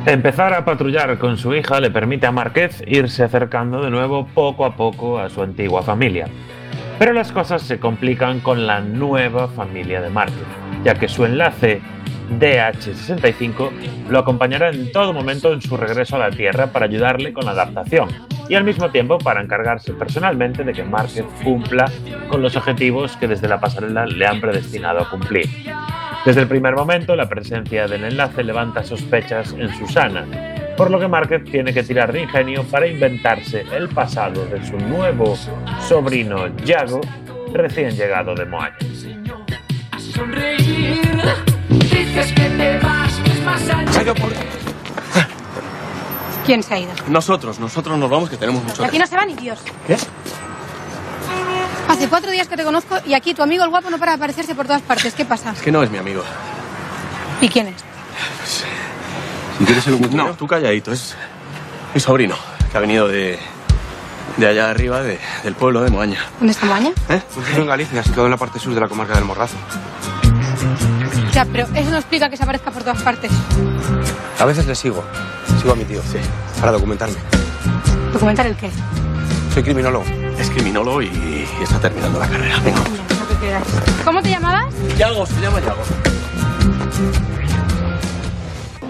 Empezar 0.06 0.54
a 0.54 0.64
patrullar 0.64 1.18
con 1.18 1.36
su 1.36 1.52
hija 1.52 1.80
le 1.80 1.90
permite 1.90 2.28
a 2.28 2.30
Márquez 2.30 2.80
irse 2.86 3.24
acercando 3.24 3.82
de 3.82 3.90
nuevo 3.90 4.28
poco 4.32 4.64
a 4.64 4.76
poco 4.76 5.18
a 5.18 5.28
su 5.28 5.42
antigua 5.42 5.82
familia. 5.82 6.28
Pero 6.96 7.12
las 7.12 7.32
cosas 7.32 7.62
se 7.62 7.80
complican 7.80 8.38
con 8.38 8.68
la 8.68 8.80
nueva 8.80 9.48
familia 9.48 10.00
de 10.00 10.08
Márquez, 10.08 10.46
ya 10.84 10.94
que 10.94 11.08
su 11.08 11.24
enlace 11.24 11.80
DH65 12.38 13.70
lo 14.08 14.20
acompañará 14.20 14.70
en 14.70 14.92
todo 14.92 15.12
momento 15.12 15.52
en 15.52 15.60
su 15.60 15.76
regreso 15.76 16.14
a 16.14 16.20
la 16.20 16.30
Tierra 16.30 16.68
para 16.68 16.86
ayudarle 16.86 17.32
con 17.32 17.44
la 17.44 17.50
adaptación 17.50 18.08
y 18.48 18.54
al 18.54 18.62
mismo 18.62 18.90
tiempo 18.90 19.18
para 19.18 19.42
encargarse 19.42 19.92
personalmente 19.92 20.62
de 20.62 20.72
que 20.72 20.84
Márquez 20.84 21.24
cumpla 21.42 21.90
con 22.28 22.42
los 22.42 22.54
objetivos 22.54 23.16
que 23.16 23.26
desde 23.26 23.48
la 23.48 23.58
pasarela 23.58 24.06
le 24.06 24.24
han 24.24 24.40
predestinado 24.40 25.00
a 25.00 25.10
cumplir. 25.10 25.46
Desde 26.26 26.40
el 26.40 26.48
primer 26.48 26.74
momento, 26.74 27.14
la 27.14 27.28
presencia 27.28 27.86
del 27.86 28.02
enlace 28.02 28.42
levanta 28.42 28.82
sospechas 28.82 29.54
en 29.56 29.72
Susana, 29.76 30.26
por 30.76 30.90
lo 30.90 30.98
que 30.98 31.06
Márquez 31.06 31.44
tiene 31.44 31.72
que 31.72 31.84
tirar 31.84 32.12
de 32.12 32.22
ingenio 32.22 32.64
para 32.64 32.88
inventarse 32.88 33.64
el 33.72 33.88
pasado 33.88 34.44
de 34.46 34.60
su 34.66 34.76
nuevo 34.76 35.36
sobrino 35.86 36.48
Yago, 36.64 37.00
recién 37.52 37.92
llegado 37.92 38.34
de 38.34 38.44
Moaña. 38.44 38.76
¿Quién 46.44 46.62
se 46.64 46.74
ha 46.74 46.78
ido? 46.80 46.90
Nosotros, 47.06 47.60
nosotros 47.60 47.96
nos 47.98 48.10
vamos 48.10 48.30
que 48.30 48.36
tenemos 48.36 48.64
mucho. 48.64 48.84
Aquí 48.84 48.98
no 48.98 49.06
se 49.06 49.14
va 49.16 49.24
ni 49.24 49.34
Dios. 49.34 49.60
¿Qué? 49.86 49.96
Hace 51.88 52.08
cuatro 52.08 52.30
días 52.30 52.48
que 52.48 52.56
te 52.56 52.64
conozco 52.64 52.96
y 53.06 53.14
aquí 53.14 53.32
tu 53.34 53.42
amigo 53.42 53.64
el 53.64 53.70
guapo 53.70 53.90
no 53.90 53.98
para 53.98 54.12
de 54.12 54.16
aparecerse 54.16 54.54
por 54.54 54.66
todas 54.66 54.82
partes. 54.82 55.14
¿Qué 55.14 55.24
pasa? 55.24 55.52
Es 55.52 55.60
que 55.60 55.70
no 55.72 55.82
es 55.82 55.90
mi 55.90 55.98
amigo. 55.98 56.22
¿Y 57.40 57.48
quién 57.48 57.68
es? 57.68 57.76
Si 59.58 59.64
quieres 59.64 59.84
ser 59.84 59.94
un 59.94 60.16
No, 60.16 60.34
tú 60.34 60.46
calladito. 60.46 60.92
Es 60.92 61.14
mi 61.94 62.00
sobrino, 62.00 62.36
que 62.70 62.76
ha 62.76 62.80
venido 62.80 63.08
de, 63.08 63.38
de 64.36 64.46
allá 64.46 64.70
arriba, 64.70 65.02
de- 65.02 65.18
del 65.44 65.54
pueblo 65.54 65.82
de 65.82 65.90
Moaña. 65.90 66.20
¿Dónde 66.38 66.52
está 66.52 66.66
Moaña? 66.66 66.90
¿Eh? 67.08 67.22
Nació 67.36 67.62
en 67.62 67.66
Galicia, 67.68 68.02
situado 68.02 68.26
en 68.26 68.32
la 68.32 68.36
parte 68.36 68.58
sur 68.58 68.74
de 68.74 68.80
la 68.80 68.88
comarca 68.88 69.14
del 69.14 69.24
Morrazo. 69.24 69.56
Ya, 71.32 71.44
pero 71.46 71.66
eso 71.74 71.90
no 71.90 71.96
explica 71.98 72.28
que 72.30 72.36
se 72.36 72.42
aparezca 72.42 72.70
por 72.70 72.82
todas 72.82 73.02
partes. 73.02 73.30
A 74.38 74.44
veces 74.44 74.66
le 74.66 74.74
sigo. 74.74 75.04
Sigo 75.60 75.72
a 75.72 75.76
mi 75.76 75.84
tío, 75.84 76.02
sí. 76.02 76.18
Para 76.60 76.72
documentarme. 76.72 77.16
¿Documentar 78.12 78.46
el 78.46 78.56
qué? 78.56 78.70
Soy 79.54 79.62
criminólogo. 79.62 80.04
Es 80.38 80.50
criminólogo 80.50 81.00
y, 81.02 81.06
y 81.58 81.62
está 81.62 81.80
terminando 81.80 82.18
la 82.18 82.28
carrera. 82.28 82.58
Venga. 82.60 82.80
Que. 83.40 84.04
¿Cómo 84.04 84.22
te 84.22 84.30
llamabas? 84.30 84.74
Yago, 84.96 85.26
se 85.26 85.40
llama 85.40 85.60
Yago. 85.60 85.82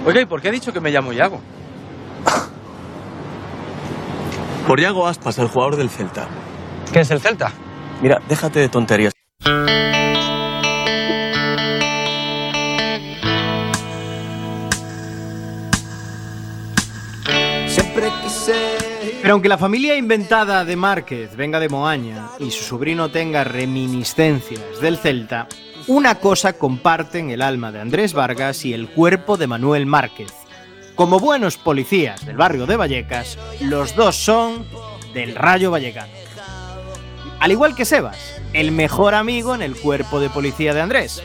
Oiga, 0.06 0.20
¿y 0.20 0.26
por 0.26 0.40
qué 0.40 0.48
ha 0.48 0.52
dicho 0.52 0.72
que 0.72 0.80
me 0.80 0.90
llamo 0.90 1.12
Yago? 1.12 1.40
Por 4.66 4.80
Yago 4.80 5.06
Aspas, 5.06 5.38
el 5.38 5.48
jugador 5.48 5.76
del 5.76 5.90
Celta. 5.90 6.28
¿Qué 6.92 7.00
es 7.00 7.10
el 7.10 7.20
Celta? 7.20 7.50
Mira, 8.02 8.20
déjate 8.28 8.60
de 8.60 8.68
tonterías. 8.68 9.15
Pero 19.26 19.34
aunque 19.34 19.48
la 19.48 19.58
familia 19.58 19.96
inventada 19.96 20.64
de 20.64 20.76
Márquez 20.76 21.34
venga 21.34 21.58
de 21.58 21.68
Moaña 21.68 22.28
y 22.38 22.52
su 22.52 22.62
sobrino 22.62 23.10
tenga 23.10 23.42
reminiscencias 23.42 24.80
del 24.80 24.98
Celta, 24.98 25.48
una 25.88 26.20
cosa 26.20 26.52
comparten 26.52 27.30
el 27.30 27.42
alma 27.42 27.72
de 27.72 27.80
Andrés 27.80 28.12
Vargas 28.12 28.64
y 28.64 28.72
el 28.72 28.88
cuerpo 28.88 29.36
de 29.36 29.48
Manuel 29.48 29.84
Márquez. 29.84 30.32
Como 30.94 31.18
buenos 31.18 31.56
policías 31.56 32.24
del 32.24 32.36
barrio 32.36 32.66
de 32.66 32.76
Vallecas, 32.76 33.36
los 33.62 33.96
dos 33.96 34.14
son 34.14 34.64
del 35.12 35.34
Rayo 35.34 35.72
Vallecano. 35.72 36.25
Al 37.38 37.52
igual 37.52 37.74
que 37.74 37.84
Sebas, 37.84 38.16
el 38.54 38.72
mejor 38.72 39.14
amigo 39.14 39.54
en 39.54 39.62
el 39.62 39.76
cuerpo 39.76 40.20
de 40.20 40.30
policía 40.30 40.72
de 40.72 40.80
Andrés, 40.80 41.22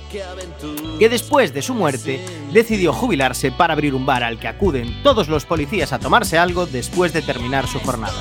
que 1.00 1.10
después 1.10 1.54
de 1.54 1.62
su 1.62 1.74
muerte 1.74 2.24
decidió 2.52 2.94
jubilarse 2.94 3.52
para 3.52 3.74
abrir 3.74 3.96
un 3.96 4.06
bar 4.06 4.24
al 4.24 4.38
que 4.38 4.48
acuden 4.48 5.02
todos 5.04 5.30
los 5.30 5.46
policías 5.46 5.94
a 5.94 6.00
tomarse 6.00 6.38
algo 6.38 6.66
después 6.66 7.14
de 7.14 7.22
terminar 7.22 7.68
su 7.68 7.80
jornada. 7.80 8.14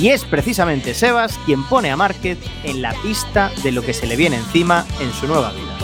Y 0.00 0.08
es 0.08 0.24
precisamente 0.24 0.94
Sebas 0.94 1.38
quien 1.44 1.64
pone 1.64 1.90
a 1.90 1.96
Márquez 1.96 2.38
en 2.64 2.82
la 2.82 2.94
pista 3.02 3.50
de 3.62 3.72
lo 3.72 3.82
que 3.82 3.92
se 3.92 4.06
le 4.06 4.16
viene 4.16 4.36
encima 4.36 4.86
en 5.00 5.12
su 5.12 5.26
nueva 5.26 5.52
vida. 5.52 5.76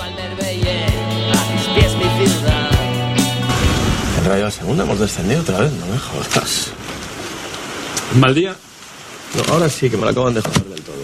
El 4.18 4.24
Rayo 4.24 4.51
segunda 4.51 4.84
hemos 4.84 4.99
descendido 4.99 5.42
otra 5.42 5.59
vez, 5.61 5.72
no 5.72 5.86
me 5.86 5.99
jodas. 5.99 6.72
¿Mal 8.14 8.34
día? 8.34 8.57
No, 9.34 9.53
ahora 9.53 9.68
sí 9.68 9.90
que 9.90 9.97
me 9.97 10.05
lo 10.05 10.11
acaban 10.11 10.32
de 10.32 10.40
joder 10.40 10.64
del 10.64 10.82
todo. 10.82 10.95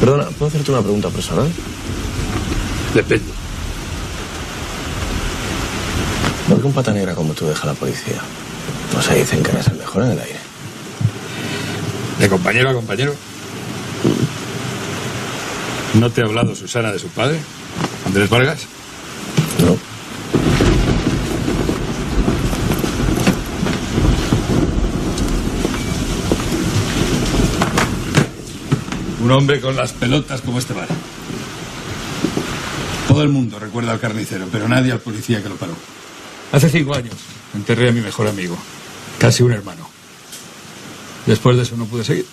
Perdona, 0.00 0.24
¿puedo 0.30 0.48
hacerte 0.48 0.70
una 0.70 0.82
pregunta 0.82 1.08
personal? 1.08 1.50
Depende. 2.94 3.32
¿Por 6.48 6.60
qué 6.60 6.66
un 6.66 6.72
pata 6.72 6.92
negra 6.92 7.14
como 7.14 7.32
tú 7.32 7.46
deja 7.46 7.66
la 7.66 7.74
policía? 7.74 8.20
No 8.94 9.02
se 9.02 9.14
dicen 9.14 9.42
que 9.42 9.50
eres 9.50 9.66
el 9.68 9.76
mejor 9.76 10.04
en 10.04 10.10
el 10.12 10.20
aire. 10.20 10.38
De 12.20 12.28
compañero 12.28 12.70
a 12.70 12.74
compañero. 12.74 13.14
¿No 15.94 16.10
te 16.10 16.20
ha 16.20 16.24
hablado 16.24 16.54
Susana 16.54 16.92
de 16.92 16.98
su 16.98 17.08
padre? 17.08 17.38
¿Andrés 18.06 18.28
Vargas? 18.28 18.60
No. 19.60 19.76
Un 29.26 29.32
hombre 29.32 29.60
con 29.60 29.74
las 29.74 29.92
pelotas 29.92 30.40
como 30.40 30.60
este 30.60 30.72
bar. 30.72 30.86
Todo 33.08 33.22
el 33.24 33.28
mundo 33.28 33.58
recuerda 33.58 33.90
al 33.90 33.98
carnicero, 33.98 34.46
pero 34.52 34.68
nadie 34.68 34.92
al 34.92 35.00
policía 35.00 35.42
que 35.42 35.48
lo 35.48 35.56
paró. 35.56 35.74
Hace 36.52 36.70
cinco 36.70 36.94
años 36.94 37.16
enterré 37.52 37.88
a 37.88 37.92
mi 37.92 38.02
mejor 38.02 38.28
amigo, 38.28 38.56
casi 39.18 39.42
un 39.42 39.50
hermano. 39.50 39.90
Después 41.26 41.56
de 41.56 41.64
eso 41.64 41.76
no 41.76 41.86
pude 41.86 42.04
seguir. 42.04 42.24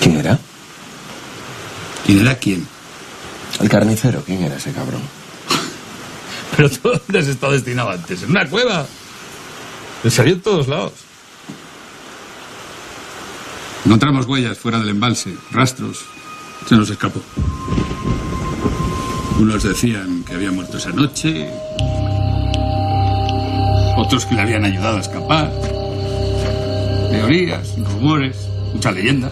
¿Quién 0.00 0.18
era? 0.18 0.38
¿Quién 2.06 2.20
era 2.20 2.36
quién? 2.36 2.64
El 3.60 3.68
carnicero. 3.68 4.22
¿Quién 4.24 4.44
era 4.44 4.54
ese 4.54 4.70
cabrón? 4.70 5.02
Pero 6.56 6.70
tú 6.70 6.90
dónde 6.90 7.18
has 7.18 7.26
estado 7.26 7.54
destinado 7.54 7.90
antes, 7.90 8.22
en 8.22 8.30
una 8.30 8.48
cueva. 8.48 8.86
Me 10.04 10.12
salió 10.12 10.34
en 10.34 10.42
todos 10.42 10.68
lados. 10.68 11.07
Encontramos 13.84 14.26
huellas 14.26 14.58
fuera 14.58 14.78
del 14.78 14.90
embalse, 14.90 15.34
rastros. 15.50 16.04
Se 16.66 16.76
nos 16.76 16.90
escapó. 16.90 17.20
Unos 19.38 19.62
decían 19.62 20.24
que 20.24 20.34
había 20.34 20.50
muerto 20.50 20.78
esa 20.78 20.90
noche. 20.90 21.50
Otros 23.96 24.26
que 24.26 24.34
le 24.34 24.42
habían 24.42 24.64
ayudado 24.64 24.98
a 24.98 25.00
escapar. 25.00 25.50
Teorías, 27.10 27.76
rumores, 27.78 28.36
mucha 28.74 28.92
leyenda. 28.92 29.30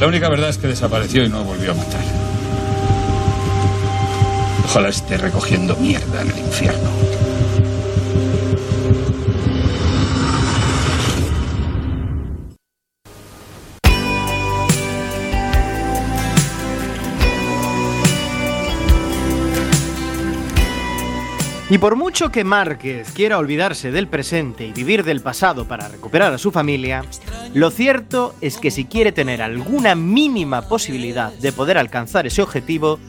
La 0.00 0.06
única 0.06 0.28
verdad 0.28 0.50
es 0.50 0.58
que 0.58 0.66
desapareció 0.66 1.24
y 1.24 1.28
no 1.28 1.44
volvió 1.44 1.72
a 1.72 1.74
matar. 1.74 2.04
Ojalá 4.64 4.88
esté 4.88 5.16
recogiendo 5.16 5.76
mierda 5.76 6.22
en 6.22 6.30
el 6.30 6.38
infierno. 6.38 6.90
Y 21.68 21.78
por 21.78 21.96
mucho 21.96 22.30
que 22.30 22.44
Márquez 22.44 23.10
quiera 23.10 23.38
olvidarse 23.38 23.90
del 23.90 24.06
presente 24.06 24.64
y 24.66 24.72
vivir 24.72 25.02
del 25.02 25.20
pasado 25.20 25.66
para 25.66 25.88
recuperar 25.88 26.32
a 26.32 26.38
su 26.38 26.52
familia, 26.52 27.04
lo 27.54 27.72
cierto 27.72 28.36
es 28.40 28.58
que 28.58 28.70
si 28.70 28.84
quiere 28.84 29.10
tener 29.10 29.42
alguna 29.42 29.96
mínima 29.96 30.62
posibilidad 30.68 31.32
de 31.32 31.50
poder 31.50 31.76
alcanzar 31.76 32.24
ese 32.24 32.40
objetivo, 32.40 33.00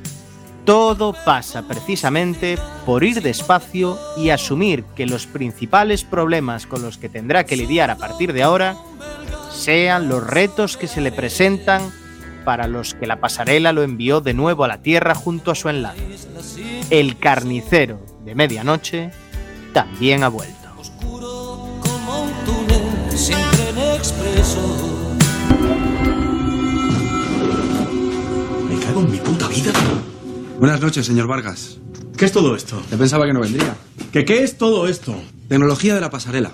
todo 0.65 1.13
pasa 1.23 1.67
precisamente 1.67 2.57
por 2.83 3.03
ir 3.03 3.21
despacio 3.21 3.99
y 4.17 4.31
asumir 4.31 4.83
que 4.95 5.05
los 5.05 5.27
principales 5.27 6.03
problemas 6.03 6.65
con 6.65 6.81
los 6.81 6.97
que 6.97 7.09
tendrá 7.09 7.45
que 7.45 7.57
lidiar 7.57 7.91
a 7.91 7.97
partir 7.97 8.33
de 8.33 8.41
ahora 8.41 8.75
sean 9.51 10.09
los 10.09 10.25
retos 10.25 10.77
que 10.77 10.87
se 10.87 11.01
le 11.01 11.11
presentan 11.11 11.91
para 12.43 12.67
los 12.67 12.95
que 12.95 13.05
la 13.05 13.19
pasarela 13.19 13.71
lo 13.71 13.83
envió 13.83 14.19
de 14.19 14.33
nuevo 14.33 14.63
a 14.63 14.67
la 14.67 14.81
Tierra 14.81 15.13
junto 15.13 15.51
a 15.51 15.55
su 15.55 15.69
enlace. 15.69 16.01
El 16.89 17.19
carnicero 17.19 18.16
de 18.27 18.35
medianoche 18.35 19.09
también 19.73 20.21
ha 20.21 20.27
vuelto. 20.27 20.53
como 21.01 22.23
un 22.23 22.31
túnel 22.45 23.17
sin 23.17 23.37
tren 23.51 23.77
expreso. 23.95 25.15
Me 28.69 28.79
cago 28.83 28.99
en 28.99 29.11
mi 29.11 29.17
puta 29.19 29.47
vida. 29.47 29.71
Buenas 30.59 30.81
noches, 30.81 31.05
señor 31.05 31.27
Vargas. 31.27 31.77
¿Qué 32.17 32.25
es 32.25 32.33
todo 32.33 32.53
esto? 32.57 32.81
Yo 32.91 32.97
pensaba 32.97 33.25
que 33.25 33.31
no 33.31 33.39
vendría. 33.39 33.77
¿Qué, 34.11 34.25
¿Qué 34.25 34.43
es 34.43 34.57
todo 34.57 34.89
esto? 34.89 35.15
Tecnología 35.47 35.95
de 35.95 36.01
la 36.01 36.09
pasarela. 36.09 36.51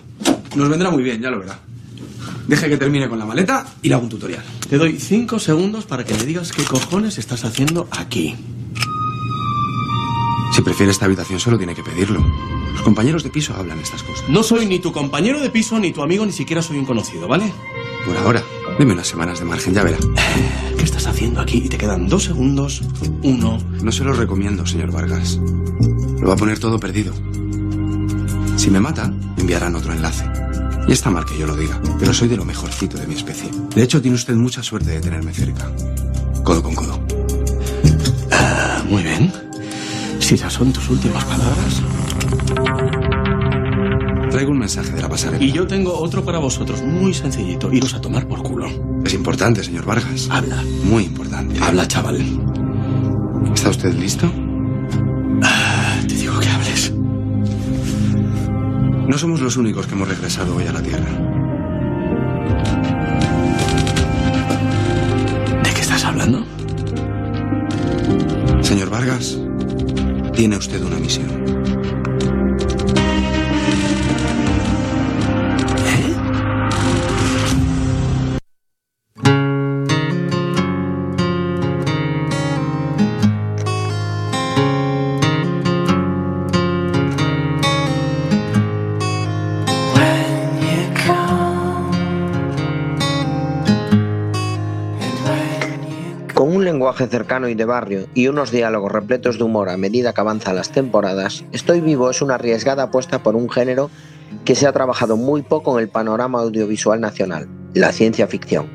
Nos 0.55 0.69
vendrá 0.69 0.91
muy 0.91 1.01
bien, 1.01 1.21
ya 1.21 1.31
lo 1.31 1.39
verá. 1.39 1.57
Deje 2.47 2.69
que 2.69 2.77
termine 2.77 3.09
con 3.09 3.17
la 3.17 3.25
maleta 3.25 3.65
y 3.81 3.87
le 3.89 3.95
hago 3.95 4.03
un 4.03 4.09
tutorial. 4.09 4.43
Te 4.69 4.77
doy 4.77 4.99
cinco 4.99 5.39
segundos 5.39 5.85
para 5.85 6.03
que 6.03 6.13
me 6.13 6.23
digas 6.23 6.51
qué 6.51 6.63
cojones 6.65 7.17
estás 7.17 7.43
haciendo 7.45 7.87
aquí. 7.89 8.35
Si 10.53 10.61
prefiere 10.61 10.91
esta 10.91 11.05
habitación, 11.05 11.39
solo 11.39 11.57
tiene 11.57 11.73
que 11.73 11.81
pedirlo. 11.81 12.23
Los 12.73 12.83
compañeros 12.83 13.23
de 13.23 13.31
piso 13.31 13.55
hablan 13.55 13.79
estas 13.79 14.03
cosas. 14.03 14.29
No 14.29 14.43
soy 14.43 14.67
ni 14.67 14.77
tu 14.77 14.91
compañero 14.91 15.41
de 15.41 15.49
piso, 15.49 15.79
ni 15.79 15.91
tu 15.91 16.03
amigo, 16.03 16.27
ni 16.27 16.31
siquiera 16.31 16.61
soy 16.61 16.77
un 16.77 16.85
conocido, 16.85 17.27
¿vale? 17.27 17.51
Por 18.05 18.15
ahora, 18.17 18.43
deme 18.77 18.93
unas 18.93 19.07
semanas 19.07 19.39
de 19.39 19.45
margen, 19.45 19.73
ya 19.73 19.81
verá. 19.81 19.97
¿Qué 20.77 20.83
estás 20.83 21.07
haciendo 21.07 21.41
aquí? 21.41 21.63
Y 21.65 21.69
te 21.69 21.77
quedan 21.79 22.07
dos 22.07 22.25
segundos. 22.25 22.83
Uno. 23.23 23.57
No 23.81 23.91
se 23.91 24.03
lo 24.03 24.13
recomiendo, 24.13 24.63
señor 24.63 24.91
Vargas. 24.91 25.39
Lo 26.19 26.27
va 26.27 26.35
a 26.35 26.37
poner 26.37 26.59
todo 26.59 26.77
perdido. 26.77 27.13
Si 28.55 28.69
me 28.69 28.79
mata, 28.79 29.11
enviarán 29.37 29.73
otro 29.73 29.91
enlace. 29.91 30.25
Y 30.87 30.91
está 30.91 31.09
mal 31.09 31.25
que 31.25 31.35
yo 31.35 31.47
lo 31.47 31.55
diga, 31.55 31.81
pero 31.97 32.13
soy 32.13 32.27
de 32.27 32.37
lo 32.37 32.45
mejorcito 32.45 32.97
de 32.97 33.07
mi 33.07 33.15
especie. 33.15 33.49
De 33.73 33.81
hecho, 33.81 34.03
tiene 34.03 34.13
usted 34.13 34.35
mucha 34.35 34.61
suerte 34.61 34.91
de 34.91 35.01
tenerme 35.01 35.33
cerca. 35.33 35.71
Codo 36.43 36.61
con 36.61 36.75
codo. 36.75 37.03
Ah, 38.31 38.83
muy 38.87 39.01
bien. 39.01 39.33
Si 40.23 40.35
esas 40.35 40.53
son 40.53 40.71
tus 40.71 40.89
últimas 40.89 41.25
palabras. 41.25 41.81
Traigo 44.31 44.51
un 44.51 44.57
mensaje 44.57 44.91
de 44.91 45.01
la 45.01 45.09
pasarela. 45.09 45.43
Y 45.43 45.51
yo 45.51 45.67
tengo 45.67 45.93
otro 45.99 46.23
para 46.23 46.39
vosotros, 46.39 46.81
muy 46.81 47.13
sencillito. 47.13 47.69
Iros 47.73 47.93
a 47.93 47.99
tomar 47.99 48.25
por 48.25 48.41
culo. 48.41 48.67
Es 49.03 49.13
importante, 49.13 49.61
señor 49.65 49.83
Vargas. 49.83 50.29
Habla. 50.31 50.63
Muy 50.85 51.03
importante. 51.03 51.59
Habla, 51.61 51.85
chaval. 51.89 52.21
¿Está 53.53 53.69
usted 53.69 53.93
listo? 53.95 54.31
Ah, 55.43 55.99
te 56.07 56.15
digo 56.15 56.39
que 56.39 56.47
hables. 56.47 56.93
No 59.05 59.17
somos 59.17 59.41
los 59.41 59.57
únicos 59.57 59.87
que 59.87 59.95
hemos 59.95 60.07
regresado 60.07 60.55
hoy 60.55 60.65
a 60.67 60.71
la 60.71 60.81
Tierra. 60.81 61.11
¿De 65.63 65.73
qué 65.73 65.81
estás 65.81 66.05
hablando? 66.05 66.45
Señor 68.61 68.89
Vargas, 68.89 69.37
tiene 70.43 70.57
usted 70.57 70.83
una 70.83 70.97
misión. 70.99 71.62
Cercano 96.95 97.49
y 97.49 97.55
de 97.55 97.65
barrio 97.65 98.07
y 98.13 98.27
unos 98.27 98.51
diálogos 98.51 98.91
repletos 98.91 99.37
de 99.37 99.43
humor 99.43 99.69
a 99.69 99.77
medida 99.77 100.13
que 100.13 100.21
avanzan 100.21 100.55
las 100.55 100.71
temporadas, 100.71 101.43
Estoy 101.51 101.81
vivo 101.81 102.09
es 102.09 102.21
una 102.21 102.35
arriesgada 102.35 102.83
apuesta 102.83 103.23
por 103.23 103.35
un 103.35 103.49
género 103.49 103.89
que 104.45 104.55
se 104.55 104.67
ha 104.67 104.71
trabajado 104.71 105.17
muy 105.17 105.41
poco 105.41 105.77
en 105.77 105.83
el 105.83 105.89
panorama 105.89 106.39
audiovisual 106.39 106.99
nacional, 106.99 107.47
la 107.73 107.91
ciencia 107.91 108.27
ficción. 108.27 108.67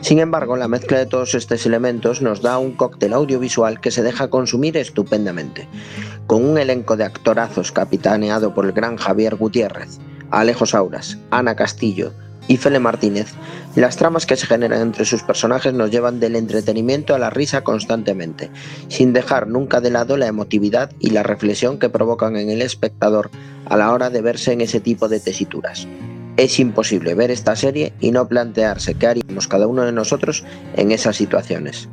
Sin 0.00 0.18
embargo, 0.18 0.56
la 0.56 0.68
mezcla 0.68 0.98
de 0.98 1.06
todos 1.06 1.34
estos 1.34 1.66
elementos 1.66 2.22
nos 2.22 2.42
da 2.42 2.58
un 2.58 2.72
cóctel 2.72 3.12
audiovisual 3.12 3.80
que 3.80 3.90
se 3.90 4.02
deja 4.02 4.28
consumir 4.28 4.76
estupendamente, 4.76 5.66
con 6.26 6.44
un 6.44 6.58
elenco 6.58 6.96
de 6.96 7.04
actorazos 7.04 7.72
capitaneado 7.72 8.54
por 8.54 8.66
el 8.66 8.72
gran 8.72 8.96
Javier 8.96 9.36
Gutiérrez, 9.36 9.98
Alejo 10.30 10.66
Sauras, 10.66 11.18
Ana 11.30 11.56
Castillo 11.56 12.12
y 12.48 12.56
Fele 12.56 12.78
Martínez, 12.78 13.28
las 13.74 13.96
tramas 13.96 14.26
que 14.26 14.36
se 14.36 14.46
generan 14.46 14.80
entre 14.80 15.04
sus 15.04 15.22
personajes 15.22 15.74
nos 15.74 15.90
llevan 15.90 16.20
del 16.20 16.36
entretenimiento 16.36 17.14
a 17.14 17.18
la 17.18 17.30
risa 17.30 17.62
constantemente, 17.62 18.50
sin 18.88 19.12
dejar 19.12 19.48
nunca 19.48 19.80
de 19.80 19.90
lado 19.90 20.16
la 20.16 20.26
emotividad 20.26 20.90
y 20.98 21.10
la 21.10 21.22
reflexión 21.22 21.78
que 21.78 21.88
provocan 21.88 22.36
en 22.36 22.50
el 22.50 22.62
espectador 22.62 23.30
a 23.66 23.76
la 23.76 23.92
hora 23.92 24.10
de 24.10 24.22
verse 24.22 24.52
en 24.52 24.60
ese 24.60 24.80
tipo 24.80 25.08
de 25.08 25.20
tesituras. 25.20 25.86
Es 26.36 26.58
imposible 26.60 27.14
ver 27.14 27.30
esta 27.30 27.56
serie 27.56 27.94
y 28.00 28.10
no 28.10 28.28
plantearse 28.28 28.94
qué 28.94 29.06
haríamos 29.06 29.48
cada 29.48 29.66
uno 29.66 29.82
de 29.82 29.92
nosotros 29.92 30.44
en 30.74 30.92
esas 30.92 31.16
situaciones. 31.16 31.88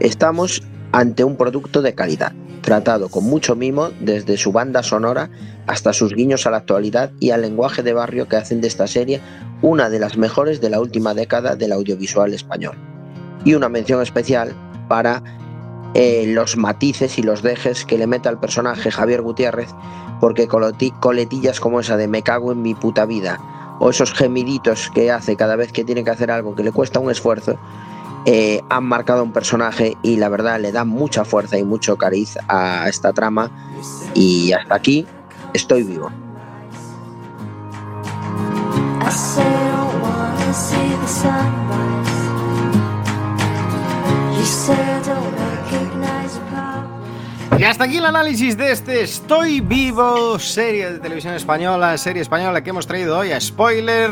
Estamos 0.00 0.62
ante 0.92 1.24
un 1.24 1.36
producto 1.36 1.82
de 1.82 1.94
calidad, 1.94 2.32
tratado 2.62 3.08
con 3.08 3.24
mucho 3.24 3.54
mimo 3.56 3.90
desde 4.00 4.36
su 4.36 4.52
banda 4.52 4.82
sonora 4.82 5.30
hasta 5.66 5.92
sus 5.92 6.14
guiños 6.14 6.46
a 6.46 6.50
la 6.50 6.58
actualidad 6.58 7.12
y 7.20 7.30
al 7.30 7.42
lenguaje 7.42 7.82
de 7.82 7.92
barrio 7.92 8.28
que 8.28 8.36
hacen 8.36 8.60
de 8.60 8.68
esta 8.68 8.86
serie 8.86 9.20
una 9.62 9.88
de 9.90 9.98
las 9.98 10.16
mejores 10.16 10.60
de 10.60 10.70
la 10.70 10.80
última 10.80 11.14
década 11.14 11.56
del 11.56 11.72
audiovisual 11.72 12.34
español. 12.34 12.76
Y 13.44 13.54
una 13.54 13.68
mención 13.68 14.02
especial 14.02 14.54
para 14.88 15.22
eh, 15.94 16.26
los 16.28 16.56
matices 16.56 17.18
y 17.18 17.22
los 17.22 17.42
dejes 17.42 17.84
que 17.84 17.98
le 17.98 18.06
mete 18.06 18.28
al 18.28 18.38
personaje 18.38 18.90
Javier 18.90 19.22
Gutiérrez, 19.22 19.68
porque 20.20 20.46
coletillas 20.46 21.60
como 21.60 21.80
esa 21.80 21.96
de 21.96 22.08
me 22.08 22.22
cago 22.22 22.52
en 22.52 22.62
mi 22.62 22.74
puta 22.74 23.06
vida, 23.06 23.40
o 23.80 23.90
esos 23.90 24.12
gemiditos 24.12 24.90
que 24.94 25.10
hace 25.10 25.36
cada 25.36 25.56
vez 25.56 25.72
que 25.72 25.84
tiene 25.84 26.04
que 26.04 26.10
hacer 26.10 26.30
algo 26.30 26.54
que 26.54 26.64
le 26.64 26.72
cuesta 26.72 27.00
un 27.00 27.10
esfuerzo, 27.10 27.58
eh, 28.28 28.60
han 28.68 28.84
marcado 28.84 29.20
a 29.20 29.22
un 29.22 29.32
personaje 29.32 29.96
y 30.02 30.16
la 30.16 30.28
verdad 30.28 30.58
le 30.60 30.72
dan 30.72 30.88
mucha 30.88 31.24
fuerza 31.24 31.56
y 31.58 31.64
mucho 31.64 31.96
cariz 31.96 32.36
a 32.48 32.88
esta 32.88 33.12
trama. 33.12 33.50
Y 34.14 34.52
hasta 34.52 34.74
aquí 34.74 35.06
estoy 35.54 35.84
vivo. 35.84 36.10
Y 47.58 47.64
hasta 47.64 47.84
aquí 47.84 47.96
el 47.96 48.04
análisis 48.04 48.56
de 48.56 48.72
este 48.72 49.02
Estoy 49.02 49.60
Vivo, 49.60 50.38
serie 50.38 50.92
de 50.92 50.98
televisión 50.98 51.34
española, 51.34 51.96
serie 51.96 52.22
española 52.22 52.62
que 52.62 52.70
hemos 52.70 52.86
traído 52.86 53.16
hoy 53.18 53.30
a 53.30 53.40
spoiler. 53.40 54.10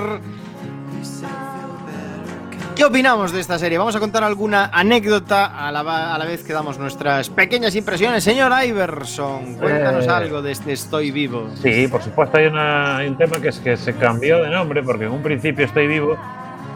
¿Qué 2.77 2.85
opinamos 2.85 3.31
de 3.31 3.41
esta 3.41 3.57
serie? 3.57 3.79
Vamos 3.79 3.95
a 3.95 4.01
contar 4.01 4.25
alguna 4.25 4.69
anécdota 4.73 5.45
a 5.47 5.71
la, 5.71 6.15
a 6.15 6.19
la 6.19 6.25
vez 6.25 6.43
que 6.43 6.53
damos 6.53 6.77
nuestras 6.77 7.31
pequeñas 7.31 7.77
impresiones. 7.77 8.25
Señor 8.25 8.51
Iverson, 8.67 9.55
cuéntanos 9.55 10.07
Eh. 10.07 10.11
algo 10.11 10.43
de 10.43 10.51
este 10.53 10.73
Estoy 10.73 11.13
Vivo. 11.13 11.49
Sí, 11.63 11.87
por 11.87 12.03
supuesto 12.03 12.37
hay, 12.37 12.47
una- 12.47 12.97
hay 12.97 13.07
un 13.09 13.17
tema 13.17 13.41
que 13.41 13.49
es 13.49 13.61
que 13.61 13.77
se 13.77 13.95
cambió 13.95 14.43
de 14.43 14.51
nombre 14.51 14.83
porque 14.83 15.05
en 15.05 15.13
un 15.13 15.23
principio 15.23 15.65
Estoy 15.65 15.87
Vivo 15.87 16.17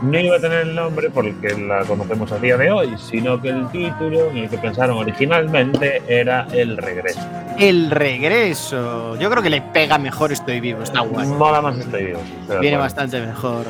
no 0.02 0.18
iba 0.18 0.36
a 0.36 0.40
tener 0.40 0.60
el 0.60 0.74
nombre 0.74 1.10
por 1.10 1.26
el 1.26 1.34
que 1.40 1.48
la 1.58 1.84
conocemos 1.84 2.30
a 2.32 2.38
día 2.38 2.56
de 2.56 2.70
hoy, 2.70 2.94
sino 2.98 3.40
que 3.40 3.48
el 3.48 3.68
título 3.70 4.30
en 4.30 4.36
el 4.38 4.48
que 4.50 4.58
pensaron 4.58 4.98
originalmente 4.98 6.02
era 6.08 6.46
El 6.52 6.76
Regreso. 6.76 7.20
El 7.58 7.90
regreso. 7.90 9.16
Yo 9.16 9.28
creo 9.30 9.42
que 9.42 9.50
le 9.50 9.60
pega 9.60 9.98
mejor 9.98 10.30
Estoy 10.32 10.60
Vivo, 10.60 10.82
está 10.82 11.00
guay. 11.00 11.26
Mola 11.26 11.60
más 11.60 11.76
Estoy 11.78 12.04
Vivo. 12.04 12.20
Viene 12.46 12.54
acuerdo. 12.56 12.78
bastante 12.78 13.20
mejor. 13.20 13.64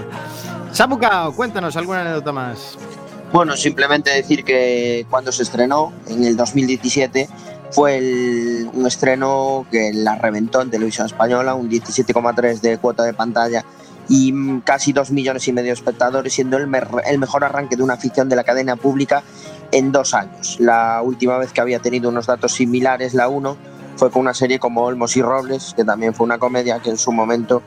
Samuka, 0.72 1.30
cuéntanos 1.34 1.76
alguna 1.76 2.02
anécdota 2.02 2.32
más. 2.32 2.76
Bueno, 3.32 3.56
simplemente 3.56 4.10
decir 4.10 4.44
que 4.44 5.06
cuando 5.10 5.32
se 5.32 5.42
estrenó, 5.42 5.92
en 6.08 6.24
el 6.24 6.36
2017, 6.36 7.28
fue 7.70 7.98
el- 7.98 8.70
un 8.72 8.86
estreno 8.86 9.66
que 9.70 9.90
la 9.94 10.16
reventó 10.16 10.60
en 10.62 10.70
televisión 10.70 11.06
española, 11.06 11.54
un 11.54 11.68
17,3 11.68 12.60
de 12.62 12.78
cuota 12.78 13.04
de 13.04 13.12
pantalla 13.14 13.64
y 14.08 14.60
casi 14.60 14.92
2 14.92 15.10
millones 15.10 15.46
y 15.48 15.52
medio 15.52 15.68
de 15.68 15.74
espectadores, 15.74 16.32
siendo 16.32 16.56
el, 16.56 16.66
mer- 16.66 16.88
el 17.06 17.18
mejor 17.18 17.44
arranque 17.44 17.76
de 17.76 17.82
una 17.82 17.96
ficción 17.96 18.28
de 18.28 18.36
la 18.36 18.44
cadena 18.44 18.76
pública 18.76 19.22
en 19.70 19.92
dos 19.92 20.14
años. 20.14 20.56
La 20.60 21.02
última 21.02 21.36
vez 21.38 21.52
que 21.52 21.60
había 21.60 21.78
tenido 21.80 22.08
unos 22.08 22.26
datos 22.26 22.52
similares, 22.52 23.12
la 23.14 23.28
1, 23.28 23.56
fue 23.96 24.10
con 24.10 24.20
una 24.22 24.32
serie 24.34 24.58
como 24.58 24.82
Olmos 24.84 25.16
y 25.16 25.22
Robles, 25.22 25.74
que 25.76 25.84
también 25.84 26.14
fue 26.14 26.24
una 26.24 26.38
comedia 26.38 26.78
que 26.80 26.90
en 26.90 26.96
su 26.98 27.12
momento 27.12 27.62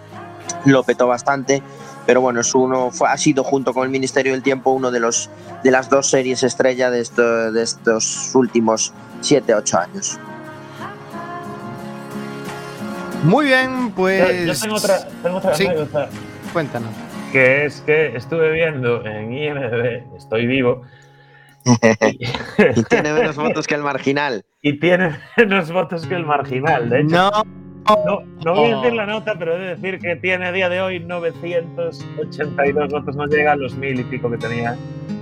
lo 0.66 0.84
petó 0.84 1.06
bastante. 1.08 1.62
Pero 2.08 2.22
bueno, 2.22 2.42
es 2.42 2.56
uno, 2.56 2.90
fue, 2.90 3.08
ha 3.10 3.18
sido 3.18 3.44
junto 3.44 3.74
con 3.76 3.84
el 3.84 3.90
Ministerio 3.90 4.32
del 4.32 4.42
Tiempo 4.42 4.72
uno 4.72 4.90
de, 4.90 5.00
los, 5.00 5.30
de 5.64 5.70
las 5.70 5.90
dos 5.90 6.10
series 6.10 6.42
estrella 6.42 6.90
de, 6.90 7.02
esto- 7.02 7.52
de 7.52 7.62
estos 7.62 8.32
últimos 8.34 8.92
7-8 9.22 9.80
años. 9.80 10.18
Muy 13.24 13.46
bien, 13.46 13.92
pues. 13.96 14.48
Yo, 14.48 14.54
yo 14.54 14.60
tengo 14.60 14.76
otra, 14.76 15.08
tengo 15.22 15.38
otra 15.38 15.54
Sí. 15.56 15.68
anécdota, 15.68 16.10
Cuéntanos. 16.54 16.92
que 17.32 17.66
es 17.66 17.82
que 17.82 18.16
estuve 18.16 18.52
viendo 18.52 19.06
en 19.06 19.34
IMDb, 19.34 20.04
Estoy 20.18 20.48
Vivo, 20.48 20.84
y 21.66 22.84
tiene 22.84 23.14
menos 23.14 23.36
votos 23.36 23.68
que 23.68 23.76
el 23.76 23.84
marginal. 23.84 24.44
y 24.62 24.80
tiene 24.80 25.18
menos 25.38 25.72
votos 25.72 26.06
que 26.08 26.16
el 26.16 26.26
marginal. 26.26 26.90
De 26.90 27.02
hecho, 27.02 27.10
No. 27.10 27.32
No, 28.06 28.22
no 28.46 28.54
voy 28.54 28.72
a 28.72 28.76
decir 28.78 28.94
la 28.94 29.08
nota, 29.08 29.34
pero 29.40 29.56
he 29.56 29.60
de 29.60 29.76
decir 29.76 29.98
que 29.98 30.16
tiene 30.16 30.46
a 30.46 30.52
día 30.52 30.70
de 30.70 30.82
hoy 30.82 31.00
982 31.00 32.92
votos, 32.92 33.16
no 33.16 33.26
llega 33.26 33.54
a 33.54 33.56
los 33.56 33.76
mil 33.76 34.00
y 34.00 34.04
pico 34.04 34.30
que 34.30 34.38
tenía 34.38 34.78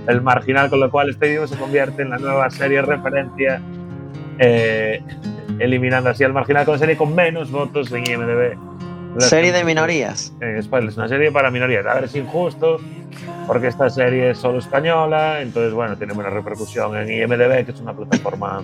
el 0.06 0.20
marginal, 0.20 0.68
con 0.68 0.80
lo 0.80 0.90
cual 0.90 1.08
este 1.08 1.30
vivo 1.30 1.46
se 1.46 1.56
convierte 1.56 2.02
en 2.02 2.10
la 2.10 2.18
nueva 2.18 2.50
serie 2.50 2.82
referencia, 2.82 3.62
eh, 4.38 5.02
eliminando 5.58 6.10
así 6.10 6.22
al 6.22 6.34
marginal 6.34 6.66
con 6.66 6.78
serie 6.78 6.98
con 6.98 7.14
menos 7.14 7.50
votos 7.50 7.90
en 7.92 8.06
IMDb. 8.06 8.58
Serie 9.18 9.52
de 9.52 9.64
minorías. 9.64 10.32
En 10.40 10.62
spoilers, 10.62 10.96
una 10.96 11.08
serie 11.08 11.30
para 11.32 11.50
minorías. 11.50 11.84
A 11.86 11.94
ver, 11.94 12.04
es 12.04 12.14
injusto, 12.14 12.78
porque 13.46 13.66
esta 13.68 13.90
serie 13.90 14.30
es 14.30 14.38
solo 14.38 14.58
española, 14.58 15.40
entonces, 15.40 15.72
bueno, 15.72 15.96
tiene 15.96 16.12
buena 16.14 16.30
repercusión 16.30 16.96
en 16.96 17.10
IMDb, 17.10 17.64
que 17.64 17.72
es 17.72 17.80
una 17.80 17.92
plataforma 17.92 18.62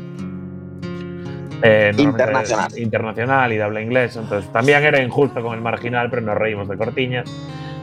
eh, 1.62 1.92
Internacional. 1.96 2.78
internacional 2.78 3.52
y 3.52 3.56
de 3.56 3.62
habla 3.62 3.80
inglesa. 3.80 4.20
Entonces, 4.20 4.50
también 4.52 4.84
era 4.84 5.02
injusto 5.02 5.42
con 5.42 5.54
el 5.54 5.60
marginal, 5.60 6.08
pero 6.10 6.22
nos 6.22 6.36
reímos 6.36 6.68
de 6.68 6.76
cortiñas. 6.76 7.24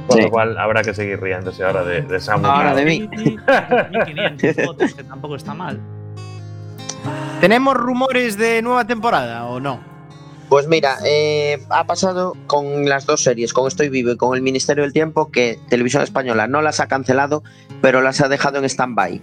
Con 0.07 0.17
Sí. 0.17 0.23
lo 0.25 0.31
cual, 0.31 0.57
habrá 0.57 0.81
que 0.83 0.93
seguir 0.93 1.19
riéndose 1.21 1.63
ahora 1.63 1.83
de, 1.83 2.01
de 2.01 2.19
Samu. 2.19 2.45
Ahora 2.45 2.75
de 2.75 2.85
mí. 2.85 3.09
1500 3.09 4.65
votos, 4.65 4.93
que 4.93 5.03
tampoco 5.03 5.35
está 5.37 5.53
mal. 5.53 5.79
¿Tenemos 7.41 7.73
rumores 7.75 8.37
de 8.37 8.61
nueva 8.61 8.85
temporada 8.85 9.45
o 9.45 9.59
no? 9.59 9.79
Pues 10.53 10.67
mira, 10.67 10.99
eh, 11.03 11.63
ha 11.71 11.87
pasado 11.87 12.37
con 12.45 12.87
las 12.87 13.07
dos 13.07 13.23
series, 13.23 13.53
con 13.53 13.67
Estoy 13.67 13.89
Vivo 13.89 14.11
y 14.11 14.17
con 14.17 14.35
el 14.35 14.43
Ministerio 14.43 14.83
del 14.83 14.93
Tiempo, 14.93 15.31
que 15.31 15.57
Televisión 15.67 16.03
Española 16.03 16.45
no 16.45 16.61
las 16.61 16.79
ha 16.79 16.87
cancelado, 16.87 17.43
pero 17.81 18.03
las 18.03 18.21
ha 18.21 18.27
dejado 18.27 18.59
en 18.59 18.65
stand-by. 18.65 19.19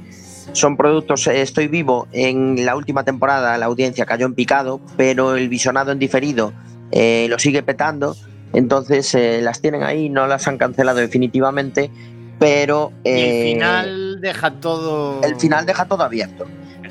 Son 0.54 0.76
productos, 0.76 1.28
eh, 1.28 1.40
Estoy 1.40 1.68
Vivo, 1.68 2.08
en 2.10 2.66
la 2.66 2.74
última 2.74 3.04
temporada 3.04 3.56
la 3.58 3.66
audiencia 3.66 4.06
cayó 4.06 4.26
en 4.26 4.34
picado, 4.34 4.80
pero 4.96 5.36
el 5.36 5.48
visionado 5.48 5.92
en 5.92 6.00
diferido 6.00 6.52
eh, 6.90 7.28
lo 7.30 7.38
sigue 7.38 7.62
petando, 7.62 8.16
entonces 8.52 9.14
eh, 9.14 9.40
las 9.40 9.60
tienen 9.60 9.84
ahí, 9.84 10.08
no 10.08 10.26
las 10.26 10.48
han 10.48 10.58
cancelado 10.58 10.98
definitivamente, 10.98 11.92
pero... 12.40 12.90
El 13.04 13.52
final 13.52 14.20
deja 14.20 14.50
todo. 14.54 15.22
el 15.22 15.36
final 15.36 15.64
deja 15.64 15.84
todo 15.84 16.02
abierto. 16.02 16.48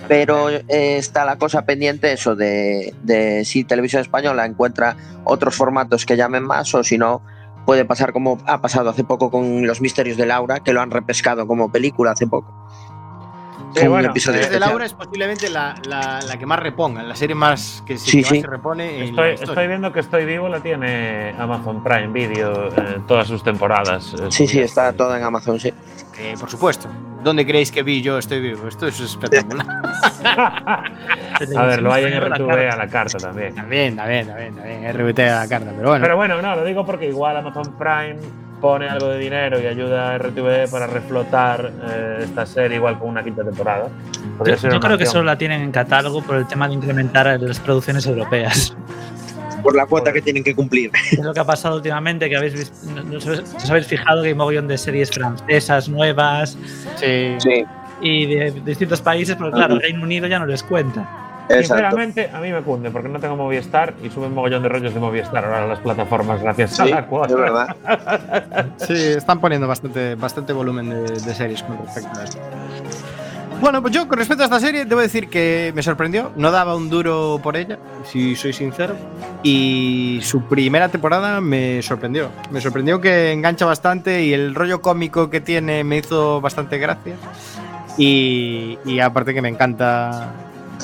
Pero 0.10 0.49
eh, 0.49 0.64
está 0.97 1.24
la 1.24 1.38
cosa 1.38 1.62
pendiente 1.66 2.12
eso 2.12 2.36
de, 2.36 2.93
de 3.03 3.45
si 3.45 3.64
Televisión 3.64 4.01
Española 4.01 4.45
encuentra 4.45 4.97
otros 5.24 5.55
formatos 5.55 6.05
que 6.05 6.18
llamen 6.18 6.43
más 6.43 6.74
o 6.76 6.84
si 6.84 6.97
no 6.97 7.22
puede 7.66 7.86
pasar 7.86 8.12
como 8.12 8.39
ha 8.47 8.60
pasado 8.60 8.89
hace 8.89 9.03
poco 9.03 9.30
con 9.32 9.66
Los 9.68 9.80
Misterios 9.80 10.18
de 10.18 10.26
Laura, 10.26 10.62
que 10.62 10.74
lo 10.74 10.82
han 10.82 10.89
repescado 10.91 11.45
como 11.45 11.72
película 11.72 12.12
hace 12.12 12.26
poco. 12.26 12.51
Sí, 13.76 13.84
Un 13.86 13.89
bueno, 13.91 14.10
episodio 14.10 14.38
Desde 14.39 14.53
especial. 14.55 14.70
Laura 14.72 14.86
es 14.88 14.93
posiblemente 14.93 15.47
la, 15.51 15.76
la- 15.88 16.20
la 16.22 16.38
que 16.39 16.45
más 16.47 16.57
reponga, 16.57 17.03
la 17.03 17.16
serie 17.16 17.36
más 17.36 17.84
que, 17.86 17.99
se, 17.99 18.10
Sí, 18.10 18.24
que 18.24 18.32
más 18.32 18.41
se 18.41 18.47
repone 18.47 18.97
en 19.10 19.20
Estoy, 19.20 19.68
viendo 19.68 19.93
que 19.93 19.99
Estoy 19.99 20.26
Vivo 20.26 20.49
la 20.49 20.60
tiene 20.60 21.36
Amazon 21.38 21.84
Prime 21.84 22.07
Video 22.07 22.76
en 22.76 23.05
todas 23.05 23.28
sus 23.28 23.43
temporadas. 23.43 24.16
eh, 24.20 24.26
Sí, 24.32 24.47
sí, 24.47 24.60
está 24.60 24.91
todo 24.93 25.16
en 25.16 25.22
Amazon, 25.24 25.60
sí. 25.60 25.72
Eh, 26.18 26.34
por 26.39 26.49
supuesto. 26.49 26.89
¿Dónde 27.24 27.45
creéis 27.45 27.72
que 27.72 27.84
vi 27.84 28.01
yo 28.01 28.17
Estoy 28.17 28.39
Vivo? 28.39 28.67
Esto 28.67 28.88
es 28.88 28.99
espectacular. 28.99 29.65
A 31.55 31.65
ver, 31.65 31.82
lo 31.82 31.93
hay 31.93 32.05
en 32.05 32.20
RTV 32.20 32.70
a 32.70 32.76
la 32.76 32.88
carta 32.88 33.17
también. 33.17 33.55
También, 33.55 33.95
también, 33.95 34.28
también, 34.28 34.55
también. 34.55 34.93
RBT 34.93 35.20
a 35.20 35.39
la 35.39 35.47
carta, 35.47 35.72
pero 35.76 35.89
bueno. 35.89 36.03
Pero 36.03 36.17
bueno, 36.17 36.41
no, 36.41 36.55
lo 36.55 36.65
digo 36.65 36.86
porque 36.86 37.07
igual 37.07 37.38
Amazon 37.38 37.76
Prime 37.78 38.17
pone 38.59 38.89
algo 38.89 39.07
de 39.07 39.20
dinero 39.20 39.57
y 39.59 39.65
ayuda 39.65 40.15
a 40.15 40.17
RTV 40.17 40.70
para 40.70 40.86
reflotar 40.88 41.72
eh, 41.89 42.20
esta 42.24 42.45
serie 42.45 42.76
igual 42.76 42.99
con 42.99 43.09
una 43.09 43.24
quinta 43.24 43.43
temporada. 43.43 43.88
Podría 44.38 44.55
Yo, 44.55 44.61
ser 44.61 44.74
yo 44.74 44.80
creo 44.82 44.97
que 44.97 45.05
solo 45.05 45.24
la 45.24 45.38
tienen 45.38 45.61
en 45.61 45.72
catálogo 45.72 46.22
por 46.22 46.36
el 46.36 46.45
tema 46.45 46.67
de 46.67 46.74
incrementar 46.74 47.39
las 47.39 47.59
producciones 47.59 48.05
europeas. 48.05 48.76
Por 49.64 49.76
la 49.76 49.86
cuota 49.86 50.12
que 50.14 50.22
tienen 50.22 50.43
que 50.43 50.55
cumplir. 50.55 50.91
Es 51.12 51.20
lo 51.20 51.34
que 51.34 51.39
ha 51.39 51.45
pasado 51.45 51.76
últimamente, 51.78 52.30
que 52.30 52.38
habéis 52.38 52.53
visto, 52.53 52.76
no, 52.91 53.03
no 53.03 53.20
sé 53.20 53.38
si 53.45 53.55
os 53.57 53.70
habéis 53.70 53.88
fijado 53.88 54.22
que 54.22 54.28
hay 54.28 54.32
un 54.34 54.38
mogollón 54.39 54.68
de 54.68 54.78
series 54.78 55.10
francesas 55.12 55.89
nuevas 55.89 56.57
Sí. 56.97 57.36
Sí, 57.39 57.66
y 58.01 58.26
de, 58.34 58.51
distintos 58.66 59.01
países, 59.01 59.36
pero 59.38 59.51
claro, 59.51 59.78
Reino 59.80 60.01
Unido 60.03 60.28
ya 60.28 60.39
no 60.39 60.45
les 60.45 60.64
cuenta. 60.64 61.01
exacto. 61.49 61.64
Sinceramente, 61.76 62.30
a 62.34 62.39
mí 62.39 62.51
me 62.51 62.62
cunde 62.62 62.91
porque 62.91 63.10
no 63.10 63.20
tengo 63.20 63.36
Movistar 63.36 63.93
y 64.03 64.10
suben 64.10 64.34
mogollón 64.34 64.64
de 64.64 64.70
rollos 64.70 64.93
de 64.93 64.99
Movistar 64.99 65.43
ahora 65.43 65.64
a 65.64 65.68
las 65.68 65.80
plataformas 65.80 66.41
gracias 66.41 66.80
a 66.80 66.86
Sí, 66.86 66.91
la 66.91 67.05
cuota. 67.07 67.34
es 67.34 67.39
verdad. 67.39 67.76
Sí, 68.78 68.93
están 68.93 69.39
poniendo 69.41 69.68
bastante, 69.68 70.16
bastante 70.16 70.53
volumen 70.53 70.89
de, 70.89 71.01
de 71.01 71.36
series 71.36 71.62
con 71.64 71.78
respecto 71.86 72.20
a 72.20 72.24
esto. 72.24 72.39
Bueno, 73.62 73.82
pues 73.82 73.93
yo 73.93 74.07
con 74.07 74.18
respecto 74.18 74.43
a 74.43 74.45
esta 74.45 74.60
serie 74.60 74.86
debo 74.86 75.01
decir 75.01 75.28
que 75.28 75.74
me 75.76 75.84
sorprendió, 75.84 76.32
no 76.38 76.49
daba 76.49 76.76
un 76.76 76.89
duro 76.89 77.41
por 77.43 77.57
ella, 77.57 77.78
si 78.05 78.34
soy 78.36 78.53
sincero, 78.53 78.95
y 79.43 80.22
su 80.24 80.43
primera 80.43 80.88
temporada 80.88 81.41
me 81.41 81.82
sorprendió. 81.82 82.30
Me 82.51 82.62
sorprendió 82.62 83.01
que 83.01 83.34
engancha 83.34 83.66
bastante 83.66 84.24
y 84.24 84.34
el 84.34 84.55
rollo 84.55 84.82
cómico 84.82 85.30
que 85.30 85.41
tiene 85.41 85.84
me 85.84 85.97
hizo 85.97 86.39
bastante 86.39 86.78
gracia. 86.78 87.16
Y, 87.97 88.80
y 88.86 88.99
aparte 89.01 89.34
que 89.34 89.41
me 89.41 89.49
encanta, 89.49 90.32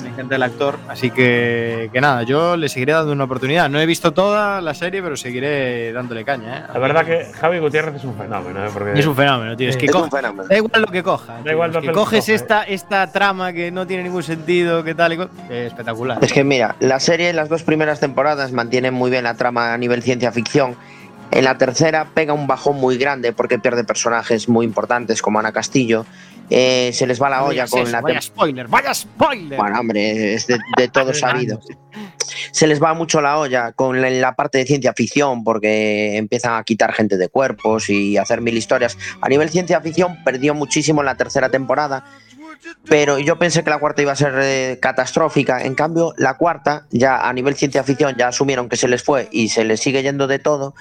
me 0.04 0.10
encanta 0.10 0.36
el 0.36 0.44
actor, 0.44 0.78
así 0.90 1.10
que, 1.12 1.90
que 1.94 2.02
nada, 2.02 2.24
yo 2.24 2.58
le 2.58 2.70
seguiré 2.70 2.94
dando 2.94 3.12
una 3.12 3.24
oportunidad. 3.24 3.70
No 3.70 3.80
he 3.80 3.86
visto 3.86 4.14
toda 4.14 4.62
la 4.62 4.74
serie, 4.74 5.02
pero 5.02 5.16
seguiré 5.16 5.92
dándole 5.94 6.24
caña. 6.26 6.58
¿eh? 6.60 6.64
La 6.74 6.80
verdad 6.80 7.06
que 7.06 7.32
Javi 7.34 7.60
Gutiérrez 7.60 7.96
es 7.96 8.04
un 8.04 8.16
fenómeno, 8.16 8.66
¿eh? 8.66 8.70
porque 8.74 8.94
Es 9.00 9.06
un 9.06 9.16
fenómeno, 9.16 9.56
tío. 9.56 9.70
Es 9.70 9.78
que 9.78 9.86
Es 9.88 9.92
co- 9.92 10.04
un 10.04 10.12
fenómeno. 10.12 10.48
da 10.48 10.58
igual 10.58 10.82
lo 10.82 10.88
que 10.88 11.04
coja. 11.04 11.38
tío. 11.44 11.52
igual 11.52 11.70
Es 11.70 11.76
lo 11.76 11.82
que 11.82 11.88
que 11.88 11.94
coges 11.94 12.20
coja, 12.26 12.34
esta, 12.36 12.64
esta 12.64 13.12
trama 13.12 13.54
que 13.54 13.72
no 13.72 13.88
tiene 13.88 14.04
ningún 14.04 14.24
sentido, 14.24 14.84
que 14.84 14.96
tal 14.96 15.14
y 15.14 15.16
cual. 15.18 15.30
eh, 15.50 15.66
espectacular. 15.68 16.18
Es 16.24 16.34
que 16.34 16.44
mira, 16.44 16.76
la 16.80 17.00
serie 17.00 17.30
en 17.30 17.36
las 17.36 17.50
dos 17.50 17.64
primeras 17.64 18.00
temporadas 18.00 18.52
mantiene 18.52 18.92
muy 18.92 19.10
bien 19.12 19.24
la 19.24 19.36
trama 19.36 19.74
a 19.74 19.78
nivel 19.78 20.02
ciencia 20.04 20.32
ficción. 20.32 20.76
En 21.32 21.44
la 21.44 21.58
tercera 21.58 22.06
pega 22.14 22.34
un 22.34 22.48
bajón 22.48 22.78
muy 22.78 22.98
grande 22.98 23.34
porque 23.34 23.60
pierde 23.60 23.84
personajes 23.84 24.48
muy 24.48 24.66
importantes 24.66 25.22
como 25.22 25.40
Ana 25.40 25.52
Castillo. 25.52 26.06
Eh, 26.50 26.92
se 26.94 27.08
les 27.08 27.22
va 27.22 27.30
la 27.30 27.44
olla 27.44 27.68
con 27.68 27.82
eso, 27.82 27.92
la 27.92 28.02
vaya 28.02 28.22
spoiler, 28.22 28.68
vaya 28.68 28.94
spoiler. 28.94 29.58
Bueno, 29.58 29.80
hombre, 29.80 30.36
es 30.36 30.48
de, 30.48 30.60
de 30.78 30.88
todo 30.90 31.14
sabido. 31.14 31.60
Se 32.52 32.68
les 32.68 32.82
va 32.82 32.94
mucho 32.94 33.22
la 33.22 33.38
olla 33.40 33.72
con 33.72 34.02
la, 34.02 34.10
la 34.10 34.36
parte 34.36 34.60
de 34.60 34.66
ciencia 34.66 34.94
ficción 34.94 35.44
porque 35.44 36.18
empiezan 36.18 36.54
a 36.54 36.64
quitar 36.64 36.94
gente 36.94 37.18
de 37.18 37.30
cuerpos 37.30 37.90
y 37.90 38.18
hacer 38.18 38.42
mil 38.42 38.58
historias. 38.58 38.98
A 39.22 39.30
nivel 39.30 39.50
ciencia 39.50 39.82
ficción 39.82 40.24
perdió 40.24 40.54
muchísimo 40.54 41.02
en 41.02 41.06
la 41.08 41.16
tercera 41.16 41.50
temporada 41.50 42.06
pero 42.88 43.20
yo 43.20 43.38
pensé 43.38 43.64
que 43.64 43.70
la 43.70 43.80
cuarta 43.80 44.02
iba 44.02 44.12
a 44.12 44.16
ser 44.16 44.34
eh, 44.38 44.80
catastrófica. 44.82 45.64
En 45.64 45.76
cambio, 45.76 46.14
la 46.18 46.38
cuarta, 46.38 46.86
ya 46.92 47.28
a 47.28 47.34
nivel 47.34 47.56
ciencia 47.56 47.84
ficción, 47.84 48.16
ya 48.18 48.28
asumieron 48.28 48.70
que 48.70 48.78
se 48.78 48.88
les 48.88 49.04
fue 49.04 49.28
y 49.32 49.50
se 49.50 49.64
les 49.64 49.80
sigue 49.80 50.04
yendo 50.04 50.28
de 50.28 50.40
todo, 50.40 50.76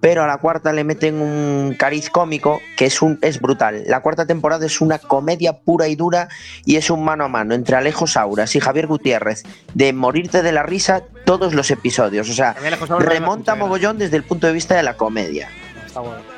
pero 0.00 0.22
a 0.22 0.26
la 0.26 0.38
cuarta 0.38 0.72
le 0.72 0.84
meten 0.84 1.20
un 1.20 1.74
cariz 1.78 2.10
cómico 2.10 2.60
que 2.76 2.86
es, 2.86 3.02
un, 3.02 3.18
es 3.22 3.40
brutal. 3.40 3.84
La 3.86 4.00
cuarta 4.00 4.26
temporada 4.26 4.66
es 4.66 4.80
una 4.80 4.98
comedia 4.98 5.58
pura 5.60 5.88
y 5.88 5.96
dura 5.96 6.28
y 6.64 6.76
es 6.76 6.90
un 6.90 7.04
mano 7.04 7.24
a 7.24 7.28
mano 7.28 7.54
entre 7.54 7.76
Alejo 7.76 8.06
Sauras 8.06 8.54
y 8.56 8.60
Javier 8.60 8.86
Gutiérrez 8.86 9.42
de 9.74 9.92
morirte 9.92 10.42
de 10.42 10.52
la 10.52 10.62
risa 10.62 11.02
todos 11.24 11.54
los 11.54 11.70
episodios. 11.70 12.28
O 12.28 12.34
sea, 12.34 12.54
remonta 12.98 13.54
mogollón 13.54 13.98
desde 13.98 14.16
el 14.16 14.24
punto 14.24 14.46
de 14.46 14.52
vista 14.52 14.76
de 14.76 14.82
la 14.82 14.96
comedia. 14.96 15.48
Está 15.86 16.00
bueno. 16.00 16.35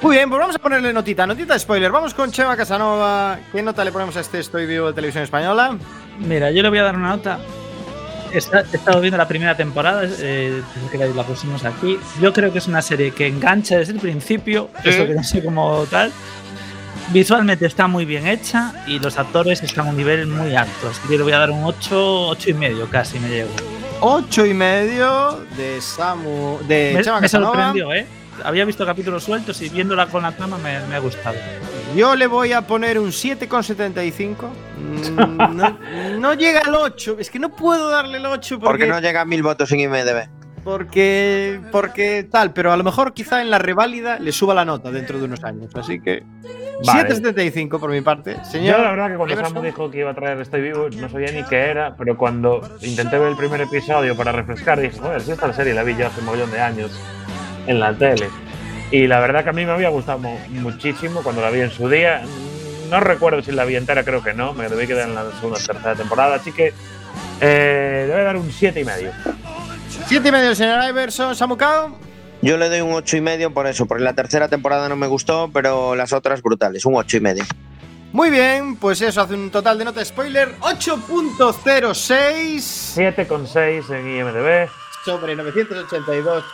Muy 0.00 0.16
bien, 0.16 0.28
pues 0.28 0.38
vamos 0.40 0.54
a 0.54 0.58
ponerle 0.60 0.92
notita, 0.92 1.26
notita 1.26 1.54
de 1.54 1.58
spoiler. 1.60 1.90
Vamos 1.90 2.14
con 2.14 2.30
Chema 2.30 2.56
Casanova. 2.56 3.38
¿Qué 3.50 3.62
nota 3.62 3.84
le 3.84 3.90
ponemos 3.90 4.16
a 4.16 4.20
este 4.20 4.38
Estoy 4.38 4.64
Vivo 4.66 4.86
de 4.88 4.92
Televisión 4.92 5.24
Española? 5.24 5.76
Mira, 6.20 6.50
yo 6.52 6.62
le 6.62 6.68
voy 6.68 6.78
a 6.78 6.84
dar 6.84 6.96
una 6.96 7.08
nota. 7.08 7.38
He 8.32 8.38
esta- 8.38 8.60
he 8.72 8.76
estado 8.76 9.00
viendo 9.00 9.16
la 9.16 9.26
primera 9.26 9.56
temporada, 9.56 10.02
eh, 10.20 10.62
que 10.92 10.98
la- 10.98 11.22
pusimos 11.24 11.64
aquí. 11.64 11.98
Yo 12.20 12.32
creo 12.32 12.52
que 12.52 12.58
es 12.58 12.68
una 12.68 12.80
serie 12.82 13.10
que 13.10 13.26
engancha 13.26 13.78
desde 13.78 13.92
el 13.94 13.98
principio, 13.98 14.70
Sí. 14.84 14.90
eso 14.90 15.06
que 15.06 15.14
no 15.14 15.24
sé 15.24 15.42
cómo 15.42 15.84
tal. 15.90 16.12
Visualmente 17.10 17.66
está 17.66 17.86
muy 17.88 18.04
bien 18.04 18.26
hecha 18.26 18.84
y 18.86 18.98
los 19.00 19.18
actores 19.18 19.62
están 19.62 19.86
a 19.88 19.90
un 19.90 19.96
nivel 19.96 20.26
muy 20.26 20.54
alto. 20.54 20.88
Así 20.90 21.00
que 21.08 21.14
yo 21.14 21.18
le 21.18 21.24
voy 21.24 21.32
a 21.32 21.38
dar 21.38 21.50
un 21.50 21.64
8, 21.64 22.28
8 22.28 22.50
y 22.50 22.54
medio 22.54 22.88
casi 22.88 23.18
me 23.18 23.30
llego. 23.30 23.50
Ocho 24.00 24.46
y 24.46 24.54
medio 24.54 25.40
de 25.56 25.80
Samu. 25.80 26.58
De 26.68 26.92
me, 26.94 27.02
Chema 27.02 27.16
me 27.16 27.22
Casanova. 27.22 27.52
sorprendió, 27.54 27.92
¿eh? 27.94 28.06
Había 28.44 28.64
visto 28.64 28.84
capítulos 28.86 29.24
sueltos 29.24 29.60
y 29.62 29.68
viéndola 29.68 30.06
con 30.06 30.22
la 30.22 30.32
trama 30.32 30.58
me, 30.58 30.78
me 30.86 30.94
ha 30.94 30.98
gustado. 30.98 31.36
Yo 31.96 32.14
le 32.16 32.26
voy 32.26 32.52
a 32.52 32.62
poner 32.62 32.98
un 32.98 33.08
7,75. 33.10 34.34
Mm, 34.78 35.56
No, 35.56 35.78
no 36.18 36.34
llega 36.34 36.60
al 36.60 36.74
8. 36.74 37.16
Es 37.18 37.30
que 37.30 37.38
no 37.38 37.50
puedo 37.50 37.88
darle 37.90 38.18
el 38.18 38.26
8 38.26 38.58
Porque 38.60 38.84
porque, 38.84 38.86
no 38.88 39.00
llega 39.00 39.22
a 39.22 39.24
mil 39.24 39.42
votos 39.42 39.72
en 39.72 39.80
IMDB. 39.80 40.28
porque, 40.64 41.60
porque 41.72 42.28
tal, 42.30 42.52
pero 42.52 42.72
a 42.72 42.76
lo 42.76 42.84
mejor 42.84 43.14
quizá 43.14 43.40
en 43.40 43.50
la 43.50 43.58
reválida 43.58 44.18
le 44.18 44.32
suba 44.32 44.54
la 44.54 44.64
nota 44.64 44.90
dentro 44.90 45.18
de 45.18 45.24
unos 45.24 45.42
años. 45.44 45.74
Así 45.74 46.00
que 46.00 46.22
Vale. 46.84 47.08
7,75 47.14 47.80
por 47.80 47.90
mi 47.90 48.02
parte. 48.02 48.36
Señor, 48.44 48.76
Yo 48.76 48.82
la 48.84 48.90
verdad 48.90 49.08
que 49.10 49.16
cuando 49.16 49.34
Everson. 49.34 49.54
Samu 49.54 49.66
dijo 49.66 49.90
que 49.90 49.98
iba 49.98 50.10
a 50.10 50.14
traer 50.14 50.40
Estoy 50.40 50.60
Vivo 50.60 50.88
no 50.90 51.08
sabía 51.08 51.32
ni 51.32 51.42
qué 51.44 51.56
era, 51.56 51.96
pero 51.96 52.16
cuando 52.16 52.60
intenté 52.82 53.18
ver 53.18 53.28
el 53.28 53.36
primer 53.36 53.62
episodio 53.62 54.14
para 54.16 54.30
refrescar 54.32 54.78
dije, 54.78 54.96
joder, 54.98 55.20
si 55.22 55.32
esta 55.32 55.52
serie 55.52 55.74
la 55.74 55.82
vi 55.82 55.96
yo 55.96 56.06
hace 56.06 56.20
un 56.20 56.26
montón 56.26 56.50
de 56.52 56.60
años 56.60 56.90
en 57.68 57.78
la 57.78 57.92
tele. 57.94 58.28
Y 58.90 59.06
la 59.06 59.20
verdad 59.20 59.44
que 59.44 59.50
a 59.50 59.52
mí 59.52 59.64
me 59.64 59.72
había 59.72 59.90
gustado 59.90 60.18
mu- 60.18 60.38
muchísimo 60.48 61.22
cuando 61.22 61.40
la 61.42 61.50
vi 61.50 61.60
en 61.60 61.70
su 61.70 61.88
día. 61.88 62.22
No 62.90 63.00
recuerdo 63.00 63.42
si 63.42 63.52
la 63.52 63.64
vi 63.64 63.76
entera, 63.76 64.02
creo 64.02 64.22
que 64.22 64.32
no, 64.34 64.54
me 64.54 64.68
debí 64.68 64.86
quedar 64.86 65.08
en 65.08 65.14
la 65.14 65.30
segunda 65.32 65.58
o 65.62 65.66
tercera 65.66 65.94
temporada, 65.94 66.36
así 66.36 66.52
que 66.52 66.72
eh, 67.40 68.04
le 68.08 68.12
voy 68.12 68.20
a 68.22 68.24
dar 68.24 68.36
un 68.36 68.50
siete 68.50 68.80
y 68.80 68.84
medio. 68.84 69.12
7 70.06 70.28
y 70.28 70.32
medio, 70.32 70.54
señor 70.54 70.82
Iverson. 70.88 71.36
Samucao. 71.36 71.94
Yo 72.40 72.56
le 72.56 72.68
doy 72.70 72.80
un 72.80 72.92
ocho 72.94 73.16
y 73.16 73.20
medio 73.20 73.52
por 73.52 73.66
eso, 73.66 73.84
porque 73.86 74.04
la 74.04 74.14
tercera 74.14 74.48
temporada 74.48 74.88
no 74.88 74.96
me 74.96 75.06
gustó, 75.06 75.50
pero 75.52 75.94
las 75.94 76.12
otras 76.12 76.40
brutales, 76.40 76.86
un 76.86 76.94
ocho 76.96 77.16
y 77.16 77.20
medio. 77.20 77.44
Muy 78.12 78.30
bien, 78.30 78.76
pues 78.76 79.02
eso 79.02 79.20
hace 79.20 79.34
un 79.34 79.50
total 79.50 79.76
de 79.76 79.84
nota 79.84 80.02
spoiler 80.04 80.54
8.06 80.60 82.96
7,6 82.96 83.90
en 83.94 84.16
IMDB. 84.16 84.68
sobre 85.04 85.36
982 85.36 86.44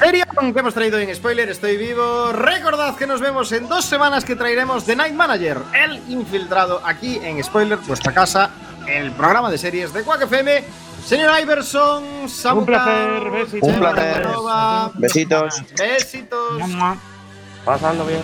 Serion 0.00 0.52
que 0.52 0.60
hemos 0.60 0.74
traído 0.74 0.98
en 0.98 1.14
spoiler, 1.14 1.48
estoy 1.48 1.76
vivo. 1.76 2.32
Recordad 2.32 2.94
que 2.96 3.06
nos 3.06 3.20
vemos 3.20 3.50
en 3.52 3.68
dos 3.68 3.84
semanas 3.84 4.24
que 4.24 4.36
traeremos 4.36 4.84
The 4.84 4.94
Night 4.96 5.14
Manager, 5.14 5.58
el 5.74 5.96
infiltrado 6.08 6.80
aquí 6.84 7.18
en 7.22 7.42
spoiler, 7.42 7.78
vuestra 7.78 8.12
casa, 8.12 8.50
el 8.86 9.10
programa 9.12 9.50
de 9.50 9.58
series 9.58 9.92
de 9.92 10.02
Quack 10.02 10.22
FM. 10.22 10.64
Señor 11.04 11.40
Iverson, 11.40 12.04
Un 12.04 12.66
placer, 12.66 13.30
besitos. 13.30 13.68
Un 13.68 13.78
placer. 13.78 14.26
Besitos. 14.94 15.62
Besitos. 15.76 16.62
Pasadlo 17.64 18.04
bien. 18.06 18.22